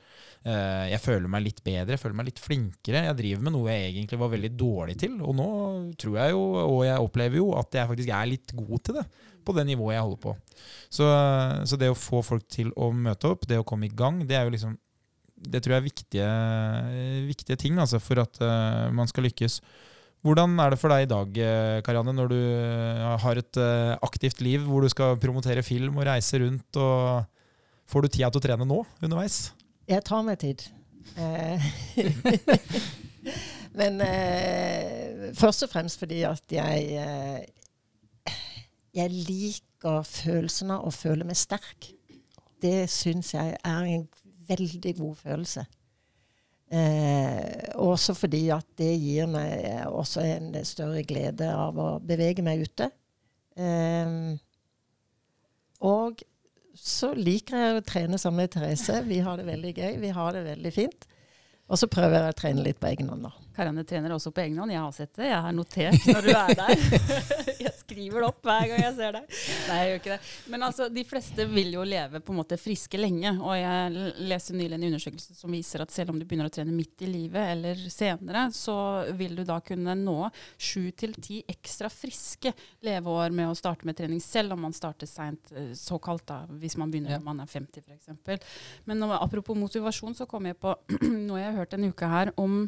Eh, 0.43 0.87
jeg 0.91 0.99
føler 0.99 1.30
meg 1.30 1.45
litt 1.45 1.61
bedre, 1.62 1.95
jeg 1.95 2.03
føler 2.03 2.18
meg 2.18 2.33
litt 2.33 2.41
flinkere. 2.43 3.05
Jeg 3.07 3.18
driver 3.18 3.45
med 3.47 3.55
noe 3.55 3.70
jeg 3.70 3.91
egentlig 3.93 4.18
var 4.18 4.33
veldig 4.33 4.51
dårlig 4.59 4.97
til. 4.99 5.18
Og 5.22 5.37
nå 5.39 5.49
tror 6.03 6.16
jeg 6.18 6.35
jo, 6.35 6.41
og 6.62 6.80
jeg 6.87 7.05
opplever 7.05 7.39
jo, 7.39 7.51
at 7.59 7.78
jeg 7.78 7.91
faktisk 7.93 8.14
er 8.16 8.30
litt 8.30 8.55
god 8.59 8.83
til 8.89 8.99
det. 8.99 9.05
På 9.43 9.55
det 9.55 9.66
nivået 9.66 9.97
jeg 9.97 10.07
holder 10.07 10.22
på. 10.22 10.35
Så, 10.87 11.07
så 11.66 11.78
det 11.78 11.91
å 11.91 11.99
få 11.99 12.22
folk 12.26 12.47
til 12.51 12.70
å 12.78 12.91
møte 12.95 13.30
opp, 13.30 13.47
det 13.51 13.59
å 13.59 13.66
komme 13.66 13.89
i 13.89 13.95
gang, 13.95 14.22
det 14.26 14.39
er 14.39 14.47
jo 14.47 14.55
liksom 14.55 14.78
Det 15.43 15.59
tror 15.59 15.72
jeg 15.74 15.80
er 15.80 15.87
viktige, 15.89 16.26
viktige 17.26 17.57
ting 17.59 17.78
altså, 17.83 17.99
for 17.99 18.20
at 18.22 18.39
uh, 18.39 18.91
man 18.95 19.09
skal 19.11 19.26
lykkes. 19.26 19.57
Hvordan 20.23 20.55
er 20.62 20.70
det 20.70 20.79
for 20.79 20.93
deg 20.95 21.05
i 21.05 21.11
dag, 21.11 21.39
eh, 21.43 21.81
Karianne, 21.83 22.14
når 22.14 22.29
du 22.31 22.41
har 23.25 23.39
et 23.41 23.59
aktivt 24.07 24.41
liv 24.45 24.62
hvor 24.68 24.85
du 24.85 24.91
skal 24.93 25.18
promotere 25.18 25.64
film 25.66 25.99
og 25.99 26.07
reise 26.07 26.39
rundt? 26.45 26.79
og 26.79 27.25
Får 27.93 28.07
du 28.07 28.09
tida 28.09 28.31
til 28.33 28.41
å 28.41 28.45
trene 28.47 28.66
nå 28.68 28.79
underveis? 29.05 29.51
Jeg 29.91 30.05
tar 30.07 30.23
meg 30.25 30.39
tid. 30.41 30.62
Eh, 31.18 31.64
men 33.79 33.99
eh, 34.07 35.33
først 35.37 35.66
og 35.66 35.73
fremst 35.73 36.01
fordi 36.01 36.23
at 36.29 36.55
jeg 36.55 37.03
eh, 37.03 37.43
Jeg 38.93 39.11
liker 39.11 40.05
følelsen 40.05 40.70
av 40.75 40.87
å 40.87 40.93
føle 40.93 41.25
meg 41.25 41.39
sterk. 41.41 41.91
Det 42.62 42.85
syns 42.93 43.33
jeg 43.35 43.57
er 43.57 43.87
en 43.89 44.05
veldig 44.49 44.93
god 44.99 45.14
følelse. 45.23 45.64
Eh, 46.73 47.68
også 47.77 48.14
fordi 48.16 48.47
at 48.55 48.64
det 48.81 48.95
gir 48.97 49.29
meg 49.29 49.85
også 49.91 50.23
en 50.25 50.55
større 50.64 51.03
glede 51.05 51.51
av 51.53 51.77
å 51.77 51.89
bevege 52.01 52.45
meg 52.45 52.64
ute. 52.64 52.89
Eh, 53.61 54.14
og 55.85 56.23
så 56.79 57.12
liker 57.12 57.59
jeg 57.59 57.77
å 57.77 57.85
trene 57.85 58.20
sammen 58.20 58.47
med 58.47 58.55
Therese. 58.55 59.03
Vi 59.05 59.20
har 59.20 59.37
det 59.37 59.45
veldig 59.49 59.73
gøy. 59.77 59.97
Vi 60.01 60.12
har 60.16 60.33
det 60.33 60.47
veldig 60.47 60.73
fint. 60.73 61.09
Og 61.73 61.79
så 61.81 61.89
prøver 61.89 62.18
jeg 62.18 62.33
å 62.33 62.37
trene 62.37 62.64
litt 62.64 62.81
på 62.81 62.89
egen 62.91 63.09
hånd, 63.12 63.25
da. 63.25 63.31
Karianne 63.57 63.85
trener 63.89 64.12
også 64.12 64.33
på 64.35 64.43
egen 64.43 64.59
hånd. 64.61 64.73
Jeg 64.75 64.83
har 64.83 64.97
sett 64.97 65.12
det. 65.16 65.29
Jeg 65.29 65.45
har 65.45 65.55
notert 65.57 66.09
når 66.09 66.27
du 66.27 66.33
er 66.33 66.55
der. 66.59 66.83
jeg 67.66 67.73
skriver 67.93 68.24
det 68.24 68.28
opp 68.28 68.47
hver 68.47 68.66
gang 68.70 68.82
jeg 68.82 68.95
ser 68.97 69.16
deg. 69.16 69.38
Nei, 69.68 69.78
jeg 69.78 69.90
gjør 69.90 70.01
ikke 70.01 70.12
det. 70.14 70.30
Men 70.55 70.66
altså, 70.66 70.88
de 70.93 71.05
fleste 71.07 71.47
vil 71.51 71.72
jo 71.76 71.84
leve 71.86 72.22
på 72.24 72.34
en 72.34 72.40
måte 72.40 72.59
friske 72.61 73.01
lenge. 73.01 73.34
Og 73.40 73.55
jeg 73.59 74.14
leste 74.32 74.57
nylig 74.57 74.78
en 74.78 74.88
undersøkelse 74.90 75.36
som 75.38 75.55
viser 75.55 75.84
at 75.84 75.95
selv 75.95 76.14
om 76.14 76.20
du 76.20 76.26
begynner 76.26 76.51
å 76.51 76.55
trene 76.55 76.74
midt 76.74 77.05
i 77.07 77.11
livet 77.11 77.55
eller 77.57 77.86
senere, 77.93 78.47
så 78.57 78.76
vil 79.18 79.36
du 79.38 79.45
da 79.49 79.61
kunne 79.64 79.97
nå 79.99 80.18
sju 80.57 80.90
til 80.99 81.14
ti 81.22 81.43
ekstra 81.53 81.90
friske 81.93 82.55
leveår 82.86 83.34
med 83.34 83.51
å 83.51 83.57
starte 83.59 83.88
med 83.88 83.99
trening, 83.99 84.20
selv 84.22 84.57
om 84.57 84.64
man 84.66 84.76
starter 84.76 85.09
seint, 85.11 85.53
eh, 85.57 85.72
såkalt 85.78 86.26
da, 86.28 86.43
hvis 86.61 86.78
man 86.80 86.93
begynner 86.93 87.18
når 87.18 87.26
man 87.26 87.43
er 87.45 87.51
50 87.51 87.82
f.eks. 87.82 88.53
Men 88.88 89.03
nå, 89.03 89.11
apropos 89.16 89.59
motivasjon, 89.59 90.16
så 90.16 90.26
kom 90.30 90.49
jeg 90.49 90.59
på 90.62 90.74
noe 91.28 91.40
jeg 91.40 91.51
har 91.51 91.59
hørt 91.62 91.76
en 91.76 91.90
uke 91.90 92.12
her 92.12 92.32
om 92.40 92.62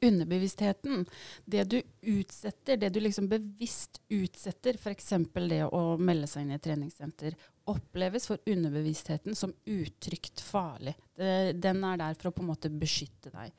underbevisstheten. 0.00 1.06
Det 1.44 1.64
du 1.64 1.78
utsetter, 2.00 2.76
det 2.76 2.90
du 2.94 3.00
liksom 3.00 3.28
bevisst 3.28 4.00
utsetter, 4.08 4.76
f.eks. 4.80 5.14
det 5.48 5.62
å 5.64 5.82
melde 6.00 6.28
seg 6.30 6.44
inn 6.44 6.52
i 6.52 6.58
et 6.58 6.64
treningssenter, 6.64 7.36
oppleves 7.68 8.28
for 8.28 8.42
underbevisstheten 8.48 9.36
som 9.36 9.54
utrygt 9.64 10.40
farlig. 10.40 10.96
Det, 11.16 11.56
den 11.60 11.84
er 11.84 12.00
der 12.00 12.18
for 12.18 12.30
å 12.30 12.36
på 12.36 12.44
en 12.44 12.52
måte 12.52 12.72
beskytte 12.72 13.32
deg. 13.34 13.52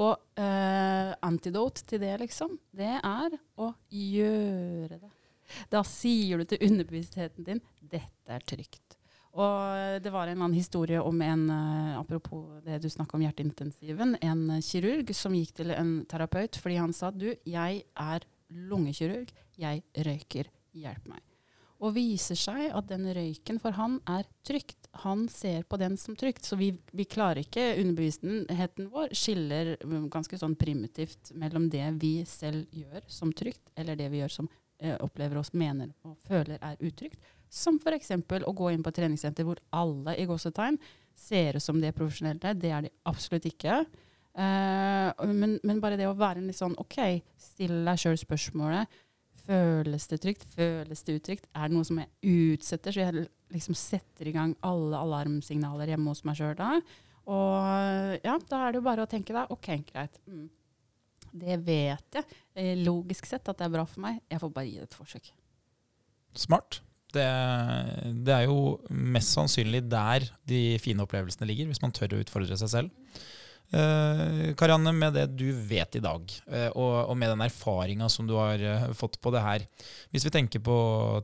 Og 0.00 0.40
eh, 0.40 1.12
antidote 1.20 1.84
til 1.84 2.00
det, 2.00 2.14
liksom, 2.22 2.56
det 2.72 2.94
er 2.96 3.36
å 3.60 3.72
gjøre 3.92 4.96
det. 5.02 5.12
Da 5.72 5.82
sier 5.84 6.40
du 6.40 6.48
til 6.48 6.64
underbevisstheten 6.70 7.44
din 7.44 7.60
'dette 7.82 8.32
er 8.32 8.44
trygt'. 8.48 9.01
Og 9.32 10.02
det 10.04 10.12
var 10.12 10.28
en 10.28 10.42
annen 10.42 10.56
historie 10.56 11.00
om 11.00 11.22
en, 11.24 11.46
uh, 11.48 11.98
apropos 12.00 12.60
det 12.66 12.82
du 12.82 12.90
snakka 12.92 13.16
om 13.16 13.24
hjerteintensiven, 13.24 14.18
en 14.20 14.42
kirurg 14.60 15.14
som 15.16 15.32
gikk 15.36 15.54
til 15.62 15.72
en 15.72 16.02
terapeut 16.08 16.58
fordi 16.60 16.76
han 16.82 16.92
sa 16.96 17.08
du, 17.10 17.30
jeg 17.48 17.84
er 17.96 18.26
lungekirurg, 18.52 19.32
jeg 19.56 19.84
røyker, 20.04 20.50
hjelp 20.76 21.08
meg. 21.08 21.22
Og 21.82 21.96
viser 21.96 22.38
seg 22.38 22.68
at 22.70 22.86
den 22.92 23.08
røyken 23.10 23.58
for 23.58 23.74
han 23.74 23.96
er 24.06 24.28
trygt. 24.46 24.86
Han 25.02 25.24
ser 25.32 25.64
på 25.66 25.80
den 25.80 25.96
som 25.98 26.14
trygt. 26.14 26.44
Så 26.46 26.54
vi, 26.60 26.68
vi 26.94 27.08
klarer 27.10 27.42
ikke, 27.42 27.72
underbevisstheten 27.80 28.90
vår 28.92 29.16
skiller 29.18 29.74
um, 29.82 30.06
ganske 30.12 30.38
sånn 30.38 30.54
primitivt 30.60 31.32
mellom 31.34 31.66
det 31.72 31.88
vi 31.98 32.20
selv 32.28 32.68
gjør 32.70 33.02
som 33.10 33.32
trygt, 33.34 33.64
eller 33.74 33.98
det 33.98 34.12
vi 34.12 34.22
gjør 34.22 34.36
som 34.36 34.50
eh, 34.78 34.94
opplever 35.02 35.40
oss, 35.40 35.50
mener 35.56 35.90
og 36.06 36.20
føler 36.28 36.62
er 36.62 36.78
utrygt 36.78 37.18
som 37.52 37.76
f.eks. 37.76 38.14
å 38.16 38.56
gå 38.56 38.70
inn 38.72 38.82
på 38.84 38.92
et 38.92 38.98
treningssenter 39.02 39.46
hvor 39.46 39.60
alle 39.76 40.16
i 40.16 40.26
gåsetegn 40.28 40.78
ser 41.18 41.58
ut 41.58 41.64
som 41.64 41.80
de 41.80 41.90
er 41.90 41.96
profesjonelle. 41.96 42.54
Det 42.56 42.72
er 42.72 42.86
de 42.86 42.92
absolutt 43.08 43.46
ikke. 43.50 43.82
Uh, 44.32 45.12
men, 45.28 45.58
men, 45.60 45.80
bare 45.82 45.98
det 46.00 46.08
å 46.08 46.16
være 46.16 46.40
en 46.40 46.48
litt 46.48 46.56
sånn 46.56 46.76
OK, 46.80 46.96
stille 47.36 47.82
deg 47.84 48.00
sjøl 48.00 48.16
spørsmålet. 48.20 49.00
Føles 49.42 50.06
det 50.08 50.20
trygt? 50.22 50.46
Føles 50.54 51.04
det 51.04 51.18
utrygt? 51.18 51.48
Er 51.52 51.68
det 51.68 51.76
noe 51.76 51.86
som 51.86 51.98
jeg 52.00 52.10
utsetter, 52.54 52.94
så 52.94 53.04
jeg 53.04 53.26
liksom 53.52 53.76
setter 53.76 54.30
i 54.30 54.34
gang 54.34 54.54
alle 54.64 55.00
alarmsignaler 55.02 55.92
hjemme 55.92 56.14
hos 56.14 56.22
meg 56.24 56.38
sjøl 56.38 56.54
da? 56.56 56.76
Og 57.32 58.22
ja, 58.24 58.36
da 58.48 58.62
er 58.62 58.72
det 58.72 58.80
jo 58.80 58.86
bare 58.86 59.04
å 59.04 59.10
tenke 59.10 59.34
da, 59.34 59.44
OK, 59.52 59.68
greit. 59.90 60.16
Mm. 60.30 60.46
Det 61.32 61.58
vet 61.64 62.18
jeg 62.18 62.40
eh, 62.60 62.74
logisk 62.84 63.28
sett 63.28 63.46
at 63.48 63.58
det 63.58 63.66
er 63.66 63.74
bra 63.74 63.84
for 63.88 64.04
meg. 64.04 64.20
Jeg 64.30 64.42
får 64.42 64.54
bare 64.54 64.68
gi 64.68 64.80
det 64.80 64.88
et 64.88 64.96
forsøk. 64.98 65.30
Smart. 66.38 66.80
Det, 67.12 67.28
det, 68.24 68.32
er 68.32 68.46
jo 68.48 68.78
mest 68.88 69.34
sannsynlig 69.36 69.82
der 69.90 70.24
de 70.48 70.62
fine 70.80 71.04
opplevelsene 71.04 71.48
ligger, 71.48 71.68
hvis 71.68 71.82
man 71.84 71.92
tør 71.92 72.16
å 72.16 72.22
utfordre 72.22 72.56
seg 72.56 72.70
selv. 72.72 73.22
Eh, 73.72 74.52
Karianne, 74.58 74.92
med 74.92 75.14
det 75.16 75.30
du 75.32 75.46
vet 75.64 75.96
i 75.96 76.02
dag, 76.04 76.32
eh, 76.52 76.68
og, 76.76 76.90
og, 77.06 77.14
med 77.16 77.30
den 77.32 77.44
erfaringa 77.46 78.08
som 78.12 78.26
du 78.28 78.34
har 78.36 78.60
eh, 78.60 78.90
fått 78.92 79.16
på 79.24 79.32
det 79.32 79.40
her 79.40 79.64
Hvis 80.12 80.26
vi 80.26 80.32
tenker 80.34 80.60
på 80.60 80.74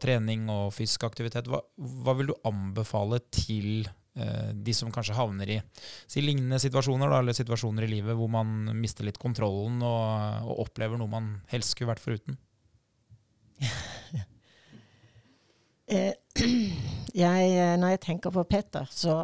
trening 0.00 0.46
og 0.48 0.72
fysisk 0.72 1.04
aktivitet, 1.04 1.50
hva, 1.52 1.60
hva 1.76 2.14
vil 2.16 2.30
du 2.30 2.38
anbefale 2.48 3.20
til 3.28 3.84
eh, 4.16 4.54
de 4.56 4.76
som 4.76 4.88
kanskje 4.94 5.18
havner 5.18 5.52
i 5.58 5.60
si, 6.06 6.24
lignende 6.24 6.60
situasjoner, 6.62 7.12
da, 7.12 7.20
eller 7.20 7.36
situasjoner 7.36 7.84
i 7.84 7.92
livet 7.98 8.16
hvor 8.16 8.32
man 8.32 8.72
mister 8.80 9.04
litt 9.04 9.20
kontrollen 9.20 9.84
og, 9.84 10.48
og 10.48 10.64
opplever 10.64 10.96
noe 10.96 11.12
man 11.18 11.30
helst 11.52 11.76
skulle 11.76 11.92
vært 11.92 12.04
foruten? 12.06 12.40
Eh, 15.88 16.12
jeg, 17.14 17.44
eh, 17.56 17.76
når 17.80 17.94
jeg 17.94 18.00
tenker 18.04 18.32
på 18.32 18.44
Petter, 18.44 18.88
så 18.92 19.14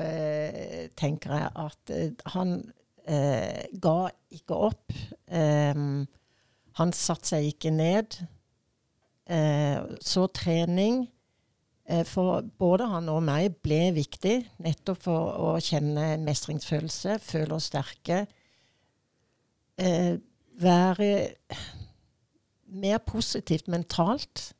eh, 0.00 0.86
tenker 0.96 1.34
jeg 1.36 1.50
at 1.60 1.92
eh, 1.92 2.30
han 2.32 2.54
eh, 3.04 3.66
ga 3.80 3.98
ikke 4.32 4.60
opp. 4.70 4.94
Eh, 5.28 5.82
han 6.80 6.94
satte 6.96 7.34
seg 7.34 7.50
ikke 7.52 7.74
ned. 7.74 8.22
så 10.04 10.26
trening 10.36 11.06
for 12.04 12.42
både 12.60 12.84
han 12.90 13.06
og 13.08 13.22
meg 13.24 13.54
ble 13.64 13.94
viktig, 13.96 14.34
nettopp 14.60 14.98
for 15.06 15.38
å 15.46 15.54
kjenne 15.64 16.18
mestringsfølelse, 16.20 17.16
føle 17.24 17.56
oss 17.56 17.70
sterke. 17.70 18.26
være 20.60 21.08
mer 22.68 23.00
positivt 23.06 23.68
mentalt 23.72 24.52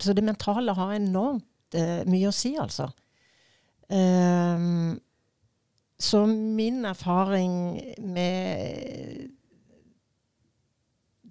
så 0.00 0.14
det 0.16 0.24
mentale 0.24 0.74
har 0.76 0.94
enormt 0.96 1.76
eh, 1.76 2.02
mye 2.08 2.30
å 2.30 2.34
si, 2.34 2.54
altså. 2.60 2.88
Um, 3.86 4.96
så 5.98 6.24
min 6.26 6.84
erfaring 6.84 7.52
med 8.02 9.30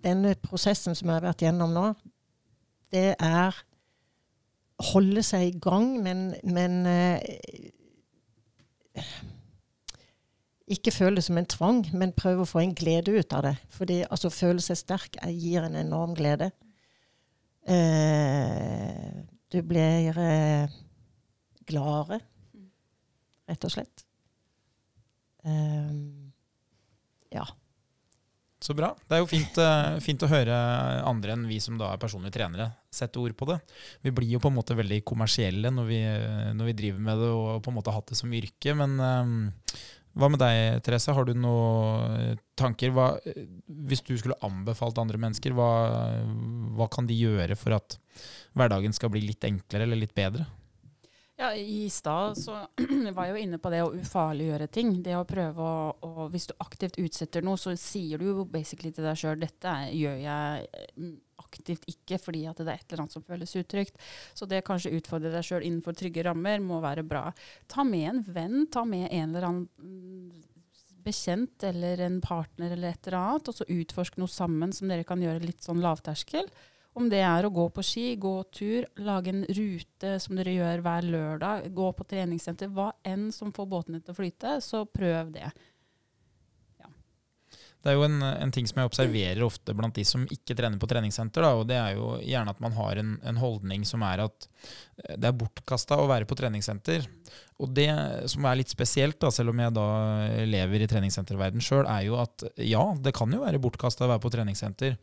denne 0.05 0.35
prosessen 0.39 0.95
som 0.95 1.09
jeg 1.09 1.19
har 1.19 1.27
vært 1.27 1.43
gjennom 1.43 1.73
nå, 1.75 1.89
det 2.93 3.15
er 3.19 3.57
holde 4.91 5.23
seg 5.23 5.49
i 5.49 5.59
gang, 5.59 5.95
men, 6.03 6.29
men 6.43 6.81
uh, 6.87 7.19
ikke 10.65 10.93
føle 10.93 11.19
det 11.19 11.25
som 11.27 11.37
en 11.37 11.47
tvang, 11.49 11.83
men 11.93 12.15
prøve 12.17 12.43
å 12.43 12.49
få 12.49 12.63
en 12.63 12.75
glede 12.75 13.13
ut 13.13 13.33
av 13.35 13.45
det. 13.45 13.55
Fordi 13.75 14.01
altså, 14.09 14.31
føle 14.33 14.63
seg 14.63 14.79
sterk 14.79 15.19
gir 15.29 15.65
en 15.65 15.77
enorm 15.77 16.15
glede. 16.17 16.51
Eh, 17.65 19.25
du 19.49 19.61
blir 19.65 20.17
eh, 20.21 20.69
gladere, 21.65 22.19
rett 23.49 23.65
og 23.65 23.73
slett. 23.73 24.05
Eh, 25.45 25.93
ja. 27.33 27.45
Så 28.61 28.73
bra. 28.73 28.91
Det 29.05 29.17
er 29.17 29.21
jo 29.21 29.29
fint, 29.29 29.57
uh, 29.61 29.97
fint, 30.01 30.23
å 30.25 30.29
høre 30.29 30.55
andre 31.05 31.35
enn 31.35 31.43
vi 31.45 31.59
som 31.61 31.75
da 31.77 31.91
er 31.93 31.99
personlige 32.01 32.37
trenere, 32.37 32.71
sette 32.89 33.19
ord 33.21 33.35
på 33.37 33.45
det. 33.49 33.59
Vi 34.01 34.13
blir 34.15 34.31
jo 34.37 34.39
på 34.41 34.49
en 34.49 34.55
måte 34.57 34.77
veldig 34.77 35.03
kommersielle 35.05 35.69
når 35.73 35.89
vi, 35.89 35.99
når 36.57 36.71
vi 36.71 36.77
driver 36.79 37.03
med 37.09 37.21
det 37.21 37.29
og 37.35 37.59
på 37.61 37.69
en 37.69 37.77
måte 37.77 37.93
har 37.93 37.99
hatt 37.99 38.13
det 38.13 38.17
som 38.17 38.33
yrke. 38.33 38.73
Men 38.79 38.95
um, 38.97 39.35
hva 40.15 40.29
med 40.31 40.39
deg, 40.39 40.81
Therese? 40.85 41.11
Har 41.11 41.27
du 41.27 41.33
noen 41.35 42.19
eh, 42.21 42.43
tanker? 42.55 42.93
Hva, 42.95 43.09
hvis 43.67 44.03
du 44.07 44.13
skulle 44.15 44.37
anbefalt 44.47 44.99
andre 45.01 45.19
mennesker, 45.19 45.55
hva, 45.55 45.71
hva, 46.77 46.87
kan 46.91 47.09
de 47.09 47.17
gjøre 47.19 47.57
for 47.59 47.75
at 47.75 47.97
hverdagen 48.55 48.95
skal 48.95 49.11
bli 49.11 49.25
litt 49.25 49.43
enklere 49.43 49.83
eller 49.83 49.99
litt 49.99 50.15
bedre? 50.15 50.47
Ja, 51.35 51.49
I 51.51 51.89
stad 51.91 52.39
var 53.15 53.27
jeg 53.27 53.33
jo 53.33 53.41
inne 53.43 53.59
på 53.59 53.71
det 53.73 53.81
å 53.83 53.91
ufarliggjøre 53.91 54.69
ting. 54.71 54.93
Det 55.03 55.17
å 55.19 55.27
prøve 55.27 55.67
å, 55.67 55.91
å 56.07 56.29
Hvis 56.31 56.47
du 56.47 56.55
aktivt 56.63 56.95
utsetter 57.01 57.43
noe, 57.43 57.59
så 57.59 57.75
sier 57.75 58.21
du 58.21 58.29
jo 58.29 58.45
basically 58.47 58.93
til 58.95 59.03
deg 59.03 59.19
sjøl 59.19 59.43
dette 59.43 59.73
gjør 59.91 60.21
jeg 60.23 60.85
mm, 60.95 61.15
aktivt 61.41 61.87
ikke 61.91 62.19
fordi 62.21 62.45
at 62.49 62.59
det 62.61 62.67
er 62.69 62.79
et 62.79 62.89
eller 62.89 63.05
annet 63.05 63.15
som 63.17 63.25
føles 63.25 63.55
utrygt. 63.59 64.01
Så 64.37 64.47
det 64.49 64.63
kanskje 64.67 64.93
utfordre 64.97 65.33
deg 65.33 65.45
sjøl 65.45 65.65
innenfor 65.65 65.97
trygge 65.97 66.25
rammer 66.27 66.63
må 66.63 66.81
være 66.83 67.05
bra. 67.07 67.29
Ta 67.71 67.85
med 67.87 68.09
en 68.11 68.21
venn, 68.35 68.67
ta 68.71 68.85
med 68.87 69.07
en 69.09 69.33
eller 69.35 69.49
annen 69.49 69.67
mm, 69.79 70.45
bekjent 71.05 71.65
eller 71.67 72.01
en 72.05 72.21
partner 72.23 72.73
eller 72.73 72.93
et 72.93 73.07
eller 73.09 73.19
annet, 73.21 73.49
og 73.51 73.57
så 73.57 73.67
utforsk 73.69 74.17
noe 74.21 74.31
sammen 74.31 74.73
som 74.73 74.89
dere 74.89 75.05
kan 75.07 75.21
gjøre 75.21 75.43
litt 75.43 75.65
sånn 75.65 75.83
lavterskel. 75.83 76.49
Om 76.95 77.09
det 77.11 77.19
er 77.27 77.43
å 77.43 77.51
gå 77.51 77.65
på 77.75 77.83
ski, 77.83 78.05
gå 78.15 78.37
tur, 78.55 78.85
lage 79.03 79.33
en 79.33 79.43
rute 79.57 80.13
som 80.23 80.37
dere 80.39 80.53
gjør 80.55 80.83
hver 80.85 81.07
lørdag, 81.11 81.65
gå 81.75 81.89
på 81.91 82.05
treningssenter, 82.07 82.71
hva 82.71 82.93
enn 83.03 83.27
som 83.35 83.51
får 83.55 83.67
båtene 83.67 83.99
til 83.99 84.15
å 84.15 84.19
flyte, 84.21 84.53
så 84.63 84.85
prøv 84.87 85.33
det. 85.35 85.49
Det 87.85 87.91
er 87.91 87.99
jo 87.99 88.05
en, 88.07 88.17
en, 88.25 88.49
ting 88.49 88.65
som 88.65 88.79
jeg 88.81 88.89
observerer 88.89 89.43
ofte 89.45 89.75
blant 89.77 89.93
de 89.93 90.01
som 90.09 90.23
ikke 90.33 90.55
trener 90.57 90.81
på 90.81 90.89
treningssenter. 90.89 91.45
Da, 91.45 91.51
og 91.53 91.67
Det 91.69 91.77
er 91.77 91.93
jo 91.99 92.15
gjerne 92.17 92.55
at 92.55 92.63
man 92.63 92.73
har 92.73 92.97
en, 92.97 93.11
en 93.21 93.37
holdning 93.37 93.85
som 93.85 94.01
er 94.07 94.23
at 94.23 94.47
eh, 95.03 95.13
det 95.21 95.29
er 95.29 95.37
bortkasta 95.37 95.99
å 96.01 96.09
være 96.09 96.25
på 96.25 96.37
treningssenter. 96.39 97.05
Og 97.61 97.69
det 97.77 97.87
som 98.33 98.49
er 98.49 98.57
litt 98.57 98.73
spesielt, 98.73 99.19
da, 99.21 99.29
selv 99.31 99.53
om 99.53 99.61
jeg 99.61 99.77
da 99.77 99.87
lever 100.49 100.81
i 100.81 100.89
treningssenterverden 100.89 101.61
sjøl, 101.63 101.85
er 101.85 102.07
jo 102.09 102.17
at 102.23 102.47
ja, 102.57 102.83
det 102.97 103.13
kan 103.15 103.31
jo 103.31 103.45
være 103.45 103.61
bortkasta 103.61 104.07
å 104.07 104.15
være 104.15 104.25
på 104.25 104.33
treningssenter. 104.33 104.97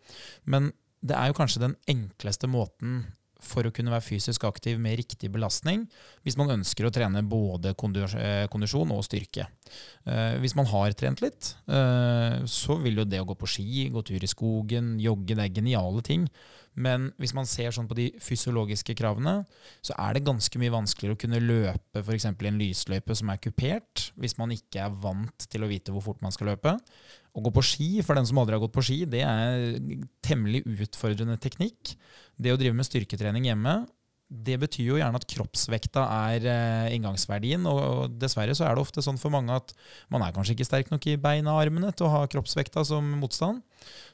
Men 0.51 0.73
det 1.07 1.15
er 1.19 1.31
jo 1.31 1.39
kanskje 1.39 1.65
den 1.69 1.79
enkleste 1.91 2.51
måten 2.51 3.05
for 3.43 3.67
å 3.67 3.73
kunne 3.75 3.93
være 3.93 4.07
fysisk 4.07 4.47
aktiv 4.49 4.81
med 4.83 4.97
riktig 5.01 5.31
belastning, 5.35 5.85
hvis 6.25 6.39
man 6.41 6.55
ønsker 6.57 6.87
å 6.87 6.93
trene 6.95 7.25
både 7.27 7.75
eh, 7.75 8.47
kondisjon 8.53 8.95
og 8.95 9.05
styrke. 9.07 9.49
Eh, 10.07 10.39
hvis 10.43 10.57
man 10.59 10.69
har 10.71 10.95
trent 10.99 11.23
litt, 11.25 11.55
eh, 11.67 12.41
så 12.47 12.79
vil 12.83 13.03
jo 13.03 13.09
det 13.09 13.23
å 13.23 13.29
gå 13.29 13.37
på 13.39 13.51
ski, 13.51 13.89
gå 13.93 14.05
tur 14.07 14.23
i 14.23 14.31
skogen, 14.31 14.95
jogge, 15.03 15.37
det 15.37 15.47
er 15.49 15.57
geniale 15.61 16.05
ting. 16.07 16.29
Men 16.75 17.11
hvis 17.21 17.35
man 17.37 17.49
ser 17.49 17.75
sånn 17.75 17.89
på 17.89 17.97
de 17.99 18.07
fysiologiske 18.23 18.95
kravene, 18.97 19.43
så 19.85 19.97
er 20.01 20.17
det 20.17 20.25
ganske 20.25 20.61
mye 20.61 20.73
vanskeligere 20.73 21.19
å 21.19 21.21
kunne 21.21 21.41
løpe 21.43 22.01
f.eks. 22.01 22.29
i 22.31 22.49
en 22.49 22.61
lysløype 22.61 23.17
som 23.19 23.33
er 23.33 23.41
kupert, 23.45 24.07
hvis 24.17 24.39
man 24.41 24.55
ikke 24.55 24.87
er 24.87 25.01
vant 25.03 25.49
til 25.53 25.65
å 25.65 25.71
vite 25.71 25.93
hvor 25.93 26.05
fort 26.07 26.23
man 26.25 26.33
skal 26.33 26.53
løpe. 26.55 26.77
Å 27.33 27.45
gå 27.45 27.53
på 27.53 27.65
ski, 27.65 27.91
for 28.05 28.17
den 28.17 28.29
som 28.29 28.41
aldri 28.41 28.57
har 28.57 28.65
gått 28.65 28.77
på 28.77 28.85
ski, 28.85 29.03
det 29.09 29.25
er 29.25 29.77
temmelig 30.25 30.65
utfordrende 30.87 31.37
teknikk. 31.41 31.95
Det 32.41 32.55
å 32.55 32.61
drive 32.61 32.77
med 32.77 32.89
styrketrening 32.89 33.51
hjemme, 33.51 33.83
det 34.33 34.57
betyr 34.63 34.87
jo 34.87 34.97
gjerne 34.97 35.19
at 35.21 35.29
kroppsvekta 35.29 36.07
er 36.33 36.47
eh, 36.49 36.95
inngangsverdien. 36.97 37.67
Og 37.69 38.17
dessverre 38.17 38.57
så 38.57 38.65
er 38.65 38.77
det 38.77 38.85
ofte 38.85 39.05
sånn 39.05 39.21
for 39.21 39.35
mange 39.35 39.53
at 39.61 39.75
man 40.13 40.25
er 40.25 40.33
kanskje 40.33 40.57
ikke 40.57 40.69
sterk 40.69 40.93
nok 40.93 41.05
i 41.11 41.19
beina 41.21 41.53
og 41.53 41.67
armene 41.67 41.93
til 41.93 42.09
å 42.09 42.15
ha 42.15 42.23
kroppsvekta 42.33 42.85
som 42.89 43.13
motstand. 43.21 43.61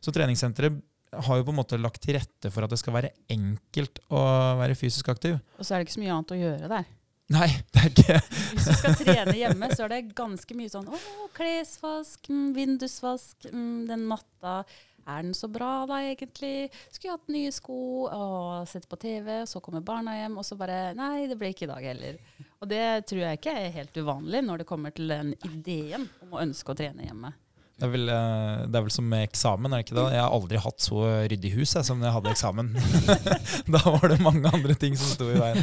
Så 0.02 0.14
treningssenteret 0.14 0.80
har 1.12 1.40
jo 1.40 1.46
på 1.46 1.54
en 1.54 1.58
måte 1.60 1.80
lagt 1.80 2.02
til 2.04 2.18
rette 2.18 2.52
for 2.52 2.66
at 2.66 2.72
det 2.72 2.80
skal 2.80 2.96
være 2.98 3.14
enkelt 3.32 4.00
å 4.12 4.22
være 4.60 4.76
fysisk 4.78 5.08
aktiv. 5.12 5.38
Og 5.58 5.64
så 5.64 5.74
er 5.74 5.80
det 5.80 5.88
ikke 5.88 5.98
så 5.98 6.04
mye 6.04 6.16
annet 6.16 6.34
å 6.34 6.40
gjøre 6.42 6.72
der. 6.74 6.94
Nei, 7.28 7.48
det 7.74 7.80
er 7.82 7.88
ikke 7.92 8.14
Hvis 8.56 8.66
du 8.66 8.74
skal 8.78 8.94
trene 8.96 9.34
hjemme, 9.36 9.68
så 9.76 9.84
er 9.84 9.92
det 9.92 10.04
ganske 10.16 10.54
mye 10.56 10.70
sånn 10.72 10.86
å, 10.88 11.00
klesvask, 11.36 12.30
mm, 12.32 12.46
vindusvask, 12.56 13.50
mm, 13.52 13.82
den 13.90 14.06
matta 14.08 14.62
er 15.08 15.24
den 15.24 15.34
så 15.36 15.48
bra 15.48 15.86
da, 15.88 16.02
egentlig? 16.04 16.68
Skulle 16.92 17.16
hatt 17.16 17.32
nye 17.32 17.52
sko 17.54 17.78
og 18.06 18.68
sett 18.68 18.88
på 18.88 18.98
TV, 19.00 19.42
så 19.48 19.60
kommer 19.64 19.84
barna 19.84 20.16
hjem, 20.18 20.36
og 20.40 20.44
så 20.44 20.56
bare 20.60 20.92
Nei, 20.96 21.26
det 21.30 21.38
ble 21.40 21.52
ikke 21.54 21.64
i 21.64 21.70
dag 21.70 21.86
heller. 21.90 22.18
Og 22.60 22.68
det 22.68 22.84
tror 23.08 23.22
jeg 23.24 23.40
ikke 23.40 23.56
er 23.56 23.76
helt 23.76 23.96
uvanlig 23.96 24.42
når 24.44 24.62
det 24.62 24.68
kommer 24.68 24.94
til 24.96 25.12
den 25.12 25.32
ideen 25.48 26.08
om 26.24 26.36
å 26.36 26.42
ønske 26.44 26.74
å 26.74 26.78
trene 26.78 27.08
hjemme. 27.08 27.32
Det 27.78 27.86
er, 27.86 27.90
vel, 27.92 28.08
eh, 28.10 28.62
det 28.66 28.74
er, 28.74 28.82
vel, 28.82 28.90
som 28.90 29.04
med 29.06 29.22
eksamen, 29.28 29.70
er 29.70 29.78
det 29.78 29.84
ikke 29.86 29.94
det? 30.00 30.06
Jeg 30.16 30.22
har 30.24 30.32
aldri 30.34 30.58
hatt 30.58 30.82
så 30.82 31.02
ryddig 31.30 31.52
hus 31.54 31.76
jeg, 31.76 31.86
som 31.86 32.00
da 32.02 32.08
jeg 32.08 32.16
hadde 32.16 32.32
eksamen. 32.32 32.72
da 33.76 33.82
var 33.84 34.10
det 34.10 34.16
mange 34.24 34.50
andre 34.50 34.74
ting 34.74 34.96
som 34.98 35.12
sto 35.12 35.28
i 35.30 35.36
veien. 35.38 35.62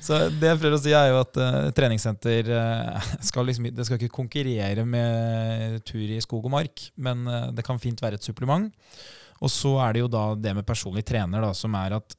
Så 0.00 0.22
det 0.40 0.48
jeg 0.48 0.60
prøver 0.62 0.78
å 0.78 0.80
si, 0.80 0.94
er 0.96 1.10
jo 1.12 1.18
at 1.20 1.36
uh, 1.36 1.68
treningssenter 1.76 2.48
uh, 2.48 3.10
skal 3.28 3.44
liksom, 3.50 3.68
det 3.76 3.84
skal 3.84 4.00
ikke 4.00 4.16
konkurrere 4.22 4.86
med 4.88 5.84
tur 5.84 6.00
i 6.00 6.16
skog 6.24 6.48
og 6.48 6.54
mark, 6.56 6.86
men 6.96 7.28
uh, 7.28 7.50
det 7.52 7.66
kan 7.66 7.82
fint 7.82 8.00
være 8.00 8.16
et 8.16 8.24
supplement. 8.24 8.72
Og 9.44 9.52
så 9.52 9.74
er 9.84 9.98
det 9.98 10.06
jo 10.06 10.10
da 10.16 10.24
det 10.40 10.56
med 10.56 10.68
personlig 10.68 11.04
trener, 11.12 11.44
da, 11.44 11.52
som 11.56 11.76
er 11.76 11.98
at 12.00 12.16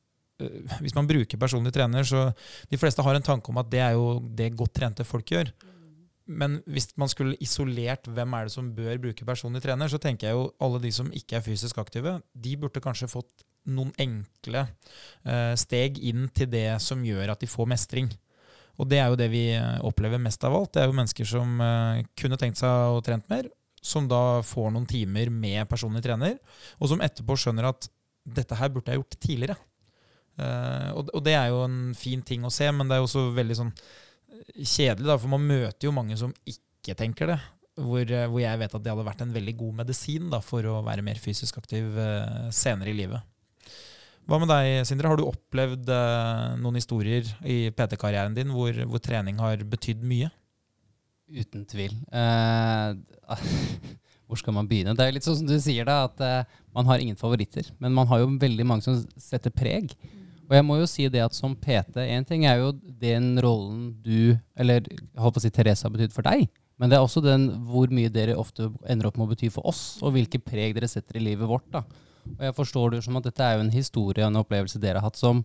hvis 0.82 0.96
man 0.98 1.10
bruker 1.10 1.38
personlig 1.38 1.74
trener, 1.74 2.06
så 2.06 2.32
De 2.70 2.78
fleste 2.78 3.02
har 3.06 3.18
en 3.18 3.26
tanke 3.26 3.52
om 3.52 3.60
at 3.62 3.70
det 3.70 3.82
er 3.82 3.98
jo 3.98 4.20
det 4.22 4.54
godt 4.58 4.74
trente 4.78 5.06
folk 5.06 5.34
gjør. 5.34 5.50
Men 6.32 6.60
hvis 6.70 6.90
man 7.00 7.12
skulle 7.12 7.38
isolert 7.44 8.08
hvem 8.08 8.36
er 8.38 8.48
det 8.48 8.54
som 8.54 8.72
bør 8.76 9.00
bruke 9.04 9.28
personlig 9.28 9.62
trener, 9.64 9.92
så 9.92 10.00
tenker 10.02 10.30
jeg 10.30 10.38
jo 10.38 10.50
alle 10.64 10.82
de 10.84 10.92
som 10.96 11.12
ikke 11.16 11.38
er 11.38 11.46
fysisk 11.46 11.80
aktive, 11.82 12.18
de 12.34 12.58
burde 12.60 12.84
kanskje 12.84 13.10
fått 13.12 13.46
noen 13.70 13.92
enkle 14.02 14.66
uh, 14.66 15.54
steg 15.60 16.00
inn 16.02 16.28
til 16.34 16.50
det 16.50 16.80
som 16.82 17.04
gjør 17.06 17.34
at 17.36 17.44
de 17.44 17.50
får 17.50 17.70
mestring. 17.70 18.10
Og 18.82 18.88
det 18.90 19.02
er 19.02 19.12
jo 19.12 19.20
det 19.20 19.28
vi 19.30 19.46
opplever 19.86 20.22
mest 20.22 20.42
av 20.48 20.56
alt. 20.58 20.72
Det 20.74 20.82
er 20.82 20.88
jo 20.90 20.98
mennesker 20.98 21.28
som 21.30 21.60
uh, 21.62 22.02
kunne 22.18 22.40
tenkt 22.42 22.62
seg 22.62 22.96
å 22.96 23.02
trent 23.06 23.28
mer, 23.30 23.50
som 23.82 24.08
da 24.10 24.42
får 24.46 24.72
noen 24.74 24.88
timer 24.90 25.30
med 25.34 25.68
personlig 25.70 26.04
trener, 26.06 26.38
og 26.80 26.90
som 26.90 27.04
etterpå 27.04 27.38
skjønner 27.38 27.70
at 27.70 27.90
dette 28.26 28.58
her 28.58 28.72
burde 28.74 28.94
jeg 28.94 29.02
gjort 29.02 29.20
tidligere. 29.20 29.58
Uh, 30.40 30.90
og, 30.96 31.12
og 31.12 31.26
det 31.26 31.36
er 31.38 31.52
jo 31.52 31.66
en 31.68 31.82
fin 31.98 32.22
ting 32.26 32.46
å 32.48 32.54
se, 32.54 32.70
men 32.74 32.88
det 32.88 32.98
er 32.98 33.04
jo 33.04 33.10
også 33.10 33.28
veldig 33.36 33.58
sånn 33.60 33.76
kjedelig, 34.58 35.08
da, 35.08 35.18
for 35.18 35.32
man 35.32 35.48
møter 35.48 35.88
jo 35.88 35.96
mange 35.96 36.18
som 36.20 36.34
ikke 36.48 36.96
tenker 37.00 37.34
det. 37.34 37.40
Hvor, 37.82 38.04
eh, 38.04 38.28
hvor, 38.28 38.42
jeg 38.44 38.62
vet 38.62 38.74
at 38.78 38.84
det 38.84 38.92
hadde 38.94 39.08
vært 39.08 39.22
en 39.24 39.36
veldig 39.36 39.58
god 39.60 39.82
medisin 39.84 40.32
da, 40.34 40.42
for 40.44 40.66
å 40.68 40.82
være 40.86 41.06
mer 41.06 41.22
fysisk 41.22 41.62
aktiv 41.62 41.88
uh, 41.96 42.50
senere 42.54 42.92
i 42.92 42.98
livet. 42.98 43.32
Hva 44.30 44.38
med 44.40 44.52
deg, 44.52 44.86
Sindre? 44.88 45.10
Har 45.10 45.20
du 45.20 45.26
opplevd 45.26 45.90
eh, 45.92 46.44
noen 46.62 46.78
historier 46.78 47.26
i 47.42 47.72
PT-karrieren 47.76 48.36
din 48.38 48.54
hvor, 48.54 48.76
hvor 48.88 49.02
trening 49.04 49.42
har 49.42 49.64
betydd 49.68 50.06
mye? 50.08 50.30
Uten 51.32 51.66
tvil. 51.68 51.96
Eh, 52.14 53.34
hvor 54.28 54.40
skal 54.40 54.56
man 54.56 54.70
begynne? 54.70 54.94
Det 54.96 55.08
er 55.08 55.16
litt 55.16 55.28
sånn 55.28 55.42
som 55.42 55.50
du 55.50 55.58
sier, 55.60 55.88
da, 55.90 56.06
at 56.08 56.24
eh, 56.24 56.58
man 56.76 56.88
har 56.88 57.02
ingen 57.02 57.20
favoritter. 57.20 57.74
Men 57.82 57.98
man 57.98 58.10
har 58.12 58.22
jo 58.22 58.32
veldig 58.42 58.68
mange 58.68 58.86
som 58.86 59.02
setter 59.20 59.54
preg. 59.54 59.96
Og 60.52 60.58
jeg 60.58 60.68
må 60.68 60.76
jo 60.82 60.88
si 60.90 61.06
det 61.08 61.22
at 61.24 61.36
som 61.36 61.54
PT, 61.56 61.96
én 62.12 62.26
ting 62.28 62.44
er 62.44 62.60
jo 62.60 62.74
den 62.76 63.38
rollen 63.40 63.94
du, 64.04 64.36
eller 64.60 64.84
jeg 64.84 65.16
på 65.16 65.32
å 65.32 65.44
si 65.44 65.52
Therese, 65.56 65.86
har 65.88 65.94
betydd 65.94 66.12
for 66.12 66.28
deg. 66.28 66.50
Men 66.76 66.92
det 66.92 66.98
er 66.98 67.06
også 67.06 67.22
den 67.24 67.46
hvor 67.70 67.88
mye 67.94 68.12
dere 68.12 68.36
ofte 68.36 68.68
ender 68.90 69.08
opp 69.08 69.16
med 69.16 69.30
å 69.30 69.32
bety 69.32 69.48
for 69.54 69.70
oss, 69.72 70.02
og 70.04 70.12
hvilke 70.18 70.42
preg 70.44 70.76
dere 70.76 70.90
setter 70.92 71.22
i 71.22 71.24
livet 71.24 71.48
vårt. 71.48 71.70
da. 71.72 71.86
Og 72.36 72.44
jeg 72.50 72.58
forstår 72.58 72.98
det 72.98 73.02
som 73.06 73.16
at 73.16 73.30
dette 73.30 73.48
er 73.48 73.56
jo 73.56 73.64
en 73.64 73.72
historie 73.72 74.26
og 74.26 74.34
en 74.34 74.42
opplevelse 74.42 74.82
dere 74.82 75.00
har 75.00 75.08
hatt 75.08 75.20
som 75.20 75.40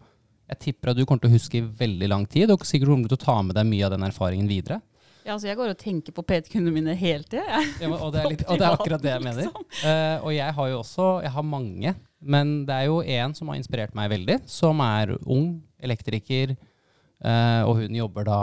jeg 0.46 0.60
tipper 0.62 0.90
at 0.90 0.98
du 0.98 1.04
kommer 1.06 1.22
til 1.22 1.30
å 1.30 1.36
huske 1.36 1.58
i 1.60 1.64
veldig 1.84 2.10
lang 2.10 2.26
tid, 2.30 2.50
og 2.50 2.66
sikkert 2.66 2.90
kommer 2.90 3.10
til 3.10 3.18
å 3.18 3.24
ta 3.24 3.38
med 3.46 3.54
deg 3.58 3.66
mye 3.70 3.86
av 3.86 3.94
den 3.94 4.06
erfaringen 4.06 4.50
videre. 4.50 4.80
Ja, 5.26 5.34
altså 5.34 5.48
jeg 5.50 5.58
går 5.58 5.72
og 5.72 5.78
tenker 5.80 6.14
på 6.14 6.22
PT-kundene 6.22 6.74
mine 6.74 6.94
hele 6.98 7.26
tida. 7.26 7.62
Ja, 7.82 7.88
og, 7.90 8.12
det 8.14 8.26
og 8.46 8.58
det 8.60 8.62
er 8.62 8.76
akkurat 8.76 9.02
det 9.02 9.10
jeg 9.10 9.24
mener. 9.28 9.48
Eh, 9.82 10.18
og 10.22 10.30
jeg 10.34 10.54
har 10.54 10.68
jo 10.70 10.76
også 10.84 11.06
Jeg 11.26 11.32
har 11.34 11.46
mange, 11.46 11.94
men 12.20 12.64
det 12.66 12.74
er 12.74 12.88
jo 12.88 13.02
én 13.02 13.34
som 13.36 13.50
har 13.50 13.58
inspirert 13.58 13.94
meg 13.96 14.10
veldig, 14.12 14.40
som 14.50 14.80
er 14.84 15.14
ung 15.22 15.62
elektriker, 15.82 16.56
eh, 16.56 17.62
og 17.66 17.82
hun 17.82 17.98
jobber 17.98 18.26
da 18.28 18.40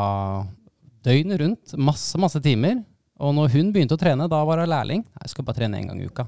døgnet 1.04 1.42
rundt, 1.42 1.78
masse, 1.78 2.18
masse 2.22 2.40
timer. 2.44 2.84
Og 3.24 3.34
når 3.36 3.54
hun 3.56 3.72
begynte 3.74 3.98
å 3.98 4.02
trene, 4.02 4.30
da 4.30 4.42
var 4.46 4.62
hun 4.62 4.72
lærling. 4.72 5.06
Jeg 5.22 5.32
skal 5.32 5.46
bare 5.48 5.62
trene 5.62 5.80
én 5.80 5.90
gang 5.90 6.02
i 6.02 6.10
uka. 6.10 6.26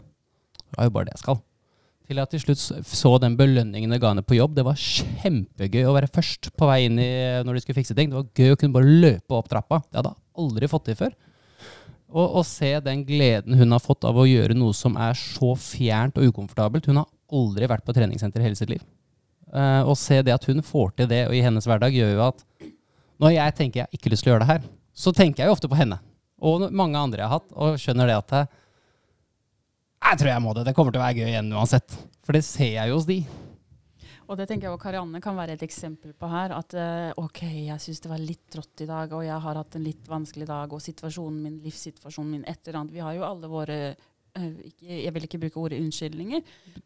Det 0.66 0.78
var 0.78 0.90
jo 0.90 0.96
bare 0.96 1.10
det 1.10 1.16
jeg 1.16 1.24
skal. 1.24 1.40
Til 2.06 2.20
jeg 2.22 2.30
til 2.30 2.42
slutt 2.44 2.62
så 2.86 3.12
den 3.18 3.34
belønningen 3.38 3.90
det 3.90 3.98
ga 4.02 4.12
henne 4.12 4.26
på 4.26 4.38
jobb. 4.38 4.54
Det 4.58 4.66
var 4.68 4.78
kjempegøy 4.78 5.88
å 5.90 5.96
være 5.96 6.12
først 6.14 6.52
på 6.54 6.68
vei 6.70 6.84
inn 6.86 7.00
i 7.02 7.12
når 7.46 7.58
de 7.58 7.64
skulle 7.64 7.80
fikse 7.80 7.96
ting. 7.98 8.12
Det 8.12 8.20
var 8.20 8.28
gøy 8.30 8.54
å 8.54 8.60
kunne 8.62 8.76
bare 8.76 8.98
løpe 9.06 9.38
opp 9.38 9.50
trappa. 9.50 9.82
Det 9.88 10.00
hadde 10.02 10.12
jeg 10.14 10.44
aldri 10.44 10.70
fått 10.70 10.86
til 10.92 11.00
før. 11.00 11.16
Og 12.16 12.38
å 12.40 12.44
se 12.46 12.70
den 12.86 13.02
gleden 13.08 13.58
hun 13.58 13.74
har 13.74 13.82
fått 13.82 14.06
av 14.08 14.20
å 14.22 14.28
gjøre 14.30 14.56
noe 14.56 14.76
som 14.78 14.94
er 15.02 15.18
så 15.18 15.56
fjernt 15.58 16.20
og 16.22 16.30
ukomfortabelt. 16.30 16.86
Hun 16.86 17.02
har 17.02 17.10
aldri 17.32 17.70
vært 17.70 17.86
på 17.86 17.96
treningssenter 17.96 18.42
i 18.44 18.48
hele 18.50 18.60
sitt 18.60 18.70
liv. 18.70 18.84
Eh, 19.54 19.82
Å 19.86 19.96
se 19.98 20.22
det 20.26 20.34
at 20.36 20.46
hun 20.50 20.62
får 20.66 20.96
til 21.00 21.10
det 21.12 21.24
og 21.30 21.36
i 21.38 21.44
hennes 21.46 21.66
hverdag, 21.68 21.96
gjør 21.96 22.14
jo 22.16 22.26
at 22.28 22.44
når 23.22 23.32
jeg 23.38 23.56
tenker 23.56 23.80
jeg 23.80 23.88
har 23.88 23.98
ikke 24.00 24.12
lyst 24.12 24.26
til 24.26 24.32
å 24.32 24.36
gjøre 24.36 24.44
det 24.46 24.52
her, 24.52 24.68
så 24.96 25.14
tenker 25.16 25.44
jeg 25.44 25.50
jo 25.52 25.56
ofte 25.56 25.72
på 25.72 25.80
henne. 25.80 26.00
Og 26.46 26.68
mange 26.76 27.00
andre 27.00 27.24
jeg 27.24 27.30
har 27.32 27.40
hatt, 27.40 27.52
og 27.56 27.80
skjønner 27.80 28.12
det 28.12 28.18
at 28.20 28.34
jeg, 28.36 28.50
jeg 30.06 30.20
tror 30.22 30.32
jeg 30.34 30.44
må 30.44 30.54
det. 30.54 30.66
Det 30.68 30.76
kommer 30.78 30.94
til 30.94 31.02
å 31.02 31.06
være 31.06 31.22
gøy 31.24 31.32
igjen 31.32 31.54
uansett. 31.56 31.96
For 32.26 32.36
det 32.36 32.44
ser 32.46 32.74
jeg 32.76 32.92
jo 32.92 33.00
hos 33.00 33.08
de. 33.08 33.20
Og 34.26 34.38
det 34.40 34.48
tenker 34.50 34.68
jeg 34.68 34.74
også 34.74 34.84
Karianne 34.88 35.22
kan 35.22 35.38
være 35.38 35.54
et 35.56 35.64
eksempel 35.66 36.14
på 36.18 36.30
her. 36.32 36.54
At 36.58 36.74
eh, 36.78 37.12
OK, 37.22 37.42
jeg 37.70 37.82
syns 37.82 38.02
det 38.04 38.10
var 38.12 38.22
litt 38.22 38.44
trått 38.52 38.84
i 38.84 38.90
dag, 38.90 39.14
og 39.14 39.24
jeg 39.26 39.38
har 39.46 39.60
hatt 39.62 39.78
en 39.78 39.86
litt 39.86 40.10
vanskelig 40.10 40.48
dag, 40.50 40.74
og 40.74 40.82
situasjonen 40.82 41.40
min, 41.46 41.60
livssituasjonen 41.66 42.32
min, 42.36 42.46
et 42.50 42.60
eller 42.66 42.82
annet. 42.82 42.96
Vi 42.96 43.04
har 43.06 43.16
jo 43.18 43.26
alle 43.28 43.52
våre 43.52 43.78
eh, 43.92 44.00
Jeg 44.36 45.14
vil 45.16 45.28
ikke 45.28 45.40
bruke 45.46 45.62
ordet 45.62 45.80
unnskyldninger, 45.80 46.42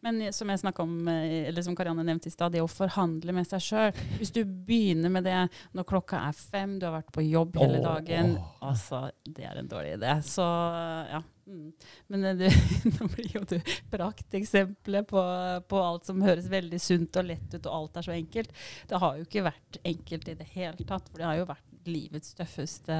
men 0.06 0.22
eh, 0.22 0.34
som 0.36 0.50
jeg 0.52 0.74
om, 0.84 0.94
eh, 1.10 1.48
eller 1.50 1.66
som 1.66 1.76
Karianne 1.78 2.06
nevnte 2.06 2.30
i 2.30 2.34
stad, 2.34 2.54
det 2.54 2.62
å 2.62 2.70
forhandle 2.70 3.34
med 3.34 3.48
seg 3.50 3.64
sjøl. 3.66 4.04
Hvis 4.20 4.34
du 4.36 4.44
begynner 4.46 5.10
med 5.14 5.26
det 5.26 5.40
når 5.74 5.88
klokka 5.90 6.22
er 6.28 6.38
fem, 6.38 6.78
du 6.80 6.86
har 6.86 7.00
vært 7.00 7.12
på 7.16 7.26
jobb 7.26 7.58
hele 7.62 7.82
dagen. 7.82 8.38
Altså, 8.62 9.08
det 9.26 9.48
er 9.50 9.60
en 9.60 9.72
dårlig 9.72 9.98
idé. 9.98 10.20
Så 10.26 10.46
ja. 10.46 11.24
Mm. 11.50 11.72
Men 12.08 12.26
eh, 12.30 12.38
du, 12.38 12.46
nå 13.00 13.10
blir 13.16 13.34
jo 13.34 13.44
du 13.50 13.58
prakteksempelet 13.90 15.10
på, 15.10 15.26
på 15.74 15.82
alt 15.82 16.06
som 16.10 16.22
høres 16.22 16.50
veldig 16.52 16.82
sunt 16.84 17.18
og 17.18 17.30
lett 17.32 17.56
ut, 17.56 17.66
og 17.66 17.74
alt 17.74 17.98
er 17.98 18.10
så 18.12 18.16
enkelt. 18.16 18.54
Det 18.90 19.02
har 19.02 19.18
jo 19.18 19.26
ikke 19.26 19.48
vært 19.50 19.82
enkelt 19.84 20.30
i 20.30 20.38
det 20.44 20.50
hele 20.54 20.86
tatt, 20.86 21.10
for 21.10 21.22
det 21.22 21.30
har 21.32 21.42
jo 21.42 21.50
vært 21.50 21.90
livets 21.90 22.36
tøffeste 22.38 22.98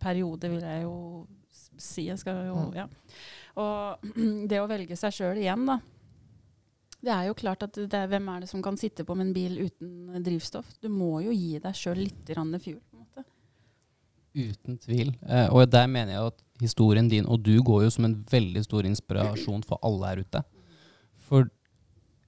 periode, 0.00 0.48
vil 0.52 0.64
jeg 0.64 0.86
jo 0.86 0.96
si. 1.82 2.06
Jeg 2.10 2.18
skal 2.22 2.46
jo, 2.48 2.54
Mm. 2.54 2.74
ja. 2.76 2.86
Og 3.56 4.10
det 4.50 4.60
å 4.60 4.68
velge 4.70 4.96
seg 4.96 5.12
sjøl 5.12 5.38
igjen, 5.42 5.66
da. 5.66 5.78
Det 7.06 7.12
er 7.12 7.26
jo 7.28 7.34
klart 7.38 7.62
at 7.62 7.76
det 7.76 7.94
er, 7.94 8.08
Hvem 8.10 8.28
er 8.32 8.40
det 8.42 8.48
som 8.50 8.62
kan 8.64 8.76
sitte 8.80 9.04
på 9.06 9.14
med 9.14 9.28
en 9.28 9.34
bil 9.36 9.58
uten 9.68 10.22
drivstoff? 10.24 10.66
Du 10.82 10.88
må 10.88 11.20
jo 11.22 11.30
gi 11.30 11.58
deg 11.62 11.74
sjøl 11.76 12.00
litt 12.02 12.24
grann 12.26 12.54
fuel. 12.58 12.80
på 12.90 12.96
en 12.96 13.04
måte. 13.04 13.24
Uten 14.36 14.78
tvil. 14.78 15.14
Eh, 15.28 15.48
og 15.52 15.70
der 15.70 15.86
mener 15.86 16.12
jeg 16.16 16.32
at 16.32 16.42
historien 16.60 17.08
din 17.08 17.26
og 17.28 17.42
du 17.44 17.54
går 17.62 17.84
jo 17.86 17.90
som 17.90 18.04
en 18.08 18.16
veldig 18.30 18.64
stor 18.64 18.84
inspirasjon 18.88 19.62
for 19.64 19.78
alle 19.84 20.06
her 20.10 20.22
ute. 20.24 20.42
For 21.28 21.48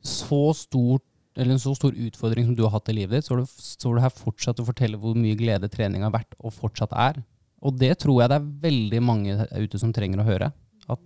så 0.04 0.54
stort 0.56 1.04
eller 1.38 1.54
en 1.54 1.62
så 1.62 1.74
stor 1.76 1.94
utfordring 1.94 2.48
som 2.48 2.54
du 2.58 2.64
har 2.64 2.72
hatt 2.74 2.88
i 2.90 2.96
livet 2.96 3.18
ditt, 3.20 3.26
så 3.28 3.36
står 3.36 3.42
du, 3.44 3.46
så 3.62 3.92
du 3.94 4.00
her 4.02 4.10
fortsatt 4.14 4.58
å 4.62 4.66
fortelle 4.66 4.98
hvor 4.98 5.14
mye 5.14 5.36
glede 5.38 5.68
trening 5.70 6.02
har 6.02 6.10
vært, 6.10 6.34
og 6.42 6.50
fortsatt 6.56 6.90
er. 6.98 7.20
Og 7.66 7.74
det 7.78 7.94
tror 8.02 8.22
jeg 8.22 8.30
det 8.30 8.38
er 8.38 8.50
veldig 8.68 9.02
mange 9.02 9.36
ute 9.58 9.80
som 9.80 9.92
trenger 9.94 10.22
å 10.22 10.28
høre. 10.28 10.50
At 10.86 11.02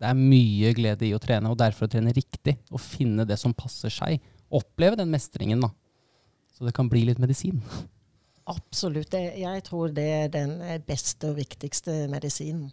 det 0.00 0.10
er 0.10 0.18
mye 0.18 0.72
glede 0.76 1.08
i 1.08 1.14
å 1.16 1.20
trene, 1.22 1.50
og 1.50 1.58
derfor 1.60 1.88
å 1.88 1.92
trene 1.92 2.14
riktig. 2.16 2.58
Og 2.70 2.82
finne 2.82 3.26
det 3.28 3.38
som 3.40 3.56
passer 3.56 3.92
seg. 3.92 4.20
Oppleve 4.52 5.00
den 5.00 5.12
mestringen, 5.12 5.64
da. 5.64 5.72
Så 6.56 6.64
det 6.68 6.74
kan 6.76 6.88
bli 6.88 7.04
litt 7.08 7.20
medisin. 7.20 7.60
Absolutt. 8.46 9.12
Jeg 9.16 9.64
tror 9.66 9.90
det 9.92 10.06
er 10.20 10.28
den 10.32 10.60
eh, 10.62 10.78
beste 10.80 11.32
og 11.32 11.40
viktigste 11.40 12.04
medisinen. 12.12 12.70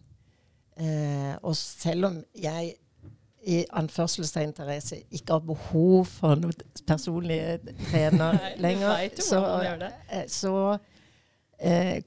Eh, 0.78 1.34
og 1.42 1.56
selv 1.58 2.12
om 2.12 2.20
jeg 2.38 2.76
i 3.44 3.64
anførselstegn, 3.76 4.54
Therese, 4.56 5.02
ikke 5.12 5.36
har 5.36 5.44
behov 5.44 6.06
for 6.08 6.40
noen 6.40 6.56
personlig 6.88 7.40
trener 7.90 8.40
lenger, 8.64 9.10
så, 9.20 9.42
eh, 10.08 10.24
så 10.32 10.54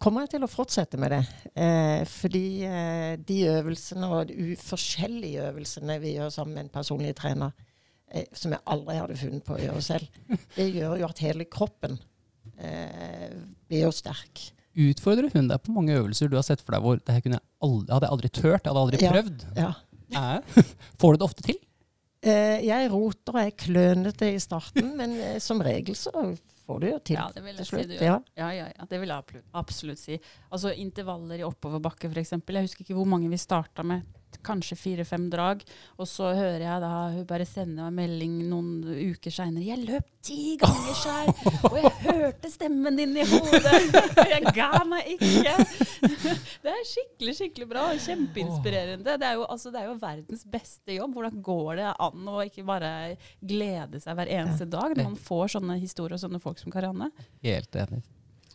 kommer 0.03 0.25
jeg 0.25 0.35
til 0.35 0.45
å 0.45 0.51
fortsette 0.51 0.99
med 1.01 1.15
det. 1.15 1.21
Eh, 1.57 2.03
fordi 2.11 2.49
eh, 2.69 3.15
de 3.17 3.39
øvelsene 3.55 4.11
og 4.13 4.29
de 4.29 4.57
forskjellige 4.61 5.47
øvelsene 5.49 5.97
vi 6.03 6.17
gjør 6.17 6.35
sammen 6.35 6.59
med 6.59 6.67
en 6.67 6.75
personlig 6.75 7.15
trener, 7.17 7.55
eh, 8.13 8.27
som 8.37 8.53
jeg 8.53 8.65
aldri 8.75 8.99
hadde 8.99 9.17
funnet 9.21 9.47
på 9.47 9.57
å 9.57 9.63
gjøre 9.63 9.85
selv, 9.87 10.21
det 10.59 10.69
gjør 10.75 11.01
jo 11.01 11.09
at 11.09 11.25
hele 11.25 11.49
kroppen 11.49 11.97
eh, 12.59 13.33
blir 13.69 13.87
jo 13.87 13.95
sterk. 13.97 14.51
Utfordrer 14.77 15.33
hun 15.33 15.49
deg 15.49 15.63
på 15.65 15.73
mange 15.73 15.97
øvelser 15.97 16.29
du 16.29 16.37
har 16.37 16.45
sett 16.45 16.61
for 16.61 16.77
deg 16.77 16.85
hvor 16.85 17.01
det 17.01 17.15
her 17.17 17.25
hadde 17.25 17.95
jeg 18.05 18.13
aldri 18.13 18.29
tørt, 18.29 18.61
jeg 18.61 18.69
hadde 18.69 18.83
aldri 18.83 19.01
prøvd? 19.01 19.47
Ja. 19.57 19.71
Hæ? 20.13 20.65
Får 21.01 21.17
du 21.17 21.23
det 21.23 21.27
ofte 21.27 21.47
til? 21.47 21.57
Eh, 22.27 22.59
jeg 22.67 22.91
roter 22.93 23.39
og 23.39 23.41
er 23.41 23.57
klønete 23.57 24.29
i 24.35 24.43
starten, 24.43 24.93
men 24.99 25.17
eh, 25.23 25.39
som 25.43 25.63
regel 25.65 25.97
så 25.99 26.13
får 26.67 26.83
du 26.83 26.87
jo 26.91 26.99
til 26.99 27.19
Ja, 27.19 27.27
det 27.35 27.43
vil 27.45 27.53
jeg 27.53 27.63
til 27.63 27.69
slutt. 27.71 27.93
Si. 27.93 27.99
Ja. 28.05 28.17
Ja, 28.39 28.51
ja, 28.55 28.69
ja, 28.73 28.87
det 28.91 29.01
vil 29.03 29.13
jeg 29.15 29.43
absolutt 29.61 30.03
si. 30.03 30.19
Altså 30.51 30.73
intervaller 30.75 31.43
i 31.43 31.47
oppoverbakke, 31.47 32.11
f.eks. 32.11 32.35
Jeg 32.37 32.67
husker 32.69 32.87
ikke 32.87 32.99
hvor 32.99 33.09
mange 33.09 33.31
vi 33.33 33.39
starta 33.41 33.85
med. 33.87 34.07
Kanskje 34.47 34.77
fire-fem 34.79 35.25
drag. 35.33 35.63
Og 35.99 36.07
så 36.07 36.29
hører 36.37 36.63
jeg 36.63 36.83
da 36.83 36.91
hun 37.15 37.25
bare 37.27 37.47
sender 37.49 37.89
meg 37.89 37.97
melding 38.05 38.37
noen 38.51 38.85
uker 39.13 39.33
seinere. 39.35 39.65
'Jeg 39.67 39.87
løp 39.89 40.11
ti 40.27 40.57
ganger 40.61 40.95
Skei, 40.99 41.53
og 41.71 41.77
jeg 41.81 41.93
hørte 42.05 42.51
stemmen 42.51 42.99
din 42.99 43.17
i 43.17 43.25
hodet!' 43.27 44.31
Jeg 44.31 44.53
ga 44.55 44.71
meg 44.87 45.13
ikke! 45.17 45.55
Det 46.63 46.73
er 46.73 46.83
skikkelig, 46.87 47.35
skikkelig 47.41 47.69
bra. 47.71 47.87
og 47.93 48.03
Kjempeinspirerende. 48.03 49.17
Det 49.19 49.27
er, 49.27 49.35
jo, 49.41 49.47
altså, 49.51 49.71
det 49.75 49.81
er 49.83 49.91
jo 49.91 49.97
verdens 50.03 50.45
beste 50.51 50.97
jobb. 50.99 51.15
Hvordan 51.17 51.43
går 51.43 51.71
det 51.81 51.89
an 52.09 52.31
å 52.31 52.43
ikke 52.47 52.67
bare 52.67 52.93
glede 53.41 54.03
seg 54.03 54.19
hver 54.19 54.31
eneste 54.39 54.69
dag 54.71 54.95
når 54.97 55.11
man 55.13 55.19
får 55.19 55.57
sånne 55.57 55.79
historier 55.83 56.19
og 56.19 56.23
sånne 56.23 56.43
folk 56.43 56.63
som 56.63 56.75
Karianne? 56.75 57.11
Helt 57.43 57.75
enig. 57.83 58.03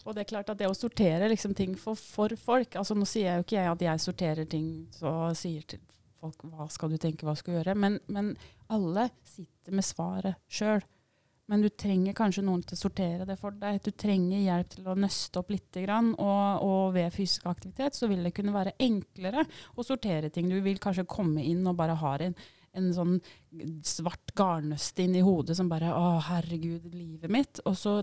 Og 0.06 0.16
det 0.16 0.24
er 0.24 0.32
klart 0.32 0.50
at 0.50 0.60
det 0.60 0.70
å 0.70 0.78
sortere 0.78 1.30
liksom 1.30 1.54
ting 1.58 1.76
for, 1.80 2.00
for 2.00 2.34
folk 2.40 2.78
altså 2.80 2.96
Nå 2.98 3.06
sier 3.10 3.28
jeg 3.28 3.42
jo 3.42 3.46
ikke 3.46 3.58
jeg 3.60 3.72
at 3.72 3.84
jeg 3.86 4.06
sorterer 4.06 4.48
ting 4.50 4.70
og 5.06 5.38
sier 5.38 5.68
til 5.70 5.84
folk 6.22 6.46
hva 6.52 6.68
skal 6.70 6.92
du 6.94 6.98
tenke, 7.02 7.26
hva 7.26 7.36
skal 7.38 7.54
du 7.54 7.60
gjøre, 7.60 7.76
men, 7.82 7.98
men 8.14 8.34
alle 8.72 9.08
sitter 9.26 9.74
med 9.74 9.86
svaret 9.86 10.38
sjøl. 10.52 10.84
Men 11.52 11.64
du 11.66 11.68
trenger 11.74 12.16
kanskje 12.16 12.44
noen 12.48 12.62
til 12.64 12.78
å 12.78 12.80
sortere 12.80 13.26
det 13.28 13.36
for 13.42 13.56
deg. 13.60 13.82
Du 13.84 13.90
trenger 13.92 14.40
hjelp 14.40 14.70
til 14.72 14.86
å 14.88 14.96
nøste 14.96 15.42
opp 15.42 15.50
litt. 15.52 15.68
Grann, 15.84 16.14
og, 16.14 16.64
og 16.64 16.94
ved 16.96 17.12
fysisk 17.12 17.50
aktivitet 17.50 17.98
så 17.98 18.08
vil 18.08 18.22
det 18.24 18.32
kunne 18.38 18.54
være 18.56 18.78
enklere 18.80 19.44
å 19.76 19.84
sortere 19.84 20.30
ting. 20.32 20.48
Du 20.48 20.62
vil 20.64 20.80
kanskje 20.80 21.10
komme 21.10 21.44
inn 21.44 21.66
og 21.68 21.76
bare 21.82 21.98
ha 22.00 22.14
en, 22.24 22.38
en 22.78 22.90
sånn 22.96 23.18
svart 23.84 24.32
garnnøst 24.38 25.02
inn 25.04 25.18
i 25.20 25.26
hodet 25.26 25.58
som 25.60 25.68
bare 25.72 25.92
Å, 25.92 26.22
herregud, 26.30 26.88
livet 26.94 27.34
mitt. 27.34 27.66
Og 27.66 27.76
så 27.76 27.98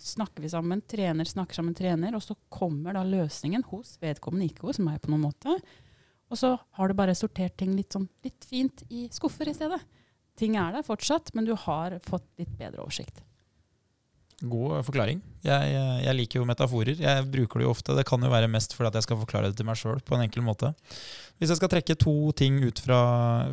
snakker 0.00 0.44
vi 0.44 0.50
sammen, 0.52 0.82
trener 0.88 1.28
snakker 1.28 1.58
sammen 1.58 1.76
trener, 1.76 2.14
og 2.16 2.22
så 2.24 2.36
kommer 2.52 2.96
da 2.96 3.04
løsningen 3.06 3.64
hos 3.70 3.96
vedkommende, 4.02 4.48
ikke 4.50 4.68
hos 4.68 4.80
meg 4.82 5.00
på 5.02 5.12
noen 5.12 5.26
måte. 5.28 5.58
Og 6.28 6.40
så 6.40 6.54
har 6.78 6.88
du 6.88 6.96
bare 6.98 7.16
sortert 7.16 7.56
ting 7.60 7.72
litt, 7.76 7.94
sånn, 7.94 8.08
litt 8.24 8.44
fint 8.46 8.84
i 8.92 9.06
skuffer 9.12 9.48
i 9.48 9.56
stedet. 9.56 9.80
Ting 10.38 10.58
er 10.60 10.76
der 10.76 10.86
fortsatt, 10.86 11.32
men 11.34 11.48
du 11.48 11.54
har 11.58 11.98
fått 12.06 12.28
litt 12.38 12.52
bedre 12.58 12.84
oversikt. 12.84 13.24
God 14.38 14.84
forklaring. 14.86 15.18
Jeg, 15.42 15.70
jeg, 16.04 16.14
liker 16.14 16.38
jo 16.38 16.46
metaforer. 16.46 16.98
Jeg 17.02 17.24
bruker 17.26 17.58
det 17.58 17.64
jo 17.66 17.72
ofte. 17.72 17.94
Det 17.98 18.04
kan 18.06 18.22
jo 18.22 18.30
være 18.30 18.50
mest 18.50 18.76
fordi 18.76 18.92
at 18.92 18.98
jeg 19.00 19.06
skal 19.08 19.18
forklare 19.18 19.48
det 19.50 19.58
til 19.58 19.66
meg 19.66 19.78
sjøl 19.80 19.98
på 20.06 20.14
en 20.14 20.22
enkel 20.22 20.44
måte. 20.46 20.70
Hvis 21.38 21.50
jeg 21.50 21.58
skal 21.58 21.70
trekke 21.72 21.96
to 21.98 22.14
ting 22.38 22.60
ut 22.62 22.78
fra, 22.82 23.00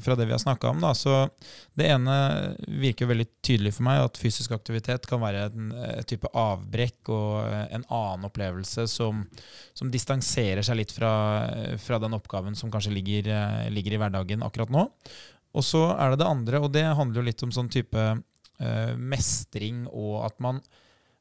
fra 0.02 0.18
det 0.18 0.28
vi 0.30 0.36
har 0.36 0.42
snakka 0.42 0.70
om, 0.74 0.84
da, 0.86 0.92
så 0.98 1.24
Det 1.74 1.90
ene 1.90 2.16
virker 2.82 3.10
veldig 3.10 3.26
tydelig 3.46 3.74
for 3.78 3.88
meg, 3.88 4.04
at 4.06 4.22
fysisk 4.22 4.54
aktivitet 4.54 5.10
kan 5.10 5.22
være 5.22 5.48
en, 5.50 5.74
en 5.74 6.06
type 6.06 6.30
avbrekk 6.30 7.10
og 7.14 7.50
en 7.50 7.86
annen 7.90 8.30
opplevelse 8.30 8.86
som, 8.90 9.26
som 9.74 9.90
distanserer 9.94 10.62
seg 10.66 10.80
litt 10.82 10.94
fra, 10.94 11.14
fra, 11.82 12.02
den 12.02 12.14
oppgaven 12.18 12.58
som 12.58 12.74
kanskje 12.74 12.94
ligger, 12.94 13.34
ligger 13.74 13.98
i 13.98 14.02
hverdagen 14.02 14.46
akkurat 14.46 14.74
nå. 14.74 14.86
Og 15.56 15.66
så 15.66 15.88
er 15.98 16.14
det 16.14 16.22
det 16.22 16.30
andre, 16.30 16.62
og 16.62 16.74
det 16.74 16.86
handler 16.86 17.22
jo 17.22 17.28
litt 17.30 17.46
om 17.46 17.54
sånn 17.54 17.74
type 17.74 18.06
mestring 18.96 19.86
og 19.90 20.26
at 20.28 20.40
man, 20.44 20.62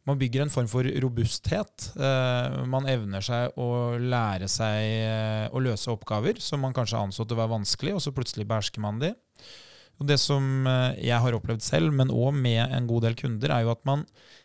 man, 0.07 0.19
bygger 0.21 0.45
en 0.45 0.53
form 0.53 0.69
for 0.71 0.87
robusthet. 1.03 1.89
Uh, 1.99 2.63
man 2.71 2.89
evner 2.91 3.25
seg 3.25 3.59
å 3.61 3.97
lære 3.99 4.49
seg 4.51 4.89
uh, 5.09 5.47
å 5.55 5.63
løse 5.65 5.91
oppgaver 5.93 6.41
som 6.43 6.63
man 6.65 6.77
kanskje 6.77 7.01
anså 7.01 7.27
å 7.27 7.39
være 7.39 7.55
vanskelig, 7.57 7.97
og 7.97 8.05
så 8.05 8.15
plutselig 8.15 8.47
behersker 8.51 8.85
man 8.85 9.03
de. 9.03 9.15
Og 10.03 10.09
Det 10.11 10.17
som 10.19 10.67
jeg 10.99 11.23
har 11.23 11.37
opplevd 11.37 11.63
selv, 11.63 11.93
men 11.95 12.11
òg 12.11 12.35
med 12.35 12.59
en 12.65 12.89
god 12.91 13.05
del 13.07 13.15
kunder, 13.15 13.53
er 13.55 13.63
jo 13.63 13.71
at 13.77 13.85
man 13.87 14.01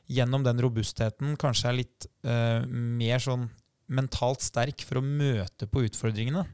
gjennom 0.06 0.44
den 0.46 0.62
robustheten 0.62 1.34
kanskje 1.42 1.72
er 1.72 1.78
litt 1.80 2.06
mer 2.70 3.24
sånn 3.24 3.48
mentalt 3.90 4.46
sterk 4.46 4.86
for 4.86 5.00
å 5.00 5.06
møte 5.06 5.66
på 5.66 5.88
utfordringene. 5.88 6.46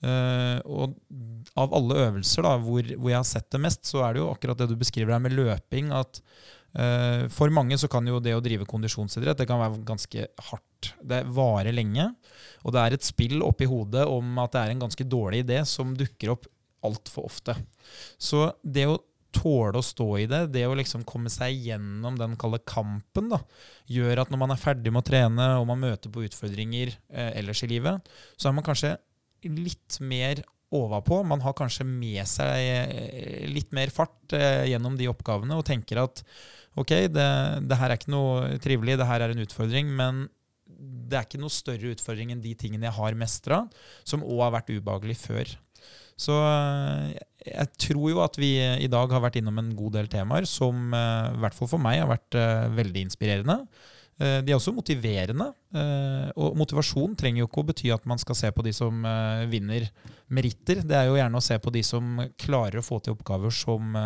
Uh, 0.00 0.60
og 0.64 0.94
av 1.60 1.74
alle 1.76 1.98
øvelser 2.06 2.46
da, 2.46 2.54
hvor, 2.62 2.86
hvor, 2.94 3.10
jeg 3.10 3.18
har 3.18 3.28
sett 3.28 3.50
det 3.52 3.60
mest, 3.60 3.84
så 3.88 4.00
er 4.06 4.16
det 4.16 4.22
jo 4.22 4.30
akkurat 4.30 4.62
det 4.62 4.70
du 4.70 4.78
beskriver 4.80 5.14
her 5.16 5.22
med 5.22 5.36
løping. 5.36 5.90
at 5.96 6.22
uh, 6.78 7.26
For 7.32 7.52
mange 7.52 7.76
så 7.80 7.90
kan 7.90 8.08
jo 8.08 8.22
det 8.22 8.36
å 8.36 8.44
drive 8.44 8.68
kondisjonsidrett 8.68 9.42
det 9.42 9.48
kan 9.50 9.60
være 9.60 9.82
ganske 9.88 10.30
hardt. 10.50 10.94
Det 11.04 11.20
varer 11.36 11.76
lenge. 11.76 12.08
Og 12.64 12.74
det 12.74 12.84
er 12.84 12.96
et 12.96 13.06
spill 13.06 13.44
oppi 13.44 13.68
hodet 13.68 14.06
om 14.08 14.40
at 14.40 14.56
det 14.56 14.64
er 14.64 14.74
en 14.74 14.86
ganske 14.86 15.04
dårlig 15.04 15.44
idé 15.44 15.60
som 15.68 15.92
dukker 15.96 16.34
opp 16.36 16.48
altfor 16.86 17.28
ofte. 17.28 17.56
Så 18.16 18.48
det 18.64 18.88
å 18.88 19.00
tåle 19.34 19.78
å 19.78 19.84
stå 19.84 20.06
i 20.18 20.26
det, 20.30 20.40
det 20.54 20.64
å 20.66 20.74
liksom 20.74 21.04
komme 21.08 21.30
seg 21.32 21.54
gjennom 21.68 22.16
den 22.18 22.34
kalde 22.40 22.60
kampen, 22.66 23.30
da, 23.30 23.38
gjør 23.90 24.24
at 24.24 24.32
når 24.32 24.42
man 24.42 24.54
er 24.54 24.60
ferdig 24.62 24.92
med 24.92 25.04
å 25.04 25.06
trene 25.06 25.46
og 25.60 25.68
man 25.70 25.82
møter 25.82 26.12
på 26.12 26.24
utfordringer 26.26 26.90
eh, 26.90 27.30
ellers 27.38 27.62
i 27.62 27.70
livet, 27.70 28.10
så 28.36 28.50
er 28.50 28.56
man 28.56 28.66
kanskje 28.66 28.96
litt 29.48 30.00
mer 30.04 30.42
overpå. 30.70 31.22
Man 31.26 31.42
har 31.42 31.56
kanskje 31.58 31.86
med 31.86 32.22
seg 32.30 32.62
eh, 32.62 33.46
litt 33.50 33.72
mer 33.76 33.92
fart 33.94 34.34
eh, 34.36 34.68
gjennom 34.70 34.96
de 34.98 35.08
oppgavene 35.10 35.58
og 35.58 35.66
tenker 35.66 36.02
at 36.04 36.22
ok, 36.78 36.92
det, 37.10 37.30
det, 37.66 37.78
her 37.78 37.90
er 37.90 37.98
ikke 37.98 38.14
noe 38.14 38.60
trivelig, 38.62 38.98
det 39.00 39.08
her 39.08 39.24
er 39.24 39.34
en 39.34 39.42
utfordring, 39.42 39.90
men 39.98 40.28
det 40.70 41.18
er 41.18 41.26
ikke 41.26 41.42
noe 41.42 41.52
større 41.52 41.90
utfordring 41.96 42.30
enn 42.32 42.44
de 42.44 42.54
tingene 42.58 42.86
jeg 42.86 42.96
har 43.00 43.18
mestra, 43.18 43.64
som 44.06 44.22
òg 44.22 44.46
har 44.46 44.54
vært 44.60 44.70
ubehagelig 44.76 45.18
før. 45.24 45.56
Så 46.20 46.36
eh, 46.38 47.18
jeg 47.50 47.72
tror 47.88 48.06
jo 48.12 48.22
at 48.22 48.38
vi 48.38 48.54
i 48.60 48.90
dag 48.92 49.10
har 49.10 49.24
vært 49.24 49.40
innom 49.40 49.58
en 49.58 49.74
god 49.74 49.98
del 49.98 50.10
temaer 50.12 50.46
som 50.48 50.92
i 50.92 51.40
hvert 51.40 51.56
fall 51.56 51.70
for 51.72 51.82
meg 51.82 52.02
har 52.02 52.10
vært 52.10 52.36
veldig 52.76 53.06
inspirerende. 53.08 53.64
Eh, 54.20 54.40
de 54.44 54.52
er 54.52 54.58
også 54.58 54.74
motiverende. 54.76 55.48
Eh, 55.72 56.28
og 56.36 56.56
motivasjon 56.60 57.14
trenger 57.18 57.42
jo 57.42 57.48
ikke 57.48 57.62
å 57.62 57.68
bety 57.70 57.92
at 57.94 58.08
man 58.08 58.20
skal 58.20 58.36
se 58.36 58.50
på 58.52 58.64
de 58.66 58.72
som 58.76 59.04
eh, 59.08 59.46
vinner 59.50 59.86
meritter. 60.28 60.82
Det 60.84 60.96
er 60.96 61.08
jo 61.08 61.16
gjerne 61.16 61.40
å 61.40 61.44
se 61.44 61.56
på 61.62 61.72
de 61.72 61.82
som 61.86 62.20
klarer 62.40 62.80
å 62.80 62.84
få 62.84 63.00
til 63.00 63.16
oppgaver 63.16 63.54
som 63.54 63.96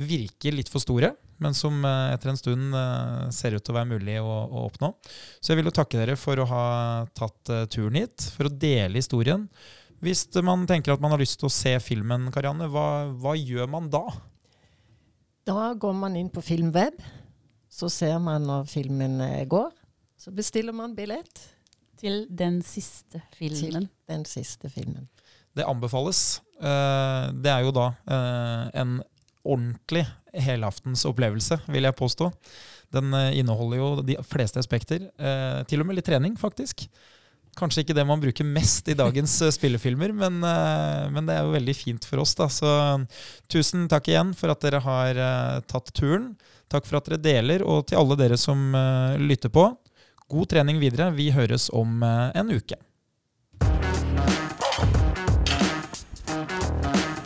virker 0.00 0.54
litt 0.54 0.70
for 0.72 0.80
store, 0.80 1.10
men 1.42 1.54
som 1.56 1.82
etter 1.84 2.30
en 2.30 2.38
stund 2.38 2.76
ser 3.34 3.56
ut 3.56 3.62
til 3.62 3.74
å 3.74 3.76
være 3.76 3.90
mulig 3.90 4.16
å, 4.22 4.36
oppnå. 4.64 4.92
Så 5.42 5.52
jeg 5.52 5.60
vil 5.60 5.68
jo 5.68 5.74
takke 5.76 6.00
dere 6.00 6.16
for 6.18 6.40
å 6.40 6.46
ha 6.48 6.64
tatt 7.16 7.52
turen 7.74 7.98
hit, 8.00 8.26
for 8.34 8.48
å 8.48 8.54
dele 8.54 9.02
historien. 9.02 9.44
Hvis 10.00 10.24
man 10.46 10.64
tenker 10.70 10.94
at 10.94 11.02
man 11.02 11.12
har 11.12 11.20
lyst 11.20 11.38
til 11.42 11.50
å 11.50 11.52
se 11.52 11.74
filmen, 11.84 12.30
Karianne, 12.32 12.70
hva, 12.72 13.10
hva 13.20 13.36
gjør 13.36 13.68
man 13.70 13.90
da? 13.92 14.06
Da 15.46 15.72
går 15.78 15.96
man 16.00 16.16
inn 16.16 16.32
på 16.32 16.42
Filmweb 16.44 16.98
så 17.70 17.88
ser 17.90 18.18
man 18.22 18.44
når 18.48 18.66
filmen 18.68 19.20
eh, 19.22 19.46
går. 19.48 19.70
Så 20.20 20.34
bestiller 20.34 20.74
man 20.76 20.96
billett. 20.98 21.46
Til 22.00 22.24
den 22.32 22.62
siste 22.64 23.20
filmen. 23.36 23.84
Til 23.84 23.88
den 24.08 24.24
siste 24.24 24.70
filmen. 24.72 25.06
Det 25.56 25.66
anbefales. 25.68 26.40
Eh, 26.56 27.26
det 27.44 27.52
er 27.52 27.66
jo 27.66 27.72
da 27.76 27.90
eh, 28.08 28.66
en 28.82 28.98
ordentlig 29.44 30.06
helaftens 30.32 31.04
opplevelse, 31.08 31.60
vil 31.68 31.86
jeg 31.86 31.96
påstå. 31.96 32.28
Den 32.92 33.14
inneholder 33.14 33.78
jo 33.78 33.88
de 34.04 34.16
fleste 34.26 34.60
aspekter. 34.60 35.06
Til 35.70 35.82
og 35.82 35.86
med 35.86 35.96
litt 35.96 36.06
trening, 36.10 36.34
faktisk. 36.38 36.84
Kanskje 37.58 37.84
ikke 37.84 37.94
det 37.96 38.04
man 38.06 38.20
bruker 38.20 38.46
mest 38.46 38.90
i 38.90 38.96
dagens 38.98 39.36
spillefilmer, 39.54 40.12
men, 40.12 40.42
men, 40.42 41.26
det 41.26 41.36
er 41.36 41.46
jo 41.46 41.54
veldig 41.54 41.74
fint 41.78 42.06
for 42.06 42.22
oss. 42.22 42.34
da. 42.38 42.50
Så 42.52 42.72
tusen 43.50 43.86
takk 43.90 44.10
igjen 44.10 44.34
for 44.38 44.52
at 44.52 44.66
dere 44.66 44.82
har 44.84 45.22
tatt 45.70 45.94
turen. 45.96 46.34
Takk 46.70 46.86
for 46.86 47.00
at 47.00 47.08
dere 47.10 47.18
deler, 47.18 47.64
og 47.66 47.88
til 47.90 47.98
alle 47.98 48.16
dere 48.20 48.38
som 48.38 48.70
uh, 48.76 49.18
lytter 49.18 49.50
på, 49.50 49.66
god 50.30 50.52
trening 50.52 50.78
videre. 50.78 51.10
Vi 51.16 51.32
høres 51.34 51.66
om 51.74 51.98
uh, 52.06 52.30
en 52.38 52.54
uke. 52.54 52.78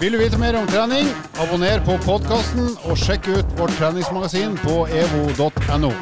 Vil 0.01 0.17
du 0.17 0.19
vite 0.21 0.41
mer 0.41 0.57
om 0.59 0.67
trening, 0.69 1.07
abonner 1.41 1.85
på 1.85 1.97
podkasten 2.05 2.73
og 2.89 2.99
sjekk 2.99 3.31
ut 3.31 3.55
vårt 3.61 3.77
treningsmagasin 3.79 4.57
på 4.65 4.83
evo.no. 4.93 5.93